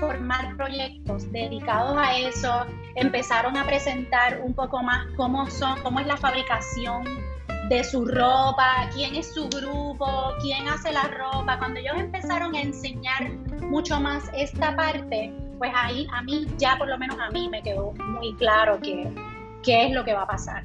formar 0.00 0.56
proyectos 0.56 1.30
dedicados 1.32 1.96
a 1.96 2.16
eso, 2.18 2.66
empezaron 2.94 3.56
a 3.56 3.64
presentar 3.64 4.40
un 4.42 4.54
poco 4.54 4.82
más 4.82 5.06
cómo 5.16 5.48
son, 5.50 5.80
cómo 5.82 6.00
es 6.00 6.06
la 6.06 6.16
fabricación 6.16 7.04
de 7.68 7.84
su 7.84 8.04
ropa, 8.04 8.88
quién 8.94 9.14
es 9.14 9.32
su 9.34 9.48
grupo, 9.48 10.32
quién 10.40 10.68
hace 10.68 10.92
la 10.92 11.04
ropa. 11.04 11.58
Cuando 11.58 11.80
ellos 11.80 11.96
empezaron 11.98 12.54
a 12.54 12.60
enseñar 12.60 13.30
mucho 13.62 14.00
más 14.00 14.24
esta 14.34 14.74
parte, 14.74 15.32
pues 15.58 15.70
ahí 15.74 16.06
a 16.12 16.22
mí, 16.22 16.46
ya 16.56 16.76
por 16.78 16.88
lo 16.88 16.98
menos 16.98 17.18
a 17.20 17.30
mí 17.30 17.48
me 17.48 17.62
quedó 17.62 17.92
muy 17.92 18.34
claro 18.34 18.80
que, 18.80 19.12
qué 19.62 19.86
es 19.86 19.92
lo 19.92 20.04
que 20.04 20.14
va 20.14 20.22
a 20.22 20.26
pasar. 20.26 20.64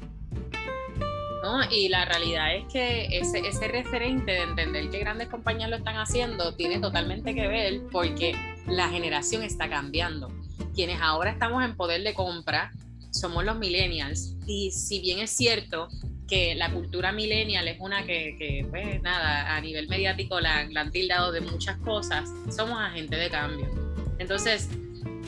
Y 1.70 1.88
la 1.88 2.04
realidad 2.04 2.54
es 2.54 2.64
que 2.72 3.06
ese, 3.18 3.40
ese 3.46 3.68
referente 3.68 4.32
de 4.32 4.42
entender 4.42 4.90
que 4.90 4.98
grandes 4.98 5.28
compañías 5.28 5.70
lo 5.70 5.76
están 5.76 5.96
haciendo 5.96 6.54
tiene 6.54 6.78
totalmente 6.80 7.34
que 7.34 7.46
ver 7.48 7.82
porque 7.90 8.34
la 8.66 8.88
generación 8.88 9.42
está 9.42 9.68
cambiando. 9.68 10.32
Quienes 10.74 11.00
ahora 11.00 11.30
estamos 11.30 11.64
en 11.64 11.76
poder 11.76 12.02
de 12.02 12.14
compra 12.14 12.72
somos 13.10 13.44
los 13.44 13.58
millennials 13.58 14.36
y 14.46 14.70
si 14.70 15.00
bien 15.00 15.20
es 15.20 15.30
cierto 15.30 15.88
que 16.26 16.54
la 16.54 16.72
cultura 16.72 17.12
millennial 17.12 17.68
es 17.68 17.78
una 17.78 18.04
que, 18.04 18.36
que 18.38 18.66
pues 18.68 19.00
nada, 19.02 19.54
a 19.54 19.60
nivel 19.60 19.88
mediático 19.88 20.40
la, 20.40 20.64
la 20.70 20.80
han 20.80 20.90
tildado 20.90 21.30
de 21.30 21.40
muchas 21.40 21.76
cosas, 21.78 22.30
somos 22.54 22.78
agentes 22.80 23.18
de 23.18 23.30
cambio. 23.30 23.68
Entonces, 24.18 24.68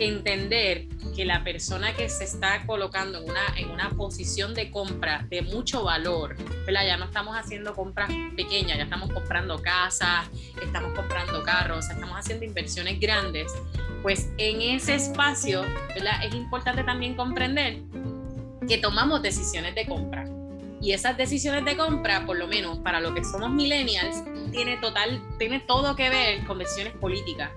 entender 0.05 0.87
que 1.15 1.25
la 1.25 1.43
persona 1.45 1.95
que 1.95 2.09
se 2.09 2.25
está 2.25 2.67
colocando 2.67 3.19
en 3.19 3.31
una, 3.31 3.47
en 3.57 3.71
una 3.71 3.91
posición 3.91 4.55
de 4.55 4.71
compra 4.71 5.27
de 5.31 5.43
mucho 5.43 5.85
valor, 5.85 6.37
ya 6.67 6.97
no 6.97 7.07
estamos 7.07 7.37
haciendo 7.37 7.75
compras 7.75 8.11
pequeñas, 8.37 8.77
ya 8.77 8.85
estamos 8.85 9.11
comprando 9.13 9.61
casas, 9.63 10.29
estamos 10.63 10.93
comprando 10.95 11.43
carros, 11.43 11.89
estamos 11.89 12.19
haciendo 12.19 12.45
inversiones 12.45 13.01
grandes, 13.01 13.53
pues 14.03 14.29
en 14.37 14.61
ese 14.61 14.95
espacio 14.95 15.65
es 15.95 16.35
importante 16.35 16.85
también 16.85 17.15
comprender 17.15 17.83
que 18.69 18.79
tomamos 18.79 19.23
decisiones 19.23 19.75
de 19.75 19.87
compra. 19.87 20.29
Y 20.81 20.93
esas 20.93 21.17
decisiones 21.17 21.65
de 21.65 21.77
compra, 21.77 22.27
por 22.27 22.37
lo 22.37 22.47
menos 22.47 22.79
para 22.79 23.01
lo 23.01 23.15
que 23.15 23.25
somos 23.25 23.51
millennials, 23.51 24.23
tiene, 24.53 24.77
total, 24.77 25.23
tiene 25.39 25.61
todo 25.61 25.97
que 25.97 26.11
ver 26.11 26.45
con 26.45 26.59
decisiones 26.59 26.93
políticas 26.95 27.51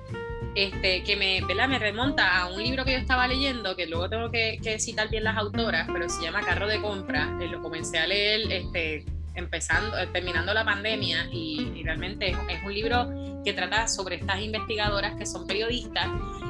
este, 0.64 1.04
que 1.04 1.16
me, 1.16 1.42
me 1.42 1.80
remonta 1.80 2.38
a 2.38 2.48
un 2.48 2.62
libro 2.62 2.84
que 2.84 2.92
yo 2.92 2.98
estaba 2.98 3.28
leyendo, 3.28 3.76
que 3.76 3.88
luego 3.88 4.10
tengo 4.10 4.30
que, 4.30 4.60
citar 4.80 5.10
bien 5.10 5.24
las 5.24 5.38
autoras, 5.38 5.88
pero 5.92 6.10
se 6.10 6.22
llama 6.22 6.42
Carro 6.42 6.68
de 6.68 6.82
Compra. 6.82 7.38
Eh, 7.42 7.48
lo 7.48 7.62
comencé 7.62 7.98
a 7.98 8.08
leer 8.08 8.52
este, 8.52 9.06
empezando, 9.36 9.98
eh, 9.98 10.08
terminando 10.08 10.54
la 10.54 10.66
pandemia 10.66 11.30
y, 11.32 11.82
realmente 11.84 12.32
es, 12.32 12.64
un 12.66 12.74
libro 12.74 13.10
que 13.46 13.54
trata 13.54 13.88
sobre 13.88 14.18
estas 14.18 14.42
investigadoras 14.42 15.16
que 15.16 15.26
son 15.26 15.48
periodistas 15.48 16.08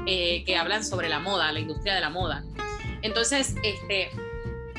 eh, 0.08 0.44
que 0.44 0.58
hablan 0.58 0.84
sobre 0.84 1.08
la 1.08 1.20
moda, 1.20 1.52
la 1.52 1.60
industria 1.60 1.94
de 1.94 2.02
la 2.02 2.10
moda. 2.10 2.44
Entonces, 3.02 3.56
este, 3.64 4.10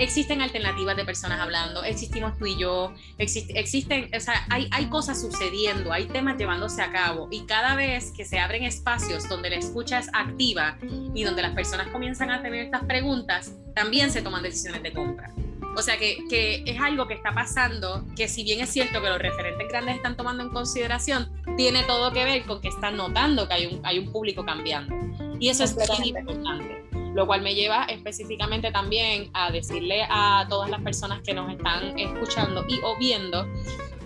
existen 0.00 0.40
alternativas 0.40 0.96
de 0.96 1.04
personas 1.04 1.40
hablando, 1.40 1.84
existimos 1.84 2.36
tú 2.38 2.46
y 2.46 2.56
yo, 2.56 2.94
existen, 3.18 4.10
o 4.16 4.20
sea, 4.20 4.46
hay, 4.48 4.66
hay 4.70 4.86
cosas 4.86 5.20
sucediendo, 5.20 5.92
hay 5.92 6.06
temas 6.06 6.38
llevándose 6.38 6.80
a 6.80 6.90
cabo 6.90 7.28
y 7.30 7.44
cada 7.44 7.76
vez 7.76 8.10
que 8.16 8.24
se 8.24 8.38
abren 8.38 8.64
espacios 8.64 9.28
donde 9.28 9.50
la 9.50 9.56
escucha 9.56 9.98
es 9.98 10.08
activa 10.14 10.78
y 11.14 11.22
donde 11.22 11.42
las 11.42 11.54
personas 11.54 11.88
comienzan 11.88 12.30
a 12.30 12.42
tener 12.42 12.64
estas 12.64 12.84
preguntas, 12.84 13.52
también 13.74 14.10
se 14.10 14.22
toman 14.22 14.42
decisiones 14.42 14.82
de 14.82 14.92
compra. 14.92 15.32
O 15.76 15.82
sea 15.82 15.98
que, 15.98 16.18
que, 16.28 16.64
es 16.66 16.80
algo 16.80 17.06
que 17.06 17.14
está 17.14 17.32
pasando, 17.32 18.04
que 18.16 18.26
si 18.26 18.42
bien 18.42 18.60
es 18.60 18.70
cierto 18.70 19.00
que 19.00 19.08
los 19.08 19.18
referentes 19.18 19.68
grandes 19.68 19.96
están 19.96 20.16
tomando 20.16 20.42
en 20.42 20.48
consideración, 20.48 21.30
tiene 21.56 21.84
todo 21.84 22.10
que 22.10 22.24
ver 22.24 22.42
con 22.44 22.60
que 22.60 22.68
están 22.68 22.96
notando 22.96 23.46
que 23.46 23.54
hay 23.54 23.66
un, 23.66 23.80
hay 23.84 23.98
un 23.98 24.10
público 24.10 24.44
cambiando. 24.44 24.96
Y 25.38 25.48
eso 25.48 25.62
es 25.62 25.76
muy 25.76 26.08
importante 26.08 26.79
lo 27.14 27.26
cual 27.26 27.42
me 27.42 27.54
lleva 27.54 27.84
específicamente 27.84 28.70
también 28.70 29.30
a 29.32 29.50
decirle 29.50 30.06
a 30.08 30.46
todas 30.48 30.70
las 30.70 30.80
personas 30.80 31.20
que 31.22 31.34
nos 31.34 31.50
están 31.50 31.98
escuchando 31.98 32.64
y 32.68 32.80
o 32.82 32.96
viendo 32.98 33.46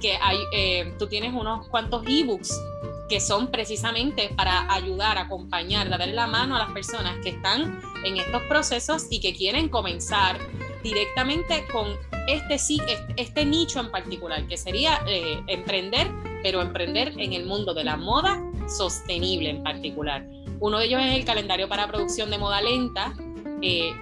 que 0.01 0.19
hay, 0.21 0.39
eh, 0.53 0.95
tú 0.99 1.07
tienes 1.07 1.33
unos 1.33 1.69
cuantos 1.69 2.05
ebooks 2.07 2.61
que 3.09 3.21
son 3.21 3.49
precisamente 3.49 4.31
para 4.35 4.73
ayudar, 4.73 5.19
acompañar, 5.19 5.89
darle 5.89 6.15
la 6.15 6.27
mano 6.27 6.57
a 6.57 6.59
las 6.59 6.71
personas 6.73 7.17
que 7.23 7.31
están 7.31 7.81
en 8.05 8.17
estos 8.17 8.43
procesos 8.43 9.07
y 9.11 9.21
que 9.21 9.35
quieren 9.35 9.69
comenzar 9.69 10.39
directamente 10.83 11.67
con 11.73 11.87
este, 12.27 12.55
este, 12.55 12.99
este 13.17 13.45
nicho 13.45 13.81
en 13.81 13.91
particular, 13.91 14.47
que 14.47 14.57
sería 14.57 15.03
eh, 15.07 15.43
emprender, 15.47 16.11
pero 16.43 16.63
emprender 16.63 17.13
en 17.19 17.33
el 17.33 17.47
mundo 17.47 17.75
de 17.75 17.85
la 17.85 17.97
moda 17.97 18.43
sostenible 18.69 19.51
en 19.51 19.63
particular. 19.63 20.27
Uno 20.65 20.79
de 20.79 20.87
ellos 20.87 21.03
es 21.03 21.15
el 21.15 21.27
calendario 21.27 21.69
para 21.69 21.87
producción 21.89 22.31
de 22.31 22.39
moda 22.39 22.63
lenta, 22.63 23.13
eh, 23.61 23.93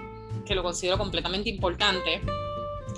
que 0.45 0.55
lo 0.55 0.63
considero 0.63 0.97
completamente 0.97 1.49
importante. 1.49 2.21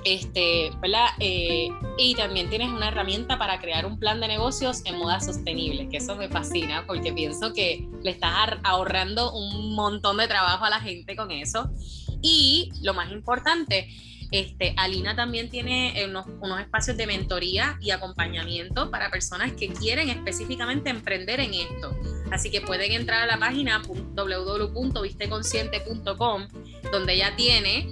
Este, 0.04 0.70
¿verdad? 0.80 1.08
Eh, 1.20 1.70
y 1.98 2.14
también 2.14 2.48
tienes 2.48 2.70
una 2.70 2.90
herramienta 2.90 3.40
para 3.40 3.60
crear 3.60 3.88
un 3.88 3.98
plan 3.98 4.22
de 4.22 4.28
negocios 4.28 4.84
en 4.86 5.00
moda 5.00 5.20
sostenible, 5.20 5.90
que 5.90 5.98
eso 5.98 6.16
me 6.16 6.30
fascina 6.30 6.86
porque 6.86 7.12
pienso 7.12 7.54
que 7.54 7.90
le 8.04 8.12
estás 8.12 8.32
ahorrando 8.64 9.34
un 9.34 9.74
montón 9.74 10.18
de 10.18 10.28
trabajo 10.28 10.64
a 10.64 10.70
la 10.70 10.80
gente 10.80 11.16
con 11.16 11.32
eso. 11.32 11.72
Y 12.22 12.72
lo 12.84 12.94
más 12.94 13.12
importante, 13.12 13.90
este, 14.40 14.74
Alina 14.78 15.16
también 15.16 15.50
tiene 15.50 16.02
eh, 16.02 16.08
unos, 16.08 16.26
espacios 16.60 16.98
de 16.98 17.08
mentoría 17.08 17.78
y 17.80 17.92
acompañamiento 17.92 18.92
para 18.92 19.10
personas 19.10 19.54
que 19.54 19.70
quieren 19.70 20.10
específicamente 20.10 20.90
emprender 20.90 21.40
en 21.40 21.54
esto. 21.54 21.98
Así 22.32 22.52
que 22.52 22.60
pueden 22.62 22.92
entrar 22.92 23.22
a 23.22 23.28
la 23.28 23.38
página 23.38 23.82
www.visteconsciente.com, 23.82 26.48
donde 26.92 27.14
ella 27.14 27.34
tiene 27.36 27.88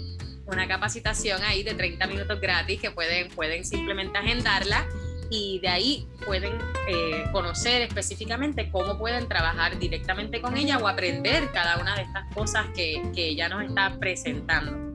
una 0.45 0.67
capacitación 0.67 1.41
ahí 1.43 1.63
de 1.63 1.75
30 1.75 2.07
minutos 2.07 2.41
gratis 2.41 2.81
que 2.81 2.91
pueden, 2.91 3.29
pueden 3.29 3.63
simplemente 3.63 4.17
agendarla 4.17 4.85
y 5.29 5.59
de 5.59 5.69
ahí 5.69 6.05
pueden 6.25 6.57
eh, 6.87 7.23
conocer 7.31 7.83
específicamente 7.83 8.69
cómo 8.69 8.99
pueden 8.99 9.29
trabajar 9.29 9.79
directamente 9.79 10.41
con 10.41 10.57
ella 10.57 10.77
o 10.77 10.87
aprender 10.87 11.49
cada 11.53 11.77
una 11.77 11.95
de 11.95 12.01
estas 12.01 12.25
cosas 12.33 12.65
que, 12.75 13.01
que 13.15 13.29
ella 13.29 13.47
nos 13.47 13.63
está 13.63 13.97
presentando. 13.97 14.92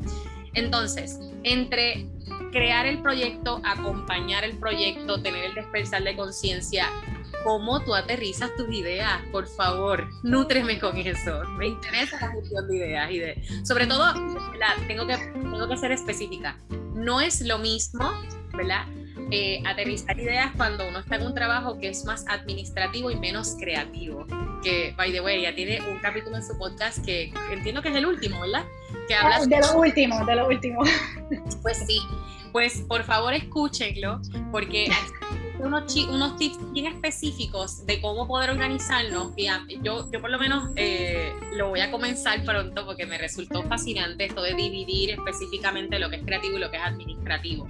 Entonces, 0.54 1.18
entre 1.42 2.06
crear 2.50 2.86
el 2.86 3.00
proyecto, 3.02 3.60
acompañar 3.64 4.44
el 4.44 4.56
proyecto, 4.58 5.20
tener 5.20 5.44
el 5.44 5.54
despertar 5.54 6.02
de 6.02 6.16
conciencia, 6.16 6.88
¿cómo 7.44 7.84
tú 7.84 7.94
aterrizas 7.94 8.54
tus 8.56 8.72
ideas? 8.74 9.20
Por 9.30 9.46
favor, 9.46 10.08
nútreme 10.22 10.78
con 10.78 10.96
eso. 10.96 11.42
Me 11.58 11.68
interesa 11.68 12.18
la 12.20 12.32
gestión 12.32 12.68
de 12.68 12.76
ideas 12.76 13.38
sobre 13.64 13.86
todo, 13.86 14.12
tengo 14.86 15.06
que 15.06 15.16
tengo 15.16 15.68
que 15.68 15.76
ser 15.76 15.92
específica. 15.92 16.58
No 16.94 17.20
es 17.20 17.40
lo 17.42 17.58
mismo, 17.58 18.10
¿verdad? 18.56 18.86
Eh, 19.30 19.62
aterrizar 19.66 20.18
ideas 20.18 20.52
cuando 20.56 20.88
uno 20.88 21.00
está 21.00 21.16
en 21.16 21.26
un 21.26 21.34
trabajo 21.34 21.78
que 21.78 21.88
es 21.88 22.04
más 22.06 22.24
administrativo 22.28 23.10
y 23.10 23.16
menos 23.16 23.56
creativo. 23.58 24.26
Que, 24.62 24.94
by 24.96 25.12
the 25.12 25.20
way, 25.20 25.42
ya 25.42 25.54
tiene 25.54 25.80
un 25.82 25.98
capítulo 25.98 26.36
en 26.36 26.42
su 26.42 26.56
podcast 26.56 27.04
que 27.04 27.32
entiendo 27.52 27.82
que 27.82 27.90
es 27.90 27.96
el 27.96 28.06
último, 28.06 28.40
¿verdad? 28.40 28.64
Que 29.06 29.14
habla 29.14 29.36
ah, 29.36 29.46
de 29.46 29.60
lo 29.60 29.78
último, 29.78 30.24
de 30.24 30.34
lo 30.34 30.48
último. 30.48 30.82
Pues 31.60 31.84
sí, 31.86 32.00
pues 32.52 32.80
por 32.88 33.02
favor 33.04 33.34
escúchenlo, 33.34 34.20
porque 34.50 34.90
unos, 35.58 35.94
unos 35.94 36.36
tips 36.36 36.72
bien 36.72 36.86
específicos 36.86 37.84
de 37.84 38.00
cómo 38.00 38.26
poder 38.26 38.50
organizarnos. 38.50 39.32
yo, 39.36 40.10
yo 40.10 40.20
por 40.20 40.30
lo 40.30 40.38
menos 40.38 40.70
eh, 40.76 41.32
lo 41.52 41.68
voy 41.68 41.80
a 41.80 41.90
comenzar 41.90 42.42
pronto 42.44 42.86
porque 42.86 43.04
me 43.04 43.18
resultó 43.18 43.62
fascinante 43.64 44.24
esto 44.24 44.42
de 44.42 44.54
dividir 44.54 45.10
específicamente 45.10 45.98
lo 45.98 46.08
que 46.08 46.16
es 46.16 46.22
creativo 46.24 46.56
y 46.56 46.60
lo 46.60 46.70
que 46.70 46.78
es 46.78 46.82
administrativo. 46.82 47.68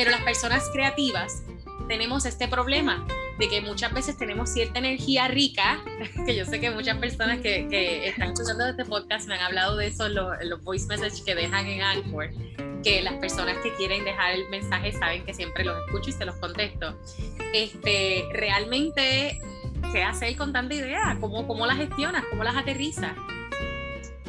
Pero 0.00 0.12
las 0.12 0.22
personas 0.22 0.70
creativas 0.72 1.42
tenemos 1.86 2.24
este 2.24 2.48
problema 2.48 3.06
de 3.38 3.50
que 3.50 3.60
muchas 3.60 3.92
veces 3.92 4.16
tenemos 4.16 4.48
cierta 4.48 4.78
energía 4.78 5.28
rica, 5.28 5.78
que 6.24 6.34
yo 6.34 6.46
sé 6.46 6.58
que 6.58 6.70
muchas 6.70 6.96
personas 6.96 7.40
que, 7.40 7.68
que 7.68 8.08
están 8.08 8.30
escuchando 8.30 8.66
este 8.66 8.86
podcast 8.86 9.28
me 9.28 9.34
han 9.34 9.42
hablado 9.42 9.76
de 9.76 9.88
eso 9.88 10.06
en 10.06 10.14
los, 10.14 10.64
voice 10.64 10.86
messages 10.86 11.20
que 11.20 11.34
dejan 11.34 11.66
en 11.66 11.82
Anchor, 11.82 12.30
que 12.82 13.02
las 13.02 13.12
personas 13.16 13.58
que 13.58 13.74
quieren 13.74 14.02
dejar 14.06 14.32
el 14.32 14.48
mensaje 14.48 14.90
saben 14.92 15.22
que 15.26 15.34
siempre 15.34 15.64
los 15.64 15.76
escucho 15.84 16.08
y 16.08 16.12
se 16.14 16.24
los 16.24 16.36
contesto. 16.36 16.98
Este, 17.52 18.24
realmente, 18.32 19.38
¿qué 19.92 20.02
hacer 20.02 20.34
con 20.34 20.54
tanta 20.54 20.72
idea? 20.72 21.18
¿Cómo, 21.20 21.46
cómo 21.46 21.66
las 21.66 21.76
gestionas? 21.76 22.24
¿Cómo 22.30 22.42
las 22.42 22.56
aterrizas? 22.56 23.12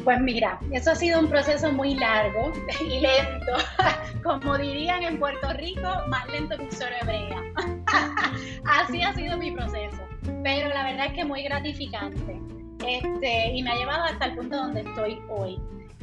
Pues 0.04 0.20
mira, 0.20 0.58
eso 0.72 0.90
ha 0.90 0.94
sido 0.94 1.20
un 1.20 1.28
proceso 1.28 1.70
muy 1.70 1.94
largo 1.94 2.52
y 2.80 3.00
lento. 3.00 3.52
Como 4.22 4.58
dirían 4.58 5.02
en 5.02 5.18
Puerto 5.18 5.52
Rico, 5.54 5.88
más 6.08 6.26
lento 6.28 6.56
que 6.56 6.64
un 6.64 6.72
solo 6.72 6.92
hebrea. 7.02 7.42
Así 8.66 9.02
ha 9.02 9.12
sido 9.14 9.36
mi 9.36 9.52
proceso. 9.52 10.02
Pero 10.42 10.68
la 10.68 10.84
verdad 10.84 11.06
es 11.06 11.12
que 11.14 11.24
muy 11.24 11.42
gratificante. 11.42 12.40
Este, 12.86 13.50
y 13.52 13.62
me 13.62 13.70
ha 13.70 13.76
llevado 13.76 14.04
hasta 14.04 14.26
el 14.26 14.36
punto 14.36 14.56
donde 14.56 14.80
estoy 14.80 15.20
hoy. 15.28 15.60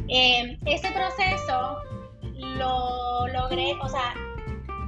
Eh, 0.08 0.58
ese 0.66 0.90
proceso 0.92 1.78
lo 2.58 3.28
logré, 3.28 3.74
o 3.82 3.90
sea, 3.90 4.14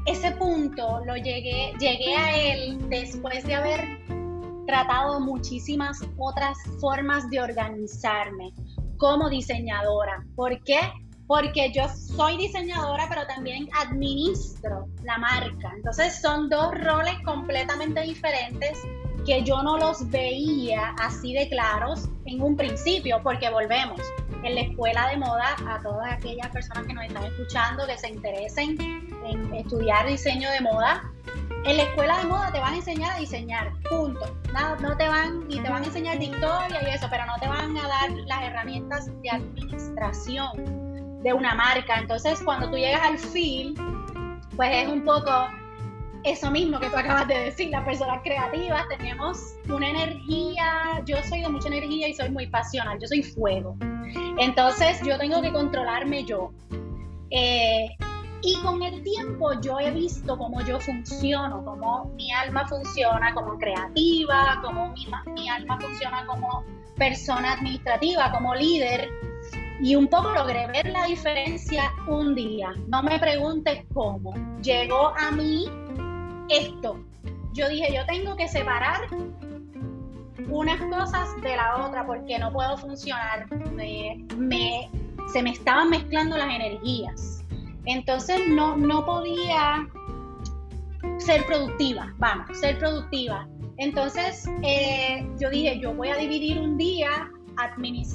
ese 0.06 0.32
punto 0.32 1.04
lo 1.06 1.16
llegué, 1.16 1.74
llegué 1.80 2.16
a 2.16 2.38
él 2.38 2.90
después 2.90 3.44
de 3.44 3.56
haber 3.56 4.00
tratado 4.66 5.20
muchísimas 5.20 6.00
otras 6.18 6.58
formas 6.80 7.30
de 7.30 7.42
organizarme 7.42 8.54
como 9.02 9.30
diseñadora. 9.30 10.24
¿Por 10.36 10.64
qué? 10.64 10.80
Porque 11.26 11.72
yo 11.74 11.90
soy 11.90 12.38
diseñadora, 12.38 13.08
pero 13.10 13.26
también 13.26 13.68
administro 13.80 14.86
la 15.04 15.18
marca. 15.18 15.74
Entonces 15.76 16.22
son 16.22 16.50
dos 16.50 16.72
roles 16.76 17.16
completamente 17.26 18.02
diferentes 18.02 18.80
que 19.26 19.42
yo 19.42 19.64
no 19.64 19.80
los 19.80 20.08
veía 20.12 20.94
así 21.00 21.34
de 21.34 21.50
claros 21.50 22.10
en 22.26 22.44
un 22.44 22.56
principio, 22.56 23.20
porque 23.24 23.50
volvemos 23.50 24.00
en 24.44 24.56
la 24.56 24.62
escuela 24.62 25.08
de 25.10 25.18
moda 25.18 25.56
a 25.68 25.82
todas 25.82 26.12
aquellas 26.14 26.48
personas 26.50 26.86
que 26.86 26.94
nos 26.94 27.06
están 27.06 27.24
escuchando 27.26 27.86
que 27.86 27.98
se 27.98 28.10
interesen 28.10 28.78
en 29.26 29.54
estudiar 29.54 30.08
diseño 30.08 30.50
de 30.52 30.62
moda 30.62 31.04
en 31.64 31.78
la 31.78 31.84
escuela 31.84 32.18
de 32.18 32.26
moda 32.26 32.52
te 32.52 32.60
van 32.60 32.74
a 32.74 32.78
enseñar 32.78 33.12
a 33.16 33.20
diseñar, 33.20 33.72
punto. 33.88 34.36
No, 34.52 34.76
no 34.78 34.98
te 34.98 35.08
van, 35.08 35.46
y 35.48 35.60
te 35.60 35.70
van 35.70 35.84
a 35.84 35.86
enseñar 35.86 36.22
y 36.22 36.32
eso, 36.92 37.08
pero 37.10 37.26
no 37.28 37.36
te 37.40 37.48
van 37.48 37.78
a 37.78 37.88
dar 37.88 38.12
las 38.26 38.42
herramientas 38.42 39.06
de 39.22 39.30
administración 39.30 41.22
de 41.22 41.34
una 41.34 41.54
marca. 41.54 42.00
Entonces, 42.00 42.42
cuando 42.44 42.70
tú 42.70 42.78
llegas 42.78 43.04
al 43.04 43.20
fin, 43.20 43.76
pues 44.56 44.72
es 44.74 44.88
un 44.88 45.06
poco 45.06 45.32
eso 46.24 46.52
mismo 46.52 46.80
que 46.80 46.90
tú 46.90 46.98
acabas 46.98 47.28
de 47.28 47.46
decir, 47.46 47.70
las 47.70 47.84
personas 47.84 48.22
creativas 48.24 48.88
tenemos 48.90 49.56
una 49.68 49.90
energía, 49.90 51.02
yo 51.06 51.18
soy 51.24 51.42
de 51.42 51.50
mucha 51.50 51.68
energía 51.68 52.08
y 52.08 52.14
soy 52.14 52.30
muy 52.30 52.48
pasional, 52.48 53.00
yo 53.00 53.08
soy 53.08 53.24
fuego. 53.24 53.76
Entonces 54.38 55.00
yo 55.06 55.18
tengo 55.18 55.42
que 55.42 55.52
controlarme 55.52 56.24
yo. 56.24 56.52
Eh, 57.32 57.90
y 58.44 58.60
con 58.62 58.82
el 58.82 59.04
tiempo 59.04 59.54
yo 59.62 59.80
he 59.80 59.92
visto 59.92 60.38
cómo 60.38 60.62
yo 60.62 60.80
funciono, 60.80 61.64
cómo 61.64 62.12
mi 62.16 62.32
alma 62.32 62.68
funciona 62.68 63.34
como 63.34 63.58
creativa, 63.58 64.60
cómo 64.64 64.94
mi, 64.94 65.08
mi 65.34 65.50
alma 65.50 65.80
funciona 65.80 66.26
como 66.26 66.64
persona 66.98 67.54
administrativa, 67.54 68.32
como 68.32 68.56
líder. 68.56 69.10
Y 69.82 69.96
un 69.96 70.08
poco 70.08 70.32
logré 70.32 70.68
ver 70.68 70.90
la 70.90 71.06
diferencia 71.06 71.92
un 72.08 72.36
día. 72.36 72.74
No 72.88 73.02
me 73.02 73.18
preguntes 73.18 73.84
cómo. 73.94 74.34
Llegó 74.62 75.14
a 75.18 75.32
mí 75.32 75.68
esto. 76.52 77.04
Yo 77.54 77.68
dije, 77.70 77.94
yo 77.94 78.06
tengo 78.06 78.36
que 78.36 78.48
separar 78.48 79.02
unas 80.50 80.82
cosas 80.82 81.30
de 81.42 81.56
la 81.56 81.86
otra 81.86 82.06
porque 82.06 82.38
no 82.40 82.52
puedo 82.52 82.78
funcionar. 82.78 83.46
Me, 83.72 84.90
se 85.32 85.44
me 85.44 85.52
estaban 85.52 85.90
mezclando 85.90 86.38
las 86.38 86.54
energías. 86.54 87.44
Entonces 87.86 88.40
no, 88.48 88.78
no 88.78 89.06
podía 89.06 89.88
ser 91.18 91.46
productiva, 91.46 92.14
vamos, 92.18 92.58
ser 92.58 92.78
productiva. 92.78 93.48
Entonces 93.78 94.48
eh, 94.62 95.28
yo 95.40 95.50
dije, 95.50 95.80
yo 95.80 95.94
voy 95.94 96.10
a 96.10 96.16
dividir 96.16 96.60
un 96.60 96.78
día 96.78 97.30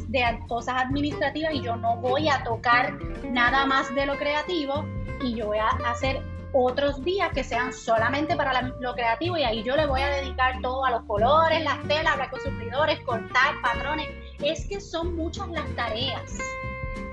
de 0.08 0.24
cosas 0.48 0.82
administrativas 0.82 1.54
y 1.54 1.62
yo 1.62 1.76
no 1.76 1.96
voy 1.96 2.28
a 2.28 2.42
tocar 2.42 2.98
nada 3.30 3.64
más 3.66 3.94
de 3.94 4.06
lo 4.06 4.16
creativo 4.16 4.84
y 5.22 5.34
yo 5.34 5.46
voy 5.46 5.58
a 5.58 5.68
hacer 5.88 6.20
otros 6.52 7.04
días 7.04 7.30
que 7.32 7.44
sean 7.44 7.72
solamente 7.72 8.36
para 8.36 8.62
lo 8.80 8.94
creativo 8.94 9.36
y 9.36 9.44
ahí 9.44 9.62
yo 9.62 9.76
le 9.76 9.86
voy 9.86 10.00
a 10.00 10.08
dedicar 10.08 10.60
todo 10.62 10.84
a 10.84 10.90
los 10.90 11.02
colores, 11.04 11.62
las 11.62 11.82
telas, 11.88 12.12
hablar 12.12 12.30
con 12.30 12.40
suplidores, 12.40 13.00
cortar 13.00 13.54
patrones. 13.62 14.08
Es 14.42 14.66
que 14.66 14.80
son 14.80 15.16
muchas 15.16 15.48
las 15.48 15.68
tareas 15.76 16.38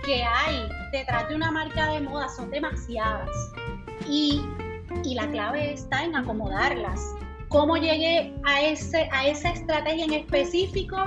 que 0.04 0.24
hay 0.24 0.68
detrás 0.92 1.28
de 1.30 1.36
una 1.36 1.52
marca 1.52 1.92
de 1.92 2.02
moda 2.02 2.30
son 2.30 2.50
demasiadas. 2.52 3.30
Y, 4.08 4.42
la 5.16 5.28
clave 5.30 5.74
está 5.74 6.04
en 6.04 6.16
acomodarlas. 6.16 7.16
¿Cómo 7.50 7.78
llegué 7.78 8.34
a, 8.46 8.62
ese, 8.62 9.10
a 9.12 9.28
esa 9.28 9.50
estrategia 9.50 10.06
en 10.06 10.14
específico? 10.14 10.98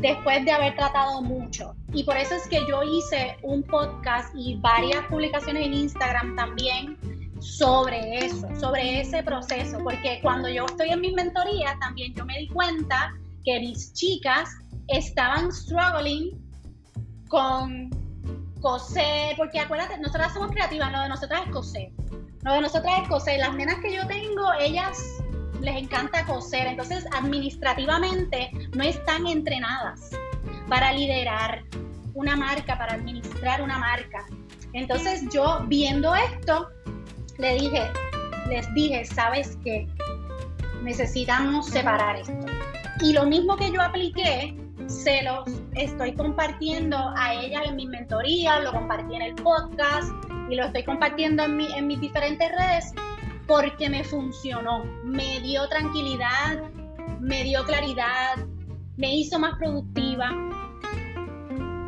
Después 0.00 0.44
de 0.44 0.52
haber 0.52 0.74
tratado 0.74 1.20
mucho. 1.22 1.74
Y 1.92 2.04
por 2.04 2.16
eso 2.16 2.34
es 2.34 2.46
que 2.48 2.60
yo 2.68 2.82
hice 2.82 3.36
un 3.42 3.62
podcast 3.62 4.34
y 4.34 4.56
varias 4.56 5.04
publicaciones 5.06 5.66
en 5.66 5.74
Instagram 5.74 6.36
también 6.36 7.17
sobre 7.56 8.26
eso, 8.26 8.48
sobre 8.60 9.00
ese 9.00 9.22
proceso. 9.22 9.78
Porque 9.82 10.20
cuando 10.22 10.48
yo 10.48 10.66
estoy 10.66 10.90
en 10.90 11.00
mis 11.00 11.14
mentorías, 11.14 11.78
también 11.80 12.14
yo 12.14 12.24
me 12.24 12.38
di 12.38 12.48
cuenta 12.48 13.12
que 13.44 13.60
mis 13.60 13.92
chicas 13.94 14.50
estaban 14.88 15.52
struggling 15.52 16.38
con 17.28 17.90
coser, 18.60 19.36
porque 19.36 19.60
acuérdate, 19.60 19.98
nosotras 19.98 20.32
somos 20.34 20.50
creativas, 20.50 20.90
lo 20.92 21.00
de 21.00 21.08
nosotras 21.08 21.42
es 21.46 21.52
coser. 21.52 21.90
Lo 22.42 22.52
de 22.52 22.60
nosotras 22.60 23.02
es 23.02 23.08
coser. 23.08 23.38
Las 23.40 23.54
nenas 23.54 23.76
que 23.80 23.94
yo 23.94 24.06
tengo, 24.06 24.52
ellas 24.60 24.98
les 25.60 25.76
encanta 25.76 26.24
coser, 26.24 26.66
entonces 26.66 27.04
administrativamente 27.12 28.50
no 28.74 28.84
están 28.84 29.26
entrenadas 29.26 30.10
para 30.68 30.92
liderar 30.92 31.64
una 32.14 32.36
marca, 32.36 32.78
para 32.78 32.94
administrar 32.94 33.62
una 33.62 33.78
marca. 33.78 34.26
Entonces 34.72 35.24
yo 35.32 35.64
viendo 35.66 36.14
esto, 36.14 36.68
le 37.38 37.54
dije, 37.54 37.90
les 38.48 38.72
dije, 38.74 39.04
¿sabes 39.04 39.56
qué? 39.64 39.86
Necesitamos 40.82 41.66
separar 41.66 42.16
esto. 42.16 42.34
Y 43.00 43.12
lo 43.12 43.26
mismo 43.26 43.56
que 43.56 43.70
yo 43.70 43.80
apliqué, 43.80 44.56
se 44.86 45.22
los 45.22 45.44
estoy 45.74 46.14
compartiendo 46.14 46.96
a 47.16 47.34
ellas 47.34 47.62
en 47.66 47.76
mi 47.76 47.86
mentoría, 47.86 48.60
lo 48.60 48.72
compartí 48.72 49.14
en 49.14 49.22
el 49.22 49.34
podcast 49.36 50.12
y 50.50 50.56
lo 50.56 50.64
estoy 50.64 50.82
compartiendo 50.82 51.44
en, 51.44 51.56
mi, 51.56 51.72
en 51.74 51.86
mis 51.86 52.00
diferentes 52.00 52.50
redes 52.50 52.92
porque 53.46 53.88
me 53.88 54.02
funcionó, 54.04 54.84
me 55.04 55.40
dio 55.40 55.68
tranquilidad, 55.68 56.62
me 57.20 57.44
dio 57.44 57.64
claridad, 57.64 58.36
me 58.96 59.14
hizo 59.14 59.38
más 59.38 59.56
productiva 59.58 60.30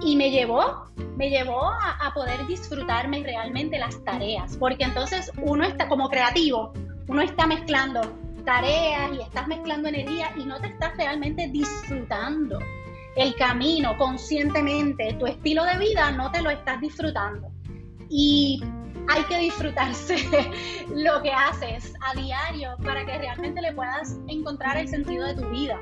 y 0.03 0.17
me 0.17 0.31
llevó, 0.31 0.87
me 1.17 1.31
llevó 1.31 1.65
a, 1.65 2.13
poder 2.15 2.45
disfrutarme 2.47 3.23
realmente 3.23 3.79
las 3.79 4.03
tareas, 4.05 4.57
porque 4.57 4.85
entonces 4.85 5.31
uno 5.43 5.65
está 5.65 5.89
como 5.89 6.09
creativo, 6.09 6.73
uno 7.07 7.23
está 7.23 7.47
mezclando 7.47 8.01
tareas 8.45 9.13
y 9.13 9.21
estás 9.23 9.47
mezclando 9.47 9.89
energía 9.89 10.33
y 10.37 10.45
no 10.45 10.61
te 10.61 10.69
estás 10.69 10.97
realmente 10.97 11.49
disfrutando 11.49 12.59
el 13.17 13.35
camino 13.37 13.97
conscientemente, 13.97 15.15
tu 15.15 15.27
estilo 15.27 15.65
de 15.65 15.79
vida 15.79 16.11
no 16.13 16.31
te 16.31 16.43
lo 16.43 16.51
estás 16.51 16.81
disfrutando. 16.81 17.49
Y 18.09 18.63
hay 19.09 19.23
que 19.25 19.39
disfrutarse 19.39 20.17
lo 20.95 21.23
que 21.23 21.33
haces 21.33 21.93
a 22.01 22.19
diario 22.19 22.77
para 22.85 23.05
que 23.05 23.19
realmente 23.19 23.61
le 23.61 23.73
puedas 23.73 24.19
encontrar 24.29 24.77
el 24.77 24.89
sentido 24.89 25.27
de 25.27 25.35
tu 25.35 25.49
vida. 25.51 25.79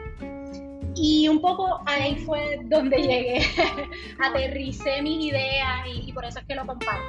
Y 1.00 1.28
un 1.28 1.40
poco 1.40 1.80
ahí 1.86 2.16
fue 2.16 2.58
donde 2.64 2.98
llegué, 2.98 3.40
aterricé 4.18 5.00
mis 5.00 5.26
ideas 5.26 5.86
y, 5.86 6.12
por 6.12 6.24
eso 6.24 6.40
es 6.40 6.46
que 6.46 6.56
lo 6.56 6.66
comparto. 6.66 7.02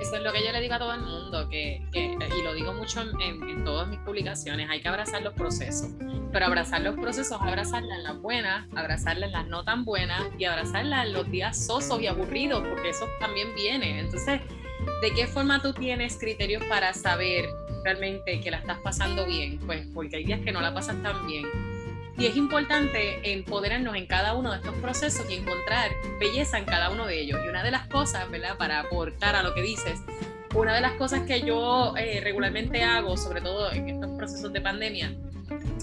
Eso 0.00 0.16
es 0.16 0.22
lo 0.22 0.32
que 0.32 0.44
yo 0.44 0.50
le 0.50 0.60
digo 0.60 0.74
a 0.74 0.78
todo 0.78 0.92
el 0.92 1.00
mundo, 1.00 1.48
que, 1.48 1.80
y 1.92 2.42
lo 2.42 2.54
digo 2.54 2.74
mucho 2.74 3.02
en, 3.02 3.48
en, 3.48 3.64
todas 3.64 3.88
mis 3.88 3.98
publicaciones, 4.00 4.68
hay 4.68 4.80
que 4.80 4.88
abrazar 4.88 5.22
los 5.22 5.32
procesos, 5.34 5.90
pero 6.32 6.46
abrazar 6.46 6.80
los 6.80 6.96
procesos, 6.96 7.40
abrazarlas 7.40 7.98
en 7.98 8.04
las 8.04 8.20
buenas, 8.20 8.66
abrazarlas 8.74 9.28
en 9.28 9.32
las 9.32 9.46
no 9.46 9.64
tan 9.64 9.84
buenas 9.84 10.22
y 10.38 10.44
abrazarlas 10.44 11.06
en 11.06 11.12
los 11.12 11.30
días 11.30 11.66
sosos 11.66 12.00
y 12.00 12.08
aburridos, 12.08 12.66
porque 12.68 12.90
eso 12.90 13.06
también 13.20 13.54
viene. 13.54 14.00
Entonces, 14.00 14.40
¿de 15.02 15.14
qué 15.14 15.26
forma 15.26 15.62
tú 15.62 15.72
tienes 15.72 16.18
criterios 16.18 16.64
para 16.64 16.92
saber 16.92 17.46
realmente 17.84 18.40
que 18.40 18.50
la 18.50 18.58
estás 18.58 18.78
pasando 18.80 19.24
bien? 19.24 19.58
Pues 19.60 19.86
porque 19.94 20.16
hay 20.16 20.24
días 20.24 20.40
que 20.40 20.52
no 20.52 20.60
la 20.60 20.74
pasas 20.74 21.00
tan 21.02 21.26
bien 21.26 21.46
y 22.18 22.26
es 22.26 22.36
importante 22.36 23.32
empoderarnos 23.32 23.94
en 23.94 24.06
cada 24.06 24.34
uno 24.34 24.50
de 24.52 24.58
estos 24.58 24.74
procesos 24.76 25.26
y 25.30 25.34
encontrar 25.34 25.90
belleza 26.18 26.58
en 26.58 26.64
cada 26.64 26.90
uno 26.90 27.06
de 27.06 27.20
ellos. 27.20 27.40
Y 27.44 27.48
una 27.48 27.62
de 27.62 27.70
las 27.70 27.86
cosas, 27.88 28.30
¿verdad? 28.30 28.56
Para 28.56 28.80
aportar 28.80 29.36
a 29.36 29.42
lo 29.42 29.54
que 29.54 29.62
dices, 29.62 30.00
una 30.54 30.74
de 30.74 30.80
las 30.80 30.92
cosas 30.92 31.22
que 31.26 31.42
yo 31.42 31.94
eh, 31.96 32.20
regularmente 32.22 32.82
hago, 32.82 33.16
sobre 33.16 33.42
todo 33.42 33.70
en 33.72 33.90
estos 33.90 34.10
procesos 34.16 34.52
de 34.52 34.60
pandemia, 34.62 35.14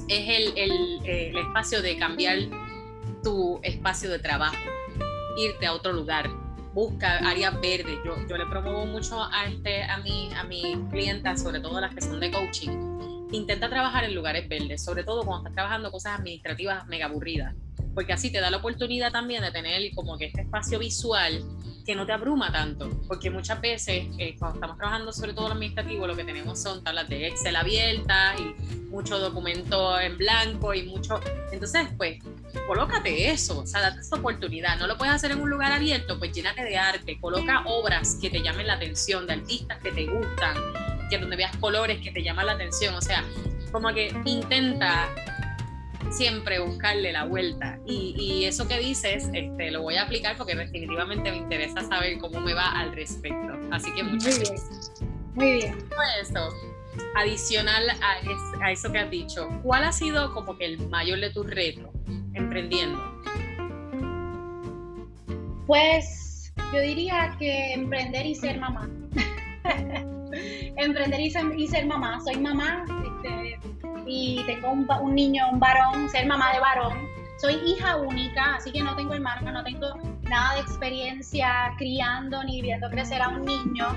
es 0.08 0.28
el, 0.28 0.58
el, 0.58 1.00
eh, 1.06 1.30
el, 1.30 1.38
espacio 1.38 1.82
de 1.82 1.98
cambiar 1.98 2.38
tu 3.24 3.60
espacio 3.62 4.10
de 4.10 4.20
trabajo, 4.20 4.58
irte 5.38 5.68
a 5.68 5.74
otro 5.74 5.94
lugar, 5.94 6.30
busca 6.74 7.18
áreas 7.20 7.54
verdes. 7.62 7.98
Yo, 8.04 8.16
yo 8.28 8.38
le 8.38 8.48
promuevo 8.48 8.88
mucho 8.88 9.24
a, 9.24 9.46
este, 9.46 9.84
a, 9.84 9.98
mi, 10.00 10.32
a 10.34 10.44
mis 10.44 10.78
clientas, 10.90 11.44
sobre 11.44 11.60
todo 11.60 11.80
las 11.80 11.94
que 11.94 12.02
son 12.02 12.20
de 12.20 12.32
coaching, 12.32 13.13
intenta 13.34 13.70
trabajar 13.70 14.04
en 14.04 14.16
lugares 14.16 14.48
verdes, 14.48 14.84
sobre 14.84 15.04
todo 15.04 15.24
cuando 15.24 15.44
estás 15.44 15.56
trabajando 15.56 15.92
cosas 15.92 16.20
administrativas 16.20 16.88
mega 16.88 17.08
aburridas, 17.08 17.56
porque 17.94 18.14
así 18.14 18.32
te 18.32 18.40
da 18.40 18.50
la 18.50 18.58
oportunidad 18.58 19.12
también 19.12 19.42
de 19.42 19.52
tener 19.52 19.82
como 19.94 20.18
que 20.18 20.26
este 20.26 20.42
espacio 20.42 20.80
visual 20.80 21.44
que 21.86 21.96
no 21.96 22.06
te 22.06 22.14
abruma 22.14 22.52
tanto, 22.52 22.90
porque 23.08 23.30
muchas 23.30 23.60
veces 23.60 24.06
eh, 24.18 24.36
cuando 24.40 24.58
estamos 24.58 24.78
trabajando 24.78 25.12
sobre 25.12 25.34
todo 25.34 25.48
lo 25.48 25.54
administrativo, 25.54 26.08
lo 26.08 26.16
que 26.16 26.24
tenemos 26.24 26.62
son 26.62 26.84
tablas 26.84 27.10
de 27.10 27.28
Excel 27.28 27.56
abiertas 27.56 28.40
y 28.40 28.84
mucho 28.94 29.20
documento 29.20 30.00
en 30.00 30.18
blanco 30.18 30.74
y 30.74 30.84
mucho... 30.84 31.20
Entonces, 31.52 31.90
pues, 31.98 32.20
colócate 32.68 33.32
eso, 33.32 33.60
o 33.60 33.66
sea, 33.66 33.82
date 33.82 34.00
esa 34.00 34.16
oportunidad. 34.16 34.78
No 34.78 34.88
lo 34.88 34.98
puedes 34.98 35.14
hacer 35.14 35.32
en 35.32 35.42
un 35.42 35.50
lugar 35.50 35.72
abierto, 35.72 36.20
pues 36.20 36.32
llénate 36.32 36.64
de 36.64 36.78
arte, 36.78 37.20
coloca 37.20 37.64
obras 37.66 38.18
que 38.22 38.30
te 38.30 38.42
llamen 38.42 38.68
la 38.68 38.74
atención, 38.74 39.28
de 39.28 39.34
artistas 39.34 39.80
que 39.80 39.92
te 39.92 40.06
gustan, 40.06 40.56
que 41.14 41.20
donde 41.20 41.36
veas 41.36 41.56
colores 41.58 42.00
que 42.02 42.12
te 42.12 42.24
llaman 42.24 42.48
la 42.48 42.54
atención, 42.54 42.96
o 42.96 43.02
sea, 43.02 43.24
como 43.72 43.94
que 43.94 44.16
intenta 44.26 45.10
siempre 46.10 46.60
buscarle 46.60 47.12
la 47.12 47.26
vuelta. 47.26 47.78
Y, 47.86 48.46
eso 48.46 48.68
que 48.68 48.80
dices, 48.80 49.30
este, 49.34 49.72
lo 49.72 49.84
voy 49.84 49.96
a 49.96 50.04
aplicar 50.04 50.38
porque 50.38 50.56
definitivamente 50.56 51.32
me 51.32 51.38
interesa 51.38 51.82
saber 51.82 52.18
cómo 52.20 52.40
me 52.42 52.54
va 52.54 52.72
al 52.72 52.94
respecto. 52.94 53.60
Así 53.72 53.94
que 53.94 54.04
muchas 54.04 54.40
gracias. 54.40 54.92
Muy 55.36 55.54
bien. 55.54 55.78
Eso, 56.22 56.50
adicional 57.16 57.90
a, 57.90 58.66
a, 58.66 58.72
eso 58.72 58.92
que 58.92 59.00
has 59.00 59.10
dicho, 59.10 59.50
¿cuál 59.64 59.84
ha 59.84 59.92
sido 59.92 60.34
como 60.34 60.58
que 60.58 60.66
el 60.66 60.90
mayor 60.90 61.20
de 61.20 61.30
tus 61.30 61.48
retos 61.48 61.90
emprendiendo? 62.34 63.00
Pues 65.66 66.54
yo 66.74 66.82
diría 66.82 67.36
que 67.40 67.74
emprender 67.74 68.26
y 68.26 68.36
ser 68.36 68.60
mamá. 68.60 68.90
emprender 70.78 71.20
y 71.20 71.68
ser, 71.68 71.86
mamá. 71.86 72.20
Soy 72.22 72.38
mamá 72.38 72.86
este, 73.06 73.60
y 74.06 74.44
tengo 74.46 74.72
un, 74.72 74.88
un, 75.02 75.16
niño, 75.16 75.50
un 75.52 75.60
varón, 75.60 76.10
ser 76.10 76.26
mamá 76.26 76.54
de 76.54 76.60
varón. 76.60 77.08
Soy 77.38 77.56
hija 77.66 77.98
única, 77.98 78.56
así 78.56 78.72
que 78.72 78.82
no 78.82 78.96
tengo 78.96 79.14
hermano, 79.14 79.52
no 79.52 79.64
tengo 79.64 79.94
nada 80.24 80.56
de 80.56 80.62
experiencia 80.62 81.74
criando 81.78 82.44
ni 82.44 82.62
viendo 82.62 82.90
crecer 82.90 83.22
a 83.22 83.30
un 83.30 83.44
niño. 83.46 83.88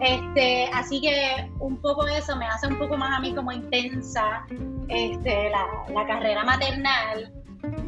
Este, 0.00 0.68
así 0.72 1.00
que 1.00 1.50
un 1.58 1.80
poco 1.80 2.06
eso 2.06 2.36
me 2.36 2.46
hace 2.46 2.68
un 2.68 2.78
poco 2.78 2.96
más 2.96 3.18
a 3.18 3.20
mí 3.20 3.34
como 3.34 3.50
intensa 3.50 4.46
este, 4.88 5.50
la, 5.50 5.66
la 5.92 6.06
carrera 6.06 6.44
maternal 6.44 7.32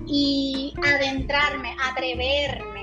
y 0.07 0.75
adentrarme, 0.83 1.77
atreverme 1.89 2.80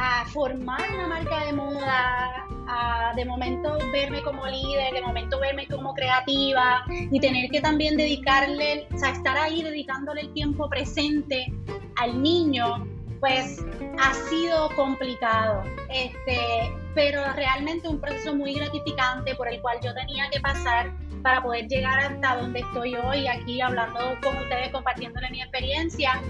a 0.00 0.24
formar 0.26 0.80
una 0.94 1.08
marca 1.08 1.44
de 1.44 1.52
moda, 1.52 2.46
a 2.68 3.12
de 3.16 3.24
momento 3.24 3.78
verme 3.90 4.22
como 4.22 4.46
líder, 4.46 4.94
de 4.94 5.02
momento 5.02 5.40
verme 5.40 5.66
como 5.66 5.92
creativa 5.94 6.84
y 6.88 7.18
tener 7.18 7.50
que 7.50 7.60
también 7.60 7.96
dedicarle, 7.96 8.86
o 8.94 8.98
sea, 8.98 9.10
estar 9.10 9.36
ahí 9.36 9.62
dedicándole 9.62 10.20
el 10.20 10.32
tiempo 10.34 10.68
presente 10.68 11.52
al 11.96 12.22
niño, 12.22 12.86
pues 13.18 13.64
ha 13.98 14.14
sido 14.14 14.68
complicado. 14.76 15.64
Este, 15.90 16.72
pero 16.98 17.22
realmente 17.32 17.86
un 17.86 18.00
proceso 18.00 18.34
muy 18.34 18.54
gratificante 18.54 19.36
por 19.36 19.46
el 19.46 19.62
cual 19.62 19.78
yo 19.80 19.94
tenía 19.94 20.28
que 20.30 20.40
pasar 20.40 20.92
para 21.22 21.40
poder 21.40 21.68
llegar 21.68 21.96
hasta 22.00 22.38
donde 22.38 22.58
estoy 22.58 22.96
hoy 22.96 23.28
aquí 23.28 23.60
hablando 23.60 24.00
con 24.20 24.36
ustedes, 24.36 24.70
compartiéndole 24.70 25.30
mi 25.30 25.40
experiencia. 25.40 26.20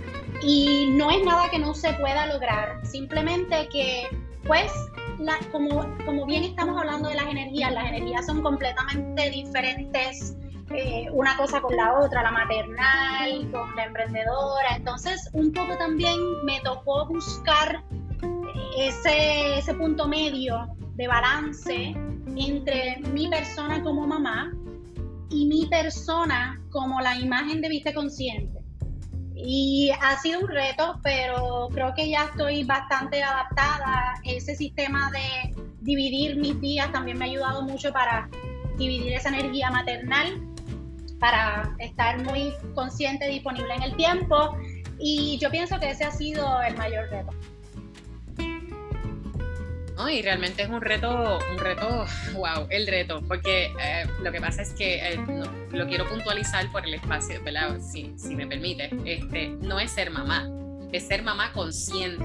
Y 0.43 0.91
no 0.93 1.11
es 1.11 1.25
nada 1.25 1.49
que 1.49 1.59
no 1.59 1.73
se 1.73 1.95
pueda 1.95 2.27
lograr, 2.27 2.85
simplemente 2.85 3.67
que 3.73 4.09
pues 4.47 4.71
como, 5.51 5.87
como 6.05 6.27
bien 6.27 6.45
estamos 6.45 6.79
hablando 6.79 7.09
de 7.09 7.15
las 7.15 7.29
energías, 7.29 7.73
las 7.73 7.87
energías 7.87 8.27
son 8.27 8.43
completamente 8.43 9.31
diferentes 9.31 10.37
eh, 10.71 11.07
una 11.13 11.35
cosa 11.39 11.63
con 11.63 11.75
la 11.75 11.99
otra, 11.99 12.23
la 12.23 12.31
maternal, 12.31 13.51
con 13.51 13.75
la 13.75 13.85
emprendedora. 13.87 14.77
Entonces, 14.77 15.31
un 15.33 15.51
poco 15.51 15.79
también 15.79 16.15
me 16.45 16.61
tocó 16.61 17.07
buscar 17.07 17.83
ese, 18.81 19.59
ese 19.59 19.75
punto 19.75 20.07
medio 20.07 20.69
de 20.95 21.07
balance 21.09 21.95
entre 22.37 22.99
mi 23.13 23.29
persona 23.29 23.83
como 23.83 24.07
mamá 24.07 24.53
y 25.31 25.47
mi 25.47 25.67
persona 25.67 26.61
como 26.71 27.01
la 27.01 27.17
imagen 27.19 27.61
de 27.61 27.69
vista 27.69 27.93
consciente. 27.93 28.59
Y 29.35 29.91
ha 30.01 30.17
sido 30.19 30.41
un 30.41 30.49
reto, 30.49 30.99
pero 31.03 31.69
creo 31.73 31.95
que 31.95 32.11
ya 32.11 32.25
estoy 32.25 32.65
bastante 32.65 33.23
adaptada. 33.23 34.15
Ese 34.25 34.57
sistema 34.57 35.11
de 35.13 35.55
dividir 35.81 36.37
mis 36.37 36.61
días 36.61 36.91
también 36.91 37.19
me 37.19 37.27
ha 37.27 37.29
ayudado 37.29 37.63
mucho 37.63 37.93
para 37.93 38.29
dividir 38.77 39.13
esa 39.13 39.29
energía 39.29 39.71
maternal, 39.71 40.43
para 41.21 41.75
estar 41.79 42.23
muy 42.25 42.53
consciente, 42.75 43.29
disponible 43.29 43.75
en 43.75 43.83
el 43.83 43.97
tiempo. 43.97 44.57
Y 44.99 45.39
yo 45.39 45.51
pienso 45.51 45.79
que 45.79 45.91
ese 45.91 46.05
ha 46.05 46.11
sido 46.11 46.61
el 46.63 46.77
mayor 46.77 47.09
reto. 47.09 47.31
Y 50.11 50.23
realmente 50.23 50.63
es 50.63 50.69
un 50.69 50.81
reto, 50.81 51.39
un 51.51 51.59
reto, 51.59 52.07
wow, 52.35 52.67
el 52.71 52.87
reto, 52.87 53.23
porque 53.27 53.73
eh, 53.81 54.07
lo 54.23 54.31
que 54.31 54.41
pasa 54.41 54.63
es 54.63 54.71
que 54.71 55.13
eh, 55.13 55.19
lo 55.73 55.87
quiero 55.87 56.09
puntualizar 56.09 56.71
por 56.71 56.87
el 56.87 56.95
espacio, 56.95 57.43
¿verdad? 57.43 57.79
Si, 57.81 58.13
si 58.17 58.37
me 58.37 58.47
permite, 58.47 58.91
este, 59.05 59.49
no 59.49 59.81
es 59.81 59.91
ser 59.91 60.11
mamá, 60.11 60.49
es 60.93 61.09
ser 61.09 61.23
mamá 61.23 61.53
consciente, 61.53 62.25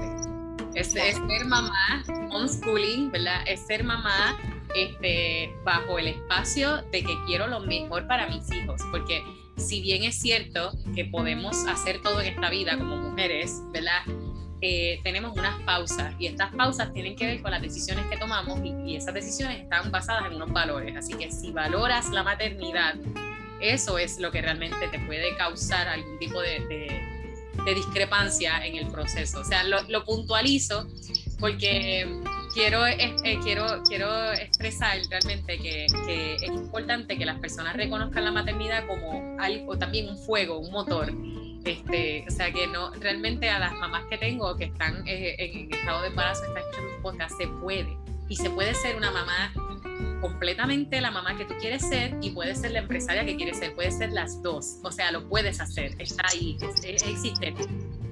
es, 0.74 0.92
ser 0.92 1.44
mamá 1.46 2.04
homeschooling, 2.30 3.10
¿verdad? 3.10 3.42
Es 3.46 3.66
ser 3.66 3.84
mamá 3.84 4.38
este, 4.74 5.52
bajo 5.64 5.98
el 5.98 6.08
espacio 6.08 6.82
de 6.92 7.02
que 7.02 7.16
quiero 7.26 7.46
lo 7.48 7.60
mejor 7.60 8.06
para 8.06 8.28
mis 8.28 8.50
hijos, 8.52 8.80
porque 8.90 9.22
si 9.56 9.80
bien 9.82 10.04
es 10.04 10.18
cierto 10.18 10.72
que 10.94 11.04
podemos 11.04 11.66
hacer 11.66 12.00
todo 12.02 12.20
en 12.20 12.34
esta 12.34 12.50
vida 12.50 12.76
como 12.76 12.96
mujeres, 12.96 13.62
¿verdad? 13.72 14.02
Eh, 14.66 14.98
tenemos 15.02 15.36
unas 15.36 15.60
pausas 15.64 16.14
y 16.18 16.26
estas 16.26 16.50
pausas 16.54 16.90
tienen 16.94 17.14
que 17.16 17.26
ver 17.26 17.42
con 17.42 17.50
las 17.50 17.60
decisiones 17.60 18.06
que 18.06 18.16
tomamos 18.16 18.58
y, 18.64 18.96
esas 18.96 19.12
decisiones 19.12 19.60
están 19.60 19.90
basadas 19.90 20.24
en 20.24 20.36
unos 20.36 20.50
valores. 20.54 20.96
Así 20.96 21.12
que 21.12 21.30
si 21.30 21.50
valoras 21.50 22.08
la 22.08 22.22
maternidad, 22.22 22.94
eso 23.60 23.98
es 23.98 24.18
lo 24.18 24.30
que 24.30 24.40
realmente 24.40 24.88
te 24.88 24.98
puede 25.00 25.36
causar 25.36 25.86
algún 25.86 26.18
tipo 26.18 26.40
de, 26.40 26.98
discrepancia 27.74 28.64
en 28.64 28.76
el 28.76 28.86
proceso. 28.86 29.40
O 29.40 29.44
sea, 29.44 29.64
lo, 29.64 30.04
puntualizo 30.06 30.88
porque 31.38 32.06
quiero, 32.54 32.86
eh, 32.86 33.14
quiero, 33.42 33.82
quiero 33.86 34.32
expresar 34.32 34.96
realmente 35.10 35.58
que, 35.58 35.86
que, 36.06 36.36
es 36.36 36.50
importante 36.50 37.18
que 37.18 37.26
las 37.26 37.38
personas 37.38 37.76
reconozcan 37.76 38.24
la 38.24 38.32
maternidad 38.32 38.86
como 38.86 39.36
algo, 39.38 39.76
también 39.76 40.08
un 40.08 40.16
fuego, 40.16 40.58
un 40.58 40.72
motor 40.72 41.12
este, 41.64 42.24
o 42.28 42.30
sea 42.30 42.52
que 42.52 42.66
no, 42.66 42.92
realmente 42.94 43.48
a 43.50 43.58
las 43.58 43.72
mamás 43.74 44.04
que 44.10 44.18
tengo 44.18 44.56
que 44.56 44.64
están 44.64 45.06
eh, 45.06 45.36
en 45.38 45.72
estado 45.72 46.02
de 46.02 46.08
embarazo, 46.08 46.44
están 46.44 46.58
escuchando 46.58 46.96
un 46.96 47.02
podcast, 47.02 47.36
se 47.38 47.46
puede. 47.46 47.96
Y 48.28 48.36
se 48.36 48.48
puede 48.50 48.74
ser 48.74 48.96
una 48.96 49.10
mamá 49.10 49.52
completamente 50.20 51.00
la 51.02 51.10
mamá 51.10 51.36
que 51.36 51.44
tú 51.44 51.54
quieres 51.60 51.86
ser 51.86 52.16
y 52.22 52.30
puede 52.30 52.54
ser 52.54 52.70
la 52.70 52.78
empresaria 52.78 53.26
que 53.26 53.36
quieres 53.36 53.58
ser, 53.58 53.74
puede 53.74 53.90
ser 53.90 54.10
las 54.12 54.42
dos. 54.42 54.78
O 54.82 54.90
sea, 54.90 55.12
lo 55.12 55.28
puedes 55.28 55.60
hacer, 55.60 55.94
está 55.98 56.26
ahí, 56.32 56.56
existe. 56.82 57.54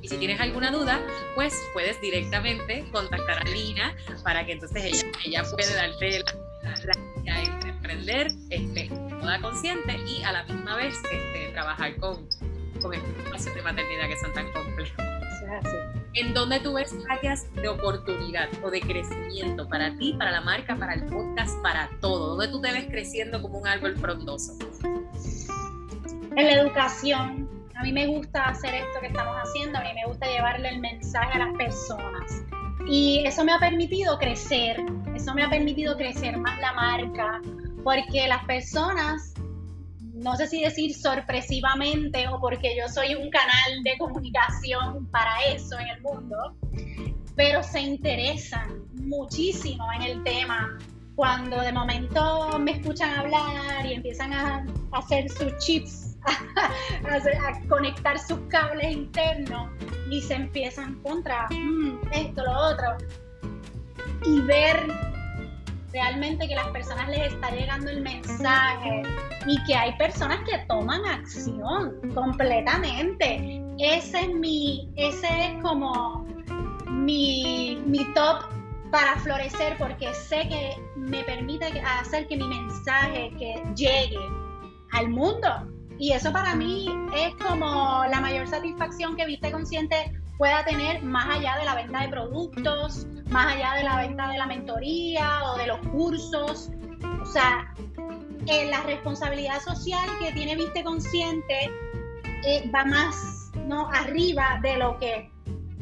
Y 0.02 0.08
si 0.08 0.16
tienes 0.18 0.40
alguna 0.40 0.70
duda, 0.70 1.00
pues 1.34 1.54
puedes 1.72 2.00
directamente 2.00 2.84
contactar 2.92 3.38
a 3.38 3.44
Lina 3.44 3.96
para 4.22 4.44
que 4.44 4.52
entonces 4.52 4.84
ella, 4.84 5.12
ella 5.24 5.42
puede 5.50 5.74
darte 5.74 6.24
la, 6.62 6.74
la, 7.24 7.42
entre 7.42 7.70
emprender 7.70 8.26
este, 8.50 8.90
moda 8.90 9.40
consciente 9.40 9.96
y 10.06 10.22
a 10.24 10.32
la 10.32 10.44
misma 10.44 10.76
vez 10.76 10.94
este, 11.10 11.52
trabajar 11.52 11.96
con, 11.96 12.28
con 12.82 12.94
estos 12.94 13.16
espacios 13.24 13.54
de 13.54 13.62
maternidad 13.62 14.08
que 14.08 14.16
son 14.16 14.32
tan 14.32 14.52
complejos. 14.52 15.12
¿En 16.14 16.34
dónde 16.34 16.60
tú 16.60 16.74
ves 16.74 16.94
áreas 17.08 17.46
de 17.54 17.68
oportunidad 17.68 18.48
o 18.62 18.70
de 18.70 18.80
crecimiento 18.80 19.68
para 19.68 19.96
ti, 19.96 20.14
para 20.18 20.30
la 20.30 20.40
marca, 20.40 20.76
para 20.76 20.94
el 20.94 21.04
podcast, 21.06 21.60
para 21.62 21.88
todo? 22.00 22.36
¿Dónde 22.36 22.48
tú 22.48 22.60
te 22.60 22.72
ves 22.72 22.86
creciendo 22.90 23.40
como 23.40 23.58
un 23.58 23.66
árbol 23.66 23.96
frondoso? 23.96 24.52
En 26.36 26.46
la 26.46 26.52
educación. 26.52 27.48
A 27.76 27.82
mí 27.82 27.92
me 27.92 28.06
gusta 28.06 28.44
hacer 28.44 28.74
esto 28.74 29.00
que 29.00 29.08
estamos 29.08 29.34
haciendo, 29.36 29.78
a 29.78 29.82
mí 29.82 29.88
me 29.94 30.06
gusta 30.06 30.26
llevarle 30.26 30.68
el 30.68 30.80
mensaje 30.80 31.32
a 31.40 31.46
las 31.46 31.56
personas. 31.56 32.42
Y 32.86 33.24
eso 33.26 33.44
me 33.44 33.52
ha 33.52 33.58
permitido 33.58 34.18
crecer, 34.18 34.76
eso 35.14 35.34
me 35.34 35.42
ha 35.42 35.50
permitido 35.50 35.96
crecer 35.96 36.36
más 36.36 36.60
la 36.60 36.72
marca, 36.74 37.40
porque 37.82 38.28
las 38.28 38.44
personas 38.44 39.34
no 40.22 40.36
sé 40.36 40.46
si 40.46 40.62
decir 40.62 40.94
sorpresivamente 40.94 42.28
o 42.28 42.40
porque 42.40 42.76
yo 42.76 42.88
soy 42.88 43.14
un 43.14 43.28
canal 43.30 43.82
de 43.82 43.98
comunicación 43.98 45.06
para 45.10 45.42
eso 45.46 45.78
en 45.78 45.88
el 45.88 46.00
mundo, 46.00 46.56
pero 47.34 47.62
se 47.62 47.80
interesan 47.80 48.84
muchísimo 48.92 49.84
en 49.96 50.02
el 50.02 50.22
tema. 50.22 50.78
Cuando 51.16 51.60
de 51.60 51.72
momento 51.72 52.58
me 52.58 52.72
escuchan 52.72 53.10
hablar 53.18 53.84
y 53.84 53.94
empiezan 53.94 54.32
a 54.32 54.64
hacer 54.92 55.28
sus 55.28 55.56
chips, 55.58 56.16
a, 56.24 57.68
conectar 57.68 58.18
sus 58.18 58.38
cables 58.48 58.92
internos 58.92 59.70
y 60.10 60.22
se 60.22 60.34
empiezan 60.34 61.02
contra 61.02 61.48
mm, 61.50 61.98
esto, 62.12 62.44
lo 62.44 62.52
otro, 62.52 62.96
y 64.24 64.40
ver 64.42 65.11
realmente 65.92 66.48
que 66.48 66.54
las 66.54 66.68
personas 66.68 67.08
les 67.08 67.32
está 67.32 67.50
llegando 67.50 67.90
el 67.90 68.00
mensaje 68.00 69.02
y 69.46 69.62
que 69.64 69.74
hay 69.74 69.96
personas 69.96 70.40
que 70.48 70.58
toman 70.68 71.04
acción 71.06 72.00
completamente. 72.14 73.62
Ese 73.78 74.20
es 74.20 74.34
mi, 74.34 74.90
ese 74.96 75.26
es 75.26 75.62
como 75.62 76.26
mi, 76.88 77.82
mi 77.86 78.04
top 78.14 78.44
para 78.90 79.16
florecer 79.16 79.76
porque 79.78 80.12
sé 80.14 80.48
que 80.48 80.76
me 80.96 81.24
permite 81.24 81.66
hacer 81.80 82.26
que 82.28 82.36
mi 82.36 82.46
mensaje 82.48 83.30
que 83.38 83.62
llegue 83.74 84.18
al 84.92 85.08
mundo. 85.10 85.48
Y 85.98 86.12
eso 86.12 86.32
para 86.32 86.54
mí 86.54 86.88
es 87.16 87.34
como 87.36 88.04
la 88.10 88.20
mayor 88.20 88.48
satisfacción 88.48 89.14
que 89.16 89.26
Viste 89.26 89.50
Consciente 89.50 90.21
pueda 90.42 90.64
tener 90.64 91.04
más 91.04 91.36
allá 91.36 91.56
de 91.56 91.64
la 91.64 91.76
venta 91.76 92.00
de 92.00 92.08
productos, 92.08 93.06
más 93.30 93.54
allá 93.54 93.74
de 93.74 93.84
la 93.84 93.96
venta 93.98 94.26
de 94.26 94.38
la 94.38 94.46
mentoría 94.46 95.40
o 95.44 95.56
de 95.56 95.68
los 95.68 95.78
cursos. 95.92 96.68
O 97.22 97.26
sea, 97.26 97.72
eh, 98.48 98.68
la 98.68 98.82
responsabilidad 98.82 99.60
social 99.60 100.04
que 100.18 100.32
tiene 100.32 100.56
Viste 100.56 100.82
Consciente 100.82 101.70
eh, 102.44 102.68
va 102.74 102.84
más 102.84 103.52
¿no? 103.68 103.88
arriba 103.90 104.58
de 104.64 104.78
lo 104.78 104.98
que 104.98 105.30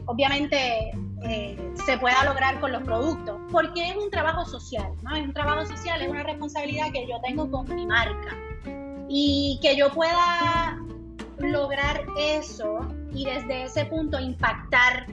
obviamente 0.05 0.91
eh, 1.25 1.73
se 1.87 1.97
pueda 1.97 2.23
lograr 2.27 2.61
con 2.61 2.73
los 2.73 2.83
productos, 2.83 3.41
porque 3.51 3.89
es 3.89 3.97
un 3.97 4.11
trabajo 4.11 4.45
social, 4.45 4.93
¿no? 5.01 5.17
Es 5.17 5.25
un 5.25 5.33
trabajo 5.33 5.65
social, 5.65 6.03
es 6.03 6.09
una 6.11 6.23
responsabilidad 6.23 6.93
que 6.93 7.09
yo 7.09 7.19
tengo 7.27 7.51
con 7.51 7.75
mi 7.75 7.87
marca. 7.87 8.37
Y 9.09 9.59
que 9.63 9.75
yo 9.75 9.91
pueda 9.91 10.79
lograr 11.41 12.05
eso 12.17 12.87
y 13.13 13.25
desde 13.25 13.65
ese 13.65 13.85
punto 13.87 14.19
impactar 14.19 15.07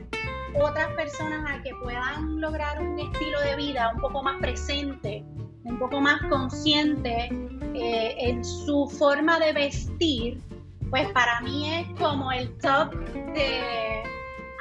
otras 0.55 0.87
personas 0.95 1.49
a 1.49 1.61
que 1.61 1.71
puedan 1.83 2.39
lograr 2.41 2.81
un 2.81 2.99
estilo 2.99 3.39
de 3.41 3.55
vida 3.55 3.91
un 3.93 4.01
poco 4.01 4.23
más 4.23 4.37
presente, 4.39 5.23
un 5.63 5.77
poco 5.77 5.99
más 5.99 6.21
consciente 6.29 7.29
eh, 7.73 8.15
en 8.17 8.43
su 8.43 8.87
forma 8.97 9.39
de 9.39 9.53
vestir, 9.53 10.41
pues 10.89 11.07
para 11.09 11.41
mí 11.41 11.73
es 11.73 11.87
como 11.99 12.31
el 12.31 12.57
top 12.57 12.93
de 13.33 14.03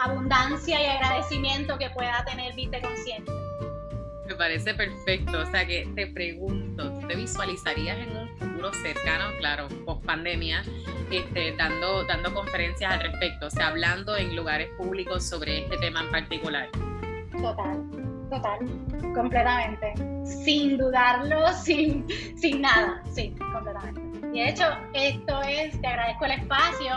abundancia 0.05 0.83
y 0.83 0.87
agradecimiento 0.87 1.79
que 1.79 1.89
pueda 1.91 2.25
tener 2.25 2.55
Viste 2.55 2.81
Consciente. 2.81 3.33
Parece 4.37 4.75
perfecto, 4.75 5.41
o 5.41 5.47
sea 5.47 5.67
que 5.67 5.89
te 5.95 6.07
pregunto, 6.07 6.93
¿tú 6.93 7.07
te 7.09 7.17
visualizarías 7.17 7.99
en 7.99 8.17
un 8.17 8.29
futuro 8.39 8.73
cercano, 8.75 9.25
claro, 9.39 9.67
post 9.85 10.05
pandemia, 10.05 10.63
este, 11.11 11.57
dando, 11.57 12.05
dando 12.05 12.33
conferencias 12.35 12.93
al 12.93 13.01
respecto, 13.01 13.47
o 13.47 13.51
sea, 13.51 13.69
hablando 13.69 14.17
en 14.17 14.37
lugares 14.37 14.69
públicos 14.77 15.25
sobre 15.25 15.65
este 15.65 15.79
tema 15.79 16.03
en 16.03 16.11
particular. 16.11 16.69
Total, 17.33 17.83
total, 18.31 18.59
completamente. 19.15 19.95
Sin 20.25 20.77
dudarlo, 20.77 21.53
sin, 21.53 22.07
sin 22.37 22.61
nada, 22.61 23.03
sí, 23.13 23.35
completamente. 23.53 24.01
Y 24.33 24.41
de 24.41 24.49
hecho, 24.51 24.65
esto 24.93 25.43
es, 25.43 25.81
te 25.81 25.87
agradezco 25.87 26.25
el 26.27 26.33
espacio, 26.33 26.93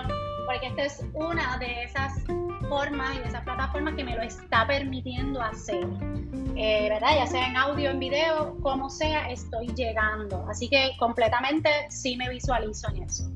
porque 0.45 0.67
esta 0.67 0.83
es 0.83 1.05
una 1.13 1.57
de 1.57 1.83
esas 1.83 2.23
formas 2.70 3.15
y 3.15 3.20
de 3.20 3.28
esas 3.28 3.43
plataformas 3.43 3.95
que 3.95 4.03
me 4.03 4.15
lo 4.15 4.22
está 4.22 4.65
permitiendo 4.65 5.41
hacer. 5.41 5.86
Eh, 6.55 6.88
¿Verdad? 6.89 7.15
Ya 7.15 7.28
sea 7.28 7.47
en 7.47 7.57
audio, 7.57 7.89
en 7.89 7.99
video, 7.99 8.57
como 8.61 8.89
sea, 8.89 9.30
estoy 9.30 9.67
llegando. 9.76 10.45
Así 10.49 10.70
que 10.70 10.91
completamente 10.97 11.70
sí 11.89 12.15
me 12.15 12.30
visualizo 12.30 12.88
en 12.89 13.03
eso 13.03 13.30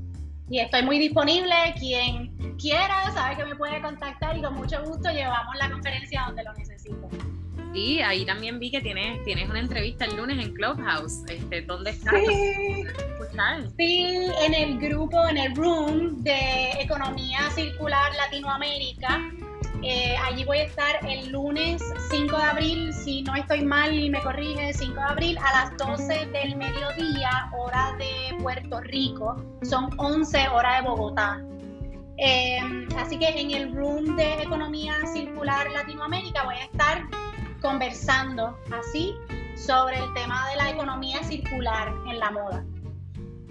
y 0.50 0.60
estoy 0.60 0.84
muy 0.84 1.00
disponible. 1.00 1.56
Quien 1.80 2.56
quiera 2.58 3.12
sabe 3.12 3.38
que 3.38 3.46
me 3.46 3.56
puede 3.56 3.82
contactar 3.82 4.38
y 4.38 4.42
con 4.42 4.54
mucho 4.56 4.84
gusto 4.84 5.10
llevamos 5.10 5.56
la 5.56 5.70
conferencia 5.72 6.24
donde 6.28 6.44
lo 6.44 6.54
necesito. 6.54 7.10
Sí, 7.74 8.02
ahí 8.02 8.24
también 8.24 8.60
vi 8.60 8.70
que 8.70 8.82
tienes, 8.82 9.24
tienes 9.24 9.50
una 9.50 9.60
entrevista 9.60 10.06
el 10.06 10.16
lunes 10.16 10.38
en 10.38 10.54
Clubhouse. 10.54 11.24
Este, 11.28 11.64
¿Dónde 11.64 11.90
estás? 11.90 12.14
Sí. 12.14 12.86
sí, 13.78 14.28
en 14.46 14.54
el 14.54 14.78
grupo, 14.78 15.28
en 15.28 15.38
el 15.38 15.56
room 15.56 16.22
de 16.22 16.72
Economía 16.80 17.50
Circular 17.56 18.12
Latinoamérica. 18.16 19.22
Eh, 19.82 20.16
allí 20.24 20.46
voy 20.46 20.60
a 20.60 20.64
estar 20.64 21.00
el 21.06 21.30
lunes 21.32 21.84
5 22.10 22.38
de 22.38 22.44
abril, 22.44 22.94
si 22.94 23.24
no 23.24 23.36
estoy 23.36 23.66
mal 23.66 23.94
y 23.94 24.10
me 24.10 24.22
corrige, 24.22 24.72
5 24.72 24.94
de 24.94 25.02
abril 25.02 25.38
a 25.40 25.66
las 25.66 25.78
12 25.78 26.28
del 26.28 26.56
mediodía, 26.56 27.50
hora 27.58 27.94
de 27.98 28.38
Puerto 28.42 28.80
Rico. 28.82 29.36
Son 29.64 29.90
11 29.98 30.48
horas 30.50 30.84
de 30.84 30.90
Bogotá. 30.90 31.44
Em, 32.18 32.88
así 32.98 33.18
que 33.18 33.28
en 33.30 33.52
el 33.52 33.76
room 33.76 34.16
de 34.16 34.44
Economía 34.44 34.94
Circular 35.12 35.70
Latinoamérica 35.72 36.44
voy 36.44 36.56
a 36.56 36.66
estar 36.66 37.04
conversando 37.64 38.60
así 38.72 39.16
sobre 39.56 39.98
el 39.98 40.14
tema 40.14 40.50
de 40.50 40.58
la 40.58 40.70
economía 40.70 41.24
circular 41.24 41.92
en 42.08 42.20
la 42.20 42.30
moda. 42.30 42.64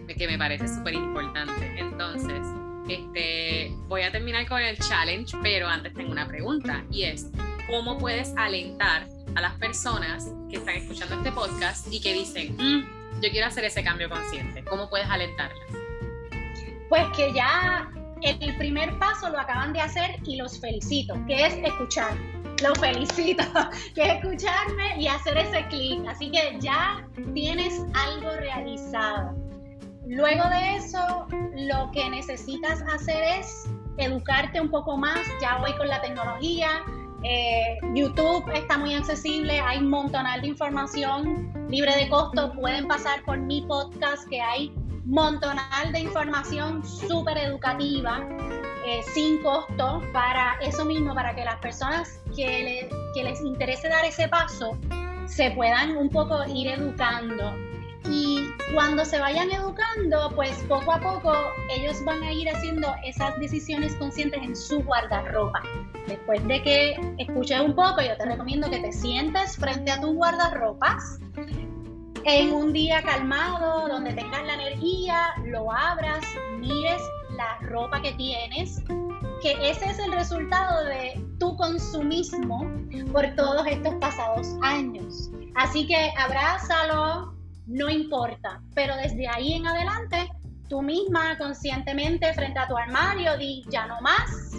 Que 0.06 0.28
me 0.28 0.36
parece 0.36 0.68
súper 0.68 0.92
importante. 0.92 1.80
Entonces, 1.80 2.46
este, 2.88 3.74
voy 3.88 4.02
a 4.02 4.12
terminar 4.12 4.46
con 4.46 4.60
el 4.60 4.78
challenge, 4.78 5.34
pero 5.42 5.66
antes 5.66 5.94
tengo 5.94 6.12
una 6.12 6.28
pregunta 6.28 6.84
y 6.90 7.04
es, 7.04 7.30
¿cómo 7.70 7.96
puedes 7.96 8.34
alentar 8.36 9.06
a 9.34 9.40
las 9.40 9.54
personas 9.54 10.28
que 10.50 10.58
están 10.58 10.76
escuchando 10.76 11.14
este 11.16 11.32
podcast 11.32 11.90
y 11.90 11.98
que 11.98 12.12
dicen, 12.12 12.54
mm, 12.58 13.22
yo 13.22 13.30
quiero 13.30 13.46
hacer 13.46 13.64
ese 13.64 13.82
cambio 13.82 14.10
consciente? 14.10 14.62
¿Cómo 14.64 14.90
puedes 14.90 15.08
alentarlas? 15.08 15.66
Pues 16.90 17.06
que 17.16 17.32
ya 17.32 17.90
el 18.20 18.56
primer 18.58 18.98
paso 18.98 19.30
lo 19.30 19.40
acaban 19.40 19.72
de 19.72 19.80
hacer 19.80 20.16
y 20.26 20.36
los 20.36 20.60
felicito, 20.60 21.14
que 21.26 21.46
es 21.46 21.54
escuchar. 21.54 22.14
Los 22.62 22.78
felicito, 22.78 23.42
que 23.94 24.02
es 24.02 24.14
escucharme 24.14 24.98
y 24.98 25.08
hacer 25.08 25.36
ese 25.38 25.66
clic. 25.68 26.06
Así 26.08 26.30
que 26.30 26.56
ya 26.60 27.06
tienes 27.34 27.82
algo 27.94 28.30
realizado. 28.38 29.34
Luego 30.06 30.48
de 30.48 30.76
eso, 30.76 31.26
lo 31.56 31.90
que 31.92 32.08
necesitas 32.10 32.82
hacer 32.82 33.40
es 33.40 33.68
educarte 33.98 34.60
un 34.60 34.70
poco 34.70 34.96
más. 34.96 35.20
Ya 35.40 35.60
hoy 35.62 35.72
con 35.76 35.88
la 35.88 36.00
tecnología 36.00 36.82
Eh, 37.24 37.78
YouTube 37.94 38.44
está 38.52 38.78
muy 38.78 38.94
accesible, 38.94 39.60
hay 39.60 39.78
un 39.78 39.90
montonal 39.90 40.40
de 40.40 40.48
información 40.48 41.52
libre 41.68 41.94
de 41.94 42.08
costo. 42.08 42.52
Pueden 42.52 42.88
pasar 42.88 43.24
por 43.24 43.38
mi 43.38 43.62
podcast 43.62 44.28
que 44.28 44.40
hay 44.40 44.74
montonal 45.04 45.92
de 45.92 46.00
información 46.00 46.84
súper 46.84 47.38
educativa, 47.38 48.26
eh, 48.86 49.02
sin 49.14 49.42
costo, 49.42 50.02
para 50.12 50.56
eso 50.60 50.84
mismo, 50.84 51.14
para 51.14 51.34
que 51.34 51.44
las 51.44 51.56
personas 51.56 52.20
que, 52.34 52.88
que 53.14 53.24
les 53.24 53.40
interese 53.40 53.88
dar 53.88 54.04
ese 54.04 54.28
paso 54.28 54.76
se 55.26 55.50
puedan 55.52 55.96
un 55.96 56.08
poco 56.08 56.44
ir 56.46 56.68
educando. 56.68 57.54
Y 58.04 58.48
cuando 58.74 59.04
se 59.04 59.20
vayan 59.20 59.50
educando, 59.50 60.30
pues 60.34 60.50
poco 60.68 60.92
a 60.92 61.00
poco 61.00 61.32
ellos 61.70 62.04
van 62.04 62.20
a 62.24 62.32
ir 62.32 62.48
haciendo 62.48 62.92
esas 63.04 63.38
decisiones 63.38 63.94
conscientes 63.94 64.42
en 64.42 64.56
su 64.56 64.82
guardarropa. 64.82 65.62
Después 66.08 66.46
de 66.48 66.62
que 66.62 67.14
escuches 67.18 67.60
un 67.60 67.74
poco, 67.74 68.00
yo 68.00 68.16
te 68.16 68.26
recomiendo 68.26 68.68
que 68.68 68.80
te 68.80 68.92
sientes 68.92 69.56
frente 69.56 69.92
a 69.92 70.00
tu 70.00 70.14
guardarropas 70.14 71.20
en 72.24 72.52
un 72.52 72.72
día 72.72 73.02
calmado, 73.02 73.88
donde 73.88 74.12
tengas 74.12 74.44
la 74.44 74.54
energía, 74.54 75.34
lo 75.44 75.70
abras, 75.72 76.24
mires 76.58 77.02
la 77.36 77.58
ropa 77.68 78.00
que 78.00 78.12
tienes, 78.12 78.82
que 79.42 79.52
ese 79.70 79.86
es 79.86 79.98
el 79.98 80.12
resultado 80.12 80.84
de 80.84 81.24
tu 81.38 81.56
consumismo 81.56 82.66
por 83.12 83.26
todos 83.34 83.66
estos 83.66 83.94
pasados 83.96 84.48
años. 84.62 85.30
Así 85.54 85.86
que 85.86 86.12
abrázalo, 86.18 87.34
no 87.66 87.88
importa, 87.88 88.60
pero 88.74 88.96
desde 88.96 89.28
ahí 89.28 89.54
en 89.54 89.66
adelante, 89.66 90.30
tú 90.68 90.82
misma 90.82 91.36
conscientemente 91.38 92.32
frente 92.34 92.58
a 92.58 92.68
tu 92.68 92.76
armario, 92.76 93.36
di 93.36 93.64
ya 93.68 93.86
no 93.86 94.00
más, 94.00 94.52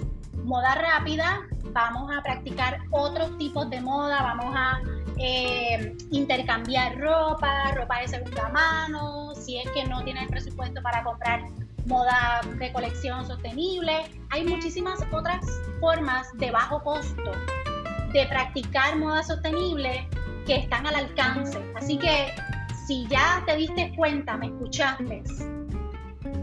moda 0.43 0.75
rápida, 0.75 1.41
vamos 1.71 2.11
a 2.15 2.21
practicar 2.21 2.79
otros 2.91 3.37
tipos 3.37 3.69
de 3.69 3.81
moda, 3.81 4.21
vamos 4.21 4.53
a 4.55 4.79
eh, 5.17 5.95
intercambiar 6.11 6.97
ropa, 6.99 7.71
ropa 7.73 7.99
de 7.99 8.07
segunda 8.07 8.49
mano, 8.49 9.33
si 9.35 9.57
es 9.57 9.69
que 9.71 9.85
no 9.85 10.03
tienes 10.03 10.27
presupuesto 10.27 10.81
para 10.81 11.03
comprar 11.03 11.41
moda 11.85 12.41
de 12.59 12.71
colección 12.71 13.25
sostenible. 13.25 14.03
Hay 14.29 14.45
muchísimas 14.45 14.99
otras 15.11 15.45
formas 15.79 16.27
de 16.35 16.51
bajo 16.51 16.81
costo 16.83 17.31
de 18.13 18.27
practicar 18.27 18.97
moda 18.97 19.23
sostenible 19.23 20.07
que 20.45 20.55
están 20.55 20.85
al 20.85 20.95
alcance. 20.95 21.59
Así 21.75 21.97
que 21.97 22.33
si 22.85 23.07
ya 23.07 23.43
te 23.45 23.55
diste 23.57 23.93
cuenta, 23.95 24.37
me 24.37 24.47
escuchaste, 24.47 25.23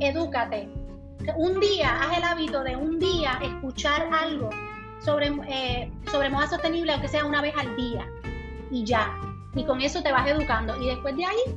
edúcate. 0.00 0.68
Un 1.36 1.60
día, 1.60 2.00
haz 2.00 2.18
el 2.18 2.24
hábito 2.24 2.64
de 2.64 2.76
un 2.76 2.98
día 2.98 3.38
escuchar 3.42 4.08
algo 4.12 4.50
sobre, 5.00 5.28
eh, 5.48 5.92
sobre 6.10 6.30
moda 6.30 6.48
sostenible, 6.48 6.92
aunque 6.92 7.08
sea 7.08 7.24
una 7.24 7.42
vez 7.42 7.54
al 7.56 7.76
día, 7.76 8.06
y 8.70 8.84
ya. 8.84 9.14
Y 9.54 9.64
con 9.64 9.80
eso 9.80 10.02
te 10.02 10.12
vas 10.12 10.26
educando. 10.28 10.80
Y 10.80 10.86
después 10.86 11.16
de 11.16 11.24
ahí, 11.24 11.56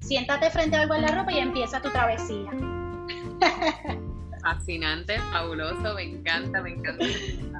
siéntate 0.00 0.50
frente 0.50 0.76
al 0.76 0.88
guardarropa 0.88 1.30
y 1.32 1.38
empieza 1.38 1.80
tu 1.80 1.90
travesía. 1.90 2.50
Fascinante, 4.42 5.18
fabuloso, 5.30 5.94
me 5.94 6.02
encanta, 6.02 6.60
me 6.60 6.70
encanta. 6.70 7.06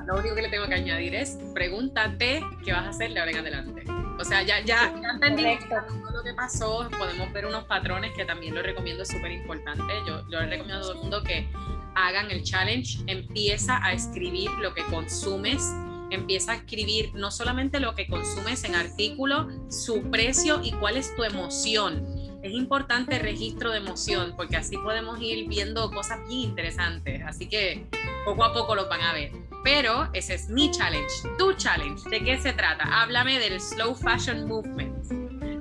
Lo 0.07 0.17
único 0.17 0.35
que 0.35 0.43
le 0.43 0.49
tengo 0.49 0.67
que 0.67 0.75
añadir 0.75 1.15
es 1.15 1.39
pregúntate 1.55 2.45
qué 2.65 2.73
vas 2.73 2.87
a 2.87 2.89
hacer 2.89 3.13
de 3.13 3.21
ahora 3.21 3.31
en 3.31 3.39
adelante. 3.39 3.85
O 4.19 4.25
sea, 4.25 4.43
ya, 4.43 4.61
ya, 4.61 4.93
ya 5.01 5.11
entendí 5.11 5.45
todo 5.69 6.11
lo 6.11 6.23
que 6.23 6.35
pasó, 6.35 6.89
podemos 6.99 7.33
ver 7.33 7.47
unos 7.47 7.65
patrones 7.65 8.13
que 8.17 8.25
también 8.25 8.55
lo 8.55 8.63
recomiendo, 8.63 9.05
súper 9.05 9.31
importante. 9.31 9.93
Yo, 10.07 10.29
yo 10.29 10.41
le 10.41 10.47
recomiendo 10.47 10.79
a 10.79 10.81
todo 10.81 10.93
el 10.93 10.99
mundo 10.99 11.23
que 11.23 11.49
hagan 11.95 12.31
el 12.31 12.43
challenge, 12.43 12.99
empieza 13.07 13.85
a 13.85 13.93
escribir 13.93 14.51
lo 14.61 14.75
que 14.75 14.85
consumes, 14.85 15.73
empieza 16.11 16.53
a 16.53 16.55
escribir 16.57 17.15
no 17.15 17.31
solamente 17.31 17.81
lo 17.81 17.95
que 17.95 18.07
consumes 18.07 18.65
en 18.65 18.75
artículo, 18.75 19.49
su 19.71 20.11
precio 20.11 20.61
y 20.63 20.73
cuál 20.73 20.97
es 20.97 21.15
tu 21.17 21.25
emoción. 21.25 22.07
Es 22.43 22.53
importante 22.53 23.17
el 23.17 23.23
registro 23.23 23.71
de 23.71 23.79
emoción 23.79 24.35
porque 24.37 24.57
así 24.57 24.77
podemos 24.77 25.21
ir 25.21 25.49
viendo 25.49 25.91
cosas 25.93 26.19
bien 26.27 26.51
interesantes. 26.51 27.23
Así 27.25 27.49
que 27.49 27.87
poco 28.25 28.45
a 28.45 28.53
poco 28.53 28.75
lo 28.75 28.89
van 28.89 29.01
a 29.01 29.13
ver. 29.13 29.31
Pero 29.63 30.09
ese 30.13 30.35
es 30.35 30.49
mi 30.49 30.69
challenge, 30.73 31.13
tu 31.39 31.53
challenge. 31.53 32.09
¿De 32.11 32.25
qué 32.25 32.37
se 32.39 32.53
trata? 32.53 32.83
Háblame 32.85 33.39
del 33.39 33.61
Slow 33.61 33.95
Fashion 33.95 34.49
Movement. 34.49 34.93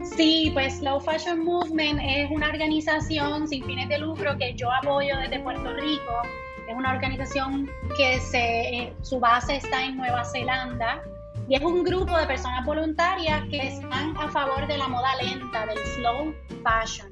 Sí, 0.04 0.50
pues 0.54 0.80
Slow 0.80 1.00
Fashion 1.00 1.46
Movement 1.46 2.00
es 2.04 2.32
una 2.32 2.50
organización 2.50 3.48
sin 3.48 3.64
fines 3.64 3.88
de 3.88 4.00
lucro 4.00 4.36
que 4.40 4.56
yo 4.56 4.72
apoyo 4.72 5.16
desde 5.20 5.40
Puerto 5.40 5.74
Rico. 5.76 6.22
Es 6.68 6.76
una 6.76 6.94
organización 6.94 7.70
que 7.96 8.20
se, 8.20 8.92
su 9.04 9.20
base 9.20 9.58
está 9.58 9.86
en 9.86 9.98
Nueva 9.98 10.26
Zelanda 10.26 11.04
y 11.52 11.56
es 11.56 11.62
un 11.64 11.84
grupo 11.84 12.18
de 12.18 12.26
personas 12.28 12.66
voluntarias 12.66 13.44
que 13.50 13.68
están 13.68 14.16
a 14.16 14.30
favor 14.30 14.66
de 14.68 14.78
la 14.78 14.88
moda 14.88 15.10
lenta, 15.22 15.66
del 15.66 15.78
slow 15.80 16.34
fashion. 16.64 17.10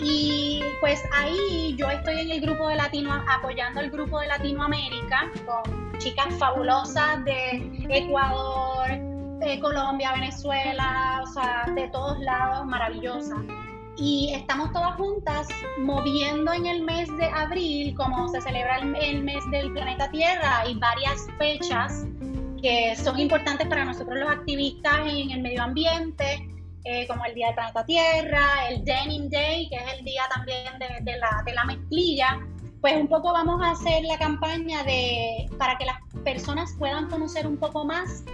Y 0.00 0.60
pues 0.80 1.00
ahí 1.14 1.76
yo 1.76 1.88
estoy 1.88 2.22
en 2.22 2.32
el 2.32 2.40
grupo 2.40 2.66
de 2.66 2.74
Latino, 2.74 3.12
apoyando 3.30 3.80
el 3.80 3.92
grupo 3.92 4.18
de 4.18 4.26
Latinoamérica 4.26 5.30
con 5.46 5.96
chicas 5.98 6.34
fabulosas 6.40 7.24
de 7.24 7.86
Ecuador, 7.88 8.88
de 9.38 9.60
Colombia, 9.60 10.10
Venezuela, 10.14 11.20
o 11.22 11.26
sea, 11.28 11.64
de 11.72 11.86
todos 11.90 12.18
lados, 12.18 12.66
maravillosas. 12.66 13.38
Y 13.96 14.32
estamos 14.34 14.72
todas 14.72 14.96
juntas 14.96 15.46
moviendo 15.78 16.52
en 16.52 16.66
el 16.66 16.82
mes 16.82 17.08
de 17.16 17.26
abril, 17.26 17.94
como 17.94 18.26
se 18.28 18.40
celebra 18.40 18.78
el, 18.78 19.22
mes 19.22 19.50
del 19.52 19.72
planeta 19.72 20.10
Tierra, 20.10 20.62
hay 20.62 20.74
varias 20.74 21.28
fechas 21.38 22.06
que 22.62 22.96
son 22.96 23.18
importantes 23.18 23.66
para 23.66 23.84
nosotros 23.84 24.16
los 24.16 24.30
activistas 24.30 25.00
en 25.06 25.32
el 25.32 25.42
medio 25.42 25.62
ambiente, 25.62 26.48
eh, 26.84 27.06
como 27.06 27.24
el 27.24 27.34
Día 27.34 27.46
del 27.46 27.56
Planeta 27.56 27.84
Tierra, 27.84 28.68
el 28.70 28.84
Denim 28.84 29.28
Day, 29.28 29.68
que 29.68 29.76
es 29.76 29.98
el 29.98 30.04
día 30.04 30.22
también 30.34 30.78
de, 30.78 31.16
la, 31.18 31.42
de 31.44 31.52
la 31.52 31.64
mezclilla, 31.64 32.40
pues 32.80 32.96
un 32.96 33.08
poco 33.08 33.32
vamos 33.32 33.62
a 33.62 33.70
hacer 33.72 34.02
la 34.04 34.18
campaña 34.18 34.82
de, 34.84 35.48
para 35.58 35.76
que 35.78 35.84
las 35.84 35.96
personas 36.24 36.74
puedan 36.78 37.08
conocer 37.08 37.46
un 37.46 37.56
poco 37.56 37.84
más 37.84 38.24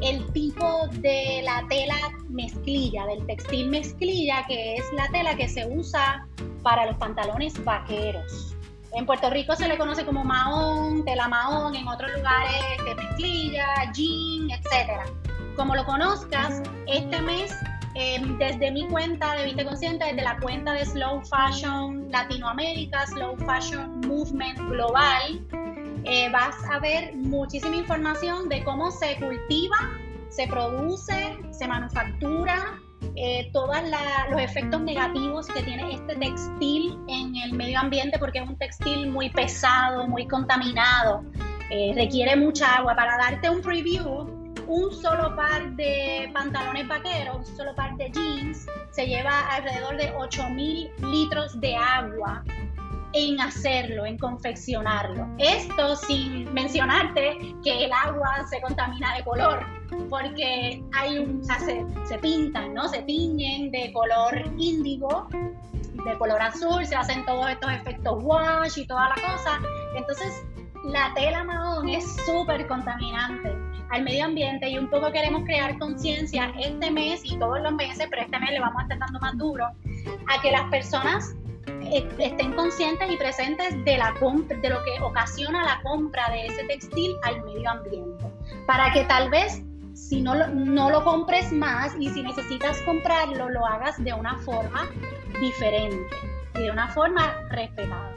el 0.00 0.24
tipo 0.32 0.86
de 1.00 1.42
la 1.44 1.64
tela 1.68 1.96
mezclilla, 2.28 3.04
del 3.06 3.26
textil 3.26 3.68
mezclilla, 3.68 4.44
que 4.46 4.76
es 4.76 4.84
la 4.94 5.08
tela 5.08 5.36
que 5.36 5.48
se 5.48 5.66
usa 5.66 6.26
para 6.62 6.86
los 6.86 6.96
pantalones 6.96 7.62
vaqueros. 7.64 8.54
En 8.92 9.06
Puerto 9.06 9.30
Rico 9.30 9.54
se 9.54 9.68
le 9.68 9.76
conoce 9.76 10.04
como 10.04 10.24
mahón, 10.24 11.04
tela 11.04 11.28
mahón, 11.28 11.74
en 11.74 11.86
otros 11.86 12.10
lugares 12.16 12.84
de 12.84 12.94
mezclilla, 12.94 13.66
jean, 13.92 14.50
etc. 14.50 15.10
Como 15.56 15.74
lo 15.76 15.84
conozcas, 15.84 16.62
este 16.86 17.20
mes, 17.20 17.54
em, 17.94 18.38
desde 18.38 18.70
mi 18.70 18.88
cuenta 18.88 19.34
de 19.34 19.44
Viste 19.44 19.64
Consciente, 19.64 20.06
desde 20.06 20.22
la 20.22 20.38
cuenta 20.38 20.72
de 20.72 20.84
Slow 20.84 21.22
Fashion 21.26 22.10
Latinoamérica, 22.10 23.06
Slow 23.06 23.36
Fashion 23.38 24.00
Movement 24.06 24.58
Global, 24.70 25.44
eh, 26.04 26.30
vas 26.30 26.56
a 26.70 26.78
ver 26.78 27.14
muchísima 27.16 27.76
información 27.76 28.48
de 28.48 28.64
cómo 28.64 28.90
se 28.90 29.16
cultiva, 29.16 29.76
se 30.30 30.46
produce, 30.46 31.38
se 31.50 31.68
manufactura, 31.68 32.80
eh, 33.16 33.50
todos 33.52 33.76
los 34.30 34.40
efectos 34.40 34.80
negativos 34.80 35.46
que 35.48 35.62
tiene 35.62 35.94
este 35.94 36.16
textil 36.16 36.98
en 37.08 37.34
el 37.36 37.52
medio 37.52 37.80
ambiente 37.80 38.18
porque 38.18 38.38
es 38.38 38.48
un 38.48 38.56
textil 38.56 39.10
muy 39.10 39.30
pesado, 39.30 40.06
muy 40.06 40.26
contaminado, 40.26 41.24
eh, 41.70 41.92
requiere 41.94 42.36
mucha 42.36 42.76
agua. 42.76 42.94
Para 42.94 43.16
darte 43.16 43.50
un 43.50 43.60
preview, 43.60 44.54
un 44.66 44.92
solo 44.92 45.34
par 45.34 45.70
de 45.72 46.30
pantalones 46.32 46.86
vaqueros, 46.86 47.48
un 47.48 47.56
solo 47.56 47.74
par 47.74 47.96
de 47.96 48.10
jeans, 48.10 48.66
se 48.90 49.06
lleva 49.06 49.40
alrededor 49.50 49.96
de 49.96 50.10
8000 50.16 50.90
litros 51.10 51.60
de 51.60 51.74
agua 51.74 52.44
en 53.12 53.40
hacerlo, 53.40 54.06
en 54.06 54.18
confeccionarlo. 54.18 55.28
Esto 55.38 55.96
sin 55.96 56.52
mencionarte 56.52 57.54
que 57.64 57.84
el 57.84 57.92
agua 57.92 58.46
se 58.48 58.60
contamina 58.60 59.16
de 59.16 59.24
color, 59.24 59.64
porque 60.10 60.82
hay 60.92 61.18
un, 61.18 61.44
se, 61.44 61.84
se 62.04 62.18
pintan, 62.18 62.74
¿no? 62.74 62.88
Se 62.88 63.02
tiñen 63.02 63.70
de 63.70 63.92
color 63.92 64.52
índigo, 64.58 65.28
de 65.32 66.18
color 66.18 66.40
azul, 66.40 66.84
se 66.86 66.96
hacen 66.96 67.24
todos 67.24 67.50
estos 67.50 67.72
efectos 67.72 68.18
wash 68.22 68.78
y 68.78 68.86
toda 68.86 69.08
la 69.08 69.14
cosa. 69.14 69.60
Entonces, 69.96 70.44
la 70.84 71.12
tela 71.14 71.44
marrón 71.44 71.88
es 71.88 72.04
súper 72.24 72.66
contaminante 72.66 73.52
al 73.90 74.02
medio 74.02 74.26
ambiente 74.26 74.68
y 74.68 74.78
un 74.78 74.88
poco 74.90 75.10
queremos 75.10 75.44
crear 75.44 75.78
conciencia 75.78 76.52
este 76.58 76.90
mes 76.90 77.20
y 77.24 77.38
todos 77.38 77.60
los 77.60 77.72
meses, 77.72 78.06
pero 78.10 78.22
este 78.22 78.38
mes 78.38 78.50
le 78.50 78.60
vamos 78.60 78.80
a 78.80 78.82
estar 78.82 78.98
dando 78.98 79.18
más 79.20 79.36
duro, 79.38 79.66
a 79.66 80.42
que 80.42 80.50
las 80.50 80.64
personas 80.70 81.34
estén 82.18 82.52
conscientes 82.54 83.10
y 83.10 83.16
presentes 83.16 83.84
de, 83.84 83.98
la 83.98 84.12
de 84.12 84.68
lo 84.68 84.82
que 84.84 85.00
ocasiona 85.02 85.64
la 85.64 85.80
compra 85.82 86.30
de 86.30 86.46
ese 86.46 86.64
textil 86.64 87.14
al 87.24 87.42
medio 87.44 87.70
ambiente. 87.70 88.24
Para 88.66 88.92
que 88.92 89.04
tal 89.04 89.30
vez 89.30 89.62
si 89.94 90.22
no, 90.22 90.34
no 90.48 90.90
lo 90.90 91.04
compres 91.04 91.52
más 91.52 91.94
y 91.98 92.08
si 92.10 92.22
necesitas 92.22 92.80
comprarlo, 92.82 93.48
lo 93.50 93.66
hagas 93.66 94.02
de 94.02 94.12
una 94.12 94.38
forma 94.38 94.88
diferente 95.40 96.16
y 96.54 96.60
de 96.60 96.70
una 96.70 96.88
forma 96.88 97.34
respetada. 97.50 98.14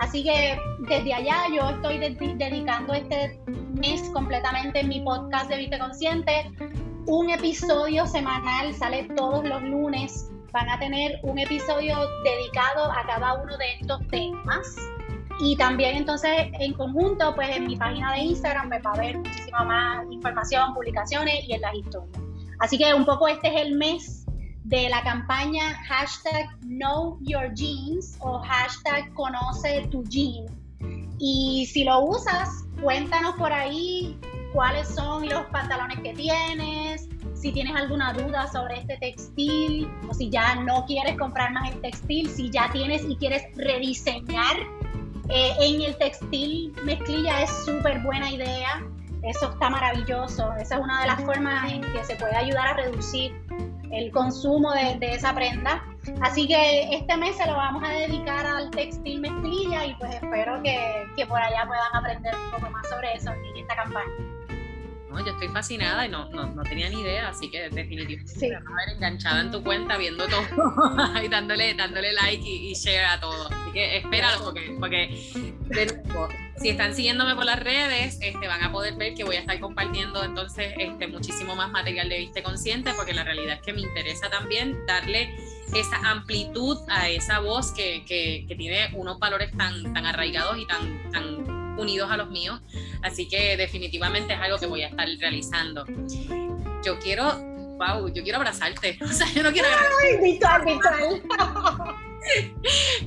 Así 0.00 0.24
que 0.24 0.58
desde 0.80 1.12
allá 1.12 1.42
yo 1.54 1.68
estoy 1.70 1.98
dedicando 1.98 2.94
este 2.94 3.38
mes 3.74 4.02
completamente 4.14 4.80
en 4.80 4.88
mi 4.88 5.00
podcast 5.02 5.48
de 5.50 5.58
Viste 5.58 5.78
Consciente. 5.78 6.50
Un 7.06 7.30
episodio 7.30 8.06
semanal 8.06 8.74
sale 8.74 9.04
todos 9.14 9.44
los 9.44 9.62
lunes. 9.62 10.30
Van 10.52 10.68
a 10.68 10.78
tener 10.78 11.20
un 11.22 11.38
episodio 11.38 11.96
dedicado 12.24 12.90
a 12.90 13.06
cada 13.06 13.34
uno 13.34 13.56
de 13.56 13.74
estos 13.80 14.06
temas. 14.08 14.76
Y 15.40 15.56
también 15.56 15.96
entonces 15.96 16.48
en 16.58 16.74
conjunto, 16.74 17.34
pues 17.34 17.56
en 17.56 17.66
mi 17.66 17.76
página 17.76 18.12
de 18.12 18.20
Instagram 18.20 18.68
me 18.68 18.78
va 18.80 18.92
a 18.92 18.98
ver 18.98 19.18
muchísima 19.18 19.64
más 19.64 20.06
información, 20.10 20.74
publicaciones 20.74 21.48
y 21.48 21.54
en 21.54 21.60
las 21.60 21.74
historias. 21.74 22.20
Así 22.58 22.76
que 22.76 22.92
un 22.92 23.06
poco 23.06 23.26
este 23.26 23.48
es 23.48 23.62
el 23.62 23.76
mes 23.76 24.26
de 24.64 24.88
la 24.88 25.02
campaña 25.02 25.74
hashtag 25.88 26.48
Know 26.60 27.18
Your 27.22 27.52
Jeans 27.54 28.16
o 28.20 28.38
hashtag 28.40 29.12
Conoce 29.14 29.88
tu 29.90 30.04
Jean. 30.04 30.46
Y 31.18 31.66
si 31.66 31.84
lo 31.84 32.00
usas, 32.00 32.64
cuéntanos 32.82 33.34
por 33.36 33.52
ahí 33.52 34.18
cuáles 34.52 34.88
son 34.88 35.28
los 35.28 35.44
pantalones 35.46 36.00
que 36.00 36.12
tienes, 36.14 37.08
si 37.40 37.52
tienes 37.52 37.74
alguna 37.74 38.12
duda 38.12 38.46
sobre 38.48 38.80
este 38.80 38.98
textil 38.98 39.90
o 40.08 40.12
si 40.12 40.28
ya 40.28 40.56
no 40.56 40.84
quieres 40.84 41.16
comprar 41.16 41.52
más 41.52 41.70
el 41.70 41.80
textil, 41.80 42.28
si 42.28 42.50
ya 42.50 42.70
tienes 42.70 43.02
y 43.08 43.16
quieres 43.16 43.42
rediseñar 43.56 44.56
eh, 45.30 45.52
en 45.60 45.80
el 45.80 45.96
textil 45.96 46.74
mezclilla 46.84 47.42
es 47.42 47.50
súper 47.64 48.00
buena 48.00 48.30
idea. 48.30 48.84
Eso 49.22 49.52
está 49.52 49.70
maravilloso. 49.70 50.52
Esa 50.54 50.76
es 50.76 50.80
una 50.82 51.00
de 51.02 51.06
las 51.06 51.22
formas 51.22 51.72
en 51.72 51.80
que 51.92 52.04
se 52.04 52.16
puede 52.16 52.36
ayudar 52.36 52.66
a 52.68 52.72
reducir 52.74 53.32
el 53.90 54.10
consumo 54.10 54.72
de, 54.72 54.98
esa 55.00 55.34
prenda. 55.34 55.84
Así 56.20 56.46
que 56.46 56.94
este 56.94 57.16
mes 57.16 57.36
se 57.36 57.46
lo 57.46 57.54
vamos 57.54 57.82
a 57.84 57.88
dedicar 57.88 58.46
al 58.46 58.70
textil 58.70 59.20
mezclilla 59.20 59.86
y 59.86 59.94
pues 59.94 60.14
espero 60.14 60.62
que, 60.62 61.06
que 61.16 61.26
por 61.26 61.40
allá 61.40 61.64
puedan 61.66 61.94
aprender 61.94 62.34
un 62.34 62.50
poco 62.50 62.70
más 62.70 62.88
sobre 62.88 63.14
eso 63.14 63.30
en 63.32 63.56
esta 63.56 63.76
campaña. 63.76 64.29
No, 65.10 65.24
yo 65.24 65.32
estoy 65.32 65.48
fascinada 65.48 66.06
y 66.06 66.08
no, 66.08 66.28
no, 66.28 66.62
tenía 66.62 66.88
ni 66.88 67.00
idea, 67.00 67.28
así 67.28 67.50
que 67.50 67.68
definitivamente 67.70 68.32
sí. 68.32 68.48
ver 68.48 68.94
enganchada 68.94 69.40
en 69.40 69.50
tu 69.50 69.62
cuenta 69.62 69.96
viendo 69.96 70.26
todo 70.28 70.42
y 71.24 71.28
dándole, 71.28 71.74
dándole 71.74 72.12
like 72.12 72.48
y, 72.48 72.72
share 72.74 73.04
a 73.04 73.20
todo. 73.20 73.48
Así 73.48 73.72
que 73.72 73.96
espéralo 73.98 74.44
porque, 74.44 74.76
porque 74.78 75.32
si 76.56 76.68
están 76.68 76.94
siguiéndome 76.94 77.34
por 77.34 77.44
las 77.44 77.58
redes, 77.58 78.18
este, 78.20 78.46
van 78.46 78.62
a 78.62 78.70
poder 78.70 78.94
ver 78.94 79.14
que 79.14 79.24
voy 79.24 79.36
a 79.36 79.40
estar 79.40 79.58
compartiendo 79.58 80.22
entonces 80.22 80.74
este, 80.78 81.08
muchísimo 81.08 81.56
más 81.56 81.70
material 81.70 82.08
de 82.08 82.18
Viste 82.18 82.42
Consciente, 82.42 82.92
porque 82.94 83.12
la 83.12 83.24
realidad 83.24 83.56
es 83.56 83.62
que 83.62 83.72
me 83.72 83.80
interesa 83.80 84.30
también 84.30 84.86
darle 84.86 85.34
esa 85.74 85.96
amplitud 86.08 86.78
a 86.88 87.08
esa 87.08 87.40
voz 87.40 87.72
que, 87.72 88.04
que, 88.04 88.44
que 88.46 88.54
tiene 88.56 88.90
unos 88.94 89.18
valores 89.18 89.50
tan, 89.56 89.92
tan 89.92 90.06
arraigados 90.06 90.58
y 90.58 90.66
tan, 90.66 91.10
tan 91.10 91.59
unidos 91.80 92.10
a 92.10 92.16
los 92.16 92.30
míos. 92.30 92.60
Así 93.02 93.28
que 93.28 93.56
definitivamente 93.56 94.34
es 94.34 94.40
algo 94.40 94.58
que 94.58 94.66
voy 94.66 94.82
a 94.82 94.88
estar 94.88 95.08
realizando. 95.18 95.84
Yo 96.84 96.98
quiero, 96.98 97.36
wow, 97.78 98.12
yo 98.12 98.22
quiero 98.22 98.38
abrazarte. 98.38 98.98
O 99.02 99.08
sea, 99.08 99.26
yo 99.32 99.42
no 99.42 99.52
quiero... 99.52 99.68
Ay, 100.02 100.38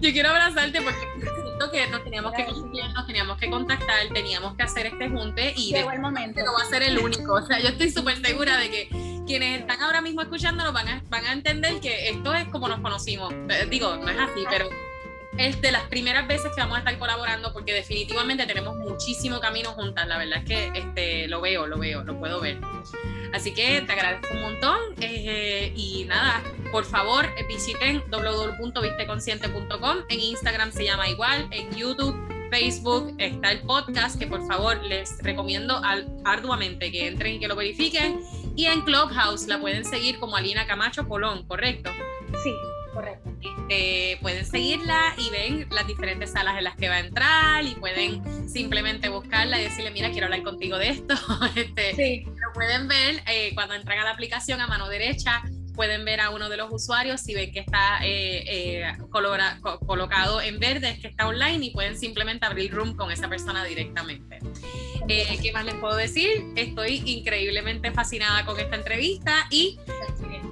yo 0.01 0.11
quiero 0.11 0.30
abrazarte 0.30 0.82
porque 0.82 0.99
siento 1.21 1.71
que 1.71 1.88
nos 1.88 2.03
teníamos 2.03 2.34
que 2.34 2.45
nos 2.45 3.07
teníamos 3.07 3.38
que 3.38 3.49
contactar, 3.49 4.07
teníamos 4.13 4.55
que 4.55 4.63
hacer 4.63 4.88
este 4.88 5.09
junte 5.09 5.53
y 5.55 5.71
de 5.74 5.84
momento. 5.99 6.43
no 6.43 6.53
va 6.53 6.63
a 6.63 6.65
ser 6.65 6.84
el 6.84 6.97
único. 6.99 7.34
O 7.34 7.45
sea, 7.45 7.59
yo 7.59 7.69
estoy 7.69 7.91
súper 7.91 8.17
segura 8.26 8.57
de 8.57 8.69
que 8.69 8.89
quienes 9.26 9.61
están 9.61 9.82
ahora 9.82 10.01
mismo 10.01 10.21
escuchándonos 10.21 10.74
van 10.74 10.88
a, 10.88 11.03
van 11.09 11.26
a 11.26 11.34
entender 11.34 11.80
que 11.80 12.09
esto 12.09 12.34
es 12.34 12.47
como 12.49 12.67
nos 12.67 12.80
conocimos. 12.80 13.34
Eh, 13.49 13.67
digo, 13.69 13.95
no 13.95 14.09
es 14.09 14.19
así, 14.19 14.43
pero 14.49 14.69
es 15.38 15.62
de 15.62 15.72
las 15.72 15.84
primeras 15.84 16.28
veces 16.28 16.52
que 16.54 16.62
vamos 16.62 16.78
a 16.78 16.80
estar 16.80 16.98
colaborando 16.98 17.54
porque 17.54 17.74
definitivamente 17.74 18.46
tenemos 18.46 18.76
muchísimo 18.76 19.40
camino 19.40 19.72
juntas. 19.72 20.08
La 20.08 20.18
verdad 20.18 20.40
es 20.40 20.46
que 20.46 20.72
este, 20.80 21.28
lo 21.28 21.42
veo, 21.42 21.68
lo 21.68 21.78
veo, 21.78 22.04
lo 22.04 22.20
puedo 22.20 22.40
ver. 22.40 22.60
Así 23.34 23.54
que 23.54 23.82
te 23.82 23.92
agradezco 23.92 24.34
un 24.34 24.42
montón 24.42 24.78
eh, 25.00 25.74
y 25.76 26.06
nada, 26.06 26.44
por 26.72 26.86
favor 26.86 27.28
visiten 27.48 28.04
www.visteconsciente.com. 28.10 29.98
En 30.10 30.20
Instagram 30.20 30.72
se 30.72 30.86
llama 30.86 31.10
igual, 31.10 31.48
en 31.52 31.76
YouTube, 31.76 32.16
Facebook 32.52 33.16
está 33.18 33.52
el 33.52 33.62
podcast 33.62 34.20
que 34.20 34.28
por 34.28 34.46
favor 34.46 34.84
les 34.84 35.18
recomiendo 35.24 35.82
arduamente 36.24 36.92
que 36.92 37.08
entren 37.08 37.36
y 37.36 37.40
que 37.40 37.48
lo 37.48 37.56
verifiquen. 37.56 38.22
Y 38.56 38.68
en 38.68 38.82
Clubhouse 38.82 39.48
la 39.48 39.60
pueden 39.60 39.84
seguir 39.84 40.20
como 40.20 40.36
Alina 40.36 40.68
Camacho 40.68 41.08
Polón, 41.08 41.48
¿correcto? 41.48 41.90
Sí, 42.44 42.54
correcto. 42.94 43.33
Este, 43.44 44.18
pueden 44.22 44.46
seguirla 44.46 45.16
y 45.18 45.30
ven 45.30 45.68
las 45.72 45.88
diferentes 45.88 46.32
salas 46.32 46.58
en 46.58 46.64
las 46.64 46.76
que 46.76 46.89
va 46.89 46.96
a 46.96 47.00
entrar 47.00 47.66
y 47.66 47.76
pueden 47.76 48.50
simplemente 48.50 49.10
buscarla 49.10 49.60
y 49.60 49.64
decirle, 49.64 49.91
mira, 49.91 50.12
quiero 50.12 50.26
hablar 50.26 50.44
contigo 50.44 50.78
de 50.78 50.89
esto. 50.89 51.16
este, 51.56 52.24
Lo 52.26 52.54
pueden 52.54 52.88
ver 52.88 53.24
eh, 53.28 53.52
cuando 53.54 53.74
entran 53.74 54.00
a 54.00 54.04
la 54.04 54.12
aplicación 54.12 54.62
a 54.62 54.68
mano 54.68 54.88
derecha 54.89 55.44
pueden 55.74 56.06
ver 56.06 56.22
a 56.22 56.30
uno 56.30 56.50
de 56.50 56.58
los 56.58 56.72
usuarios 56.72 57.22
si 57.22 57.34
ven 57.34 57.52
que 57.52 57.60
está 57.60 58.00
eh, 58.04 58.44
eh, 58.48 58.98
colocado 59.10 60.41
en 60.41 60.60
verde, 60.60 60.91
es 60.91 61.00
que 61.00 61.08
está 61.08 61.28
online 61.28 61.66
y 61.66 61.72
pueden 61.72 61.98
simplemente 61.98 62.46
abrir 62.46 62.74
room 62.74 62.96
con 62.96 63.12
esa 63.12 63.28
persona 63.28 63.64
directamente. 63.66 64.39
Eh, 65.08 65.38
¿Qué 65.41 65.52
más 65.52 65.66
les 65.66 65.76
puedo 65.76 65.96
decir? 65.96 66.46
Estoy 66.56 67.02
increíblemente 67.06 67.91
fascinada 67.91 68.46
con 68.46 68.60
esta 68.60 68.76
entrevista 68.76 69.48
y 69.50 69.78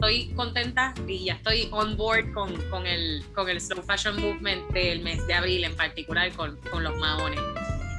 estoy 0.01 0.33
contenta 0.33 0.95
y 1.07 1.25
ya 1.25 1.33
estoy 1.33 1.69
on 1.71 1.95
board 1.95 2.33
con, 2.33 2.55
con, 2.71 2.87
el, 2.87 3.23
con 3.35 3.47
el 3.47 3.61
slow 3.61 3.83
fashion 3.83 4.19
movement 4.19 4.67
del 4.71 5.01
mes 5.01 5.25
de 5.27 5.35
abril 5.35 5.63
en 5.63 5.75
particular 5.75 6.31
con, 6.31 6.57
con 6.71 6.83
los 6.83 6.97
maones. 6.97 7.39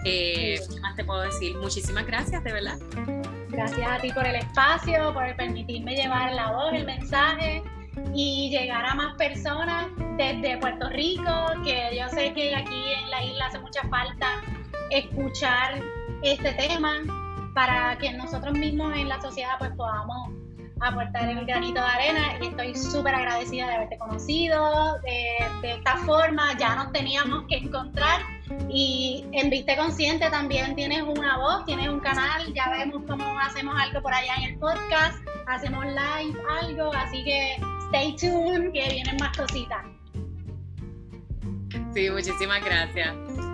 ¿Qué 0.03 0.59
más 0.81 0.97
te 0.97 1.05
puedo 1.05 1.21
decir? 1.21 1.57
Muchísimas 1.59 2.05
gracias, 2.05 2.43
de 2.43 2.53
verdad. 2.53 2.77
Gracias 3.51 3.89
a 3.89 3.99
ti 3.99 4.11
por 4.13 4.27
el 4.27 4.35
espacio, 4.35 5.15
por 5.15 5.37
permitirme 5.37 5.95
llevar 5.95 6.33
la 6.33 6.51
voz, 6.51 6.73
el 6.73 6.87
mensaje 6.87 7.63
y 8.13 8.51
llegar 8.51 8.85
a 8.85 8.97
más 8.97 9.15
personas 9.15 9.87
desde 10.17 10.59
Puerto 10.59 10.89
Rico, 10.89 11.53
que 11.63 11.97
yo 11.97 12.09
sé 12.09 12.35
que 12.35 12.53
aquí 12.53 12.83
en 13.01 13.11
la 13.13 13.25
isla 13.25 13.47
hace 13.47 13.61
mucha 13.61 13.83
falta 13.89 14.43
escuchar 14.91 15.81
este 16.25 16.53
tema 16.55 16.95
para 17.55 17.97
que 17.99 18.13
nosotros 18.13 18.55
mismos 18.55 18.93
en 18.97 19.09
la 19.09 19.21
sociedad 19.23 19.53
pues 19.61 19.71
podamos 19.77 20.42
aportar 20.83 21.29
el 21.29 21.47
granito 21.47 21.81
de 21.81 21.87
arena 21.87 22.39
y 22.41 22.47
estoy 22.49 22.75
súper 22.75 23.15
agradecida 23.15 23.67
de 23.67 23.75
haberte 23.75 23.99
conocido. 23.99 24.99
De, 25.03 25.73
esta 25.75 25.97
forma 25.99 26.57
ya 26.59 26.75
nos 26.75 26.93
teníamos 26.93 27.45
que 27.49 27.57
encontrar 27.57 28.21
y 28.69 29.25
en 29.33 29.51
Viste 29.51 29.77
Consciente 29.77 30.29
también 30.31 30.75
tienes 30.75 31.03
una 31.03 31.39
voz, 31.39 31.65
tienes 31.65 31.89
un 31.89 32.01
canal, 32.01 32.53
ya 32.53 32.71
vemos 32.71 33.03
cómo 33.09 33.25
hacemos 33.41 33.75
algo 33.81 34.03
por 34.03 34.13
allá 34.13 34.35
en 34.39 34.53
el 34.53 34.59
podcast, 34.59 35.19
hacemos 35.47 35.85
live, 35.87 36.39
algo, 36.61 36.93
así 36.95 37.25
que 37.25 37.57
stay 37.87 38.17
tuned 38.17 38.73
que 38.73 38.89
vienen 38.91 39.17
más 39.19 39.37
cositas. 39.37 39.85
Sí, 41.95 42.11
muchísimas 42.11 42.65
gracias. 42.65 43.52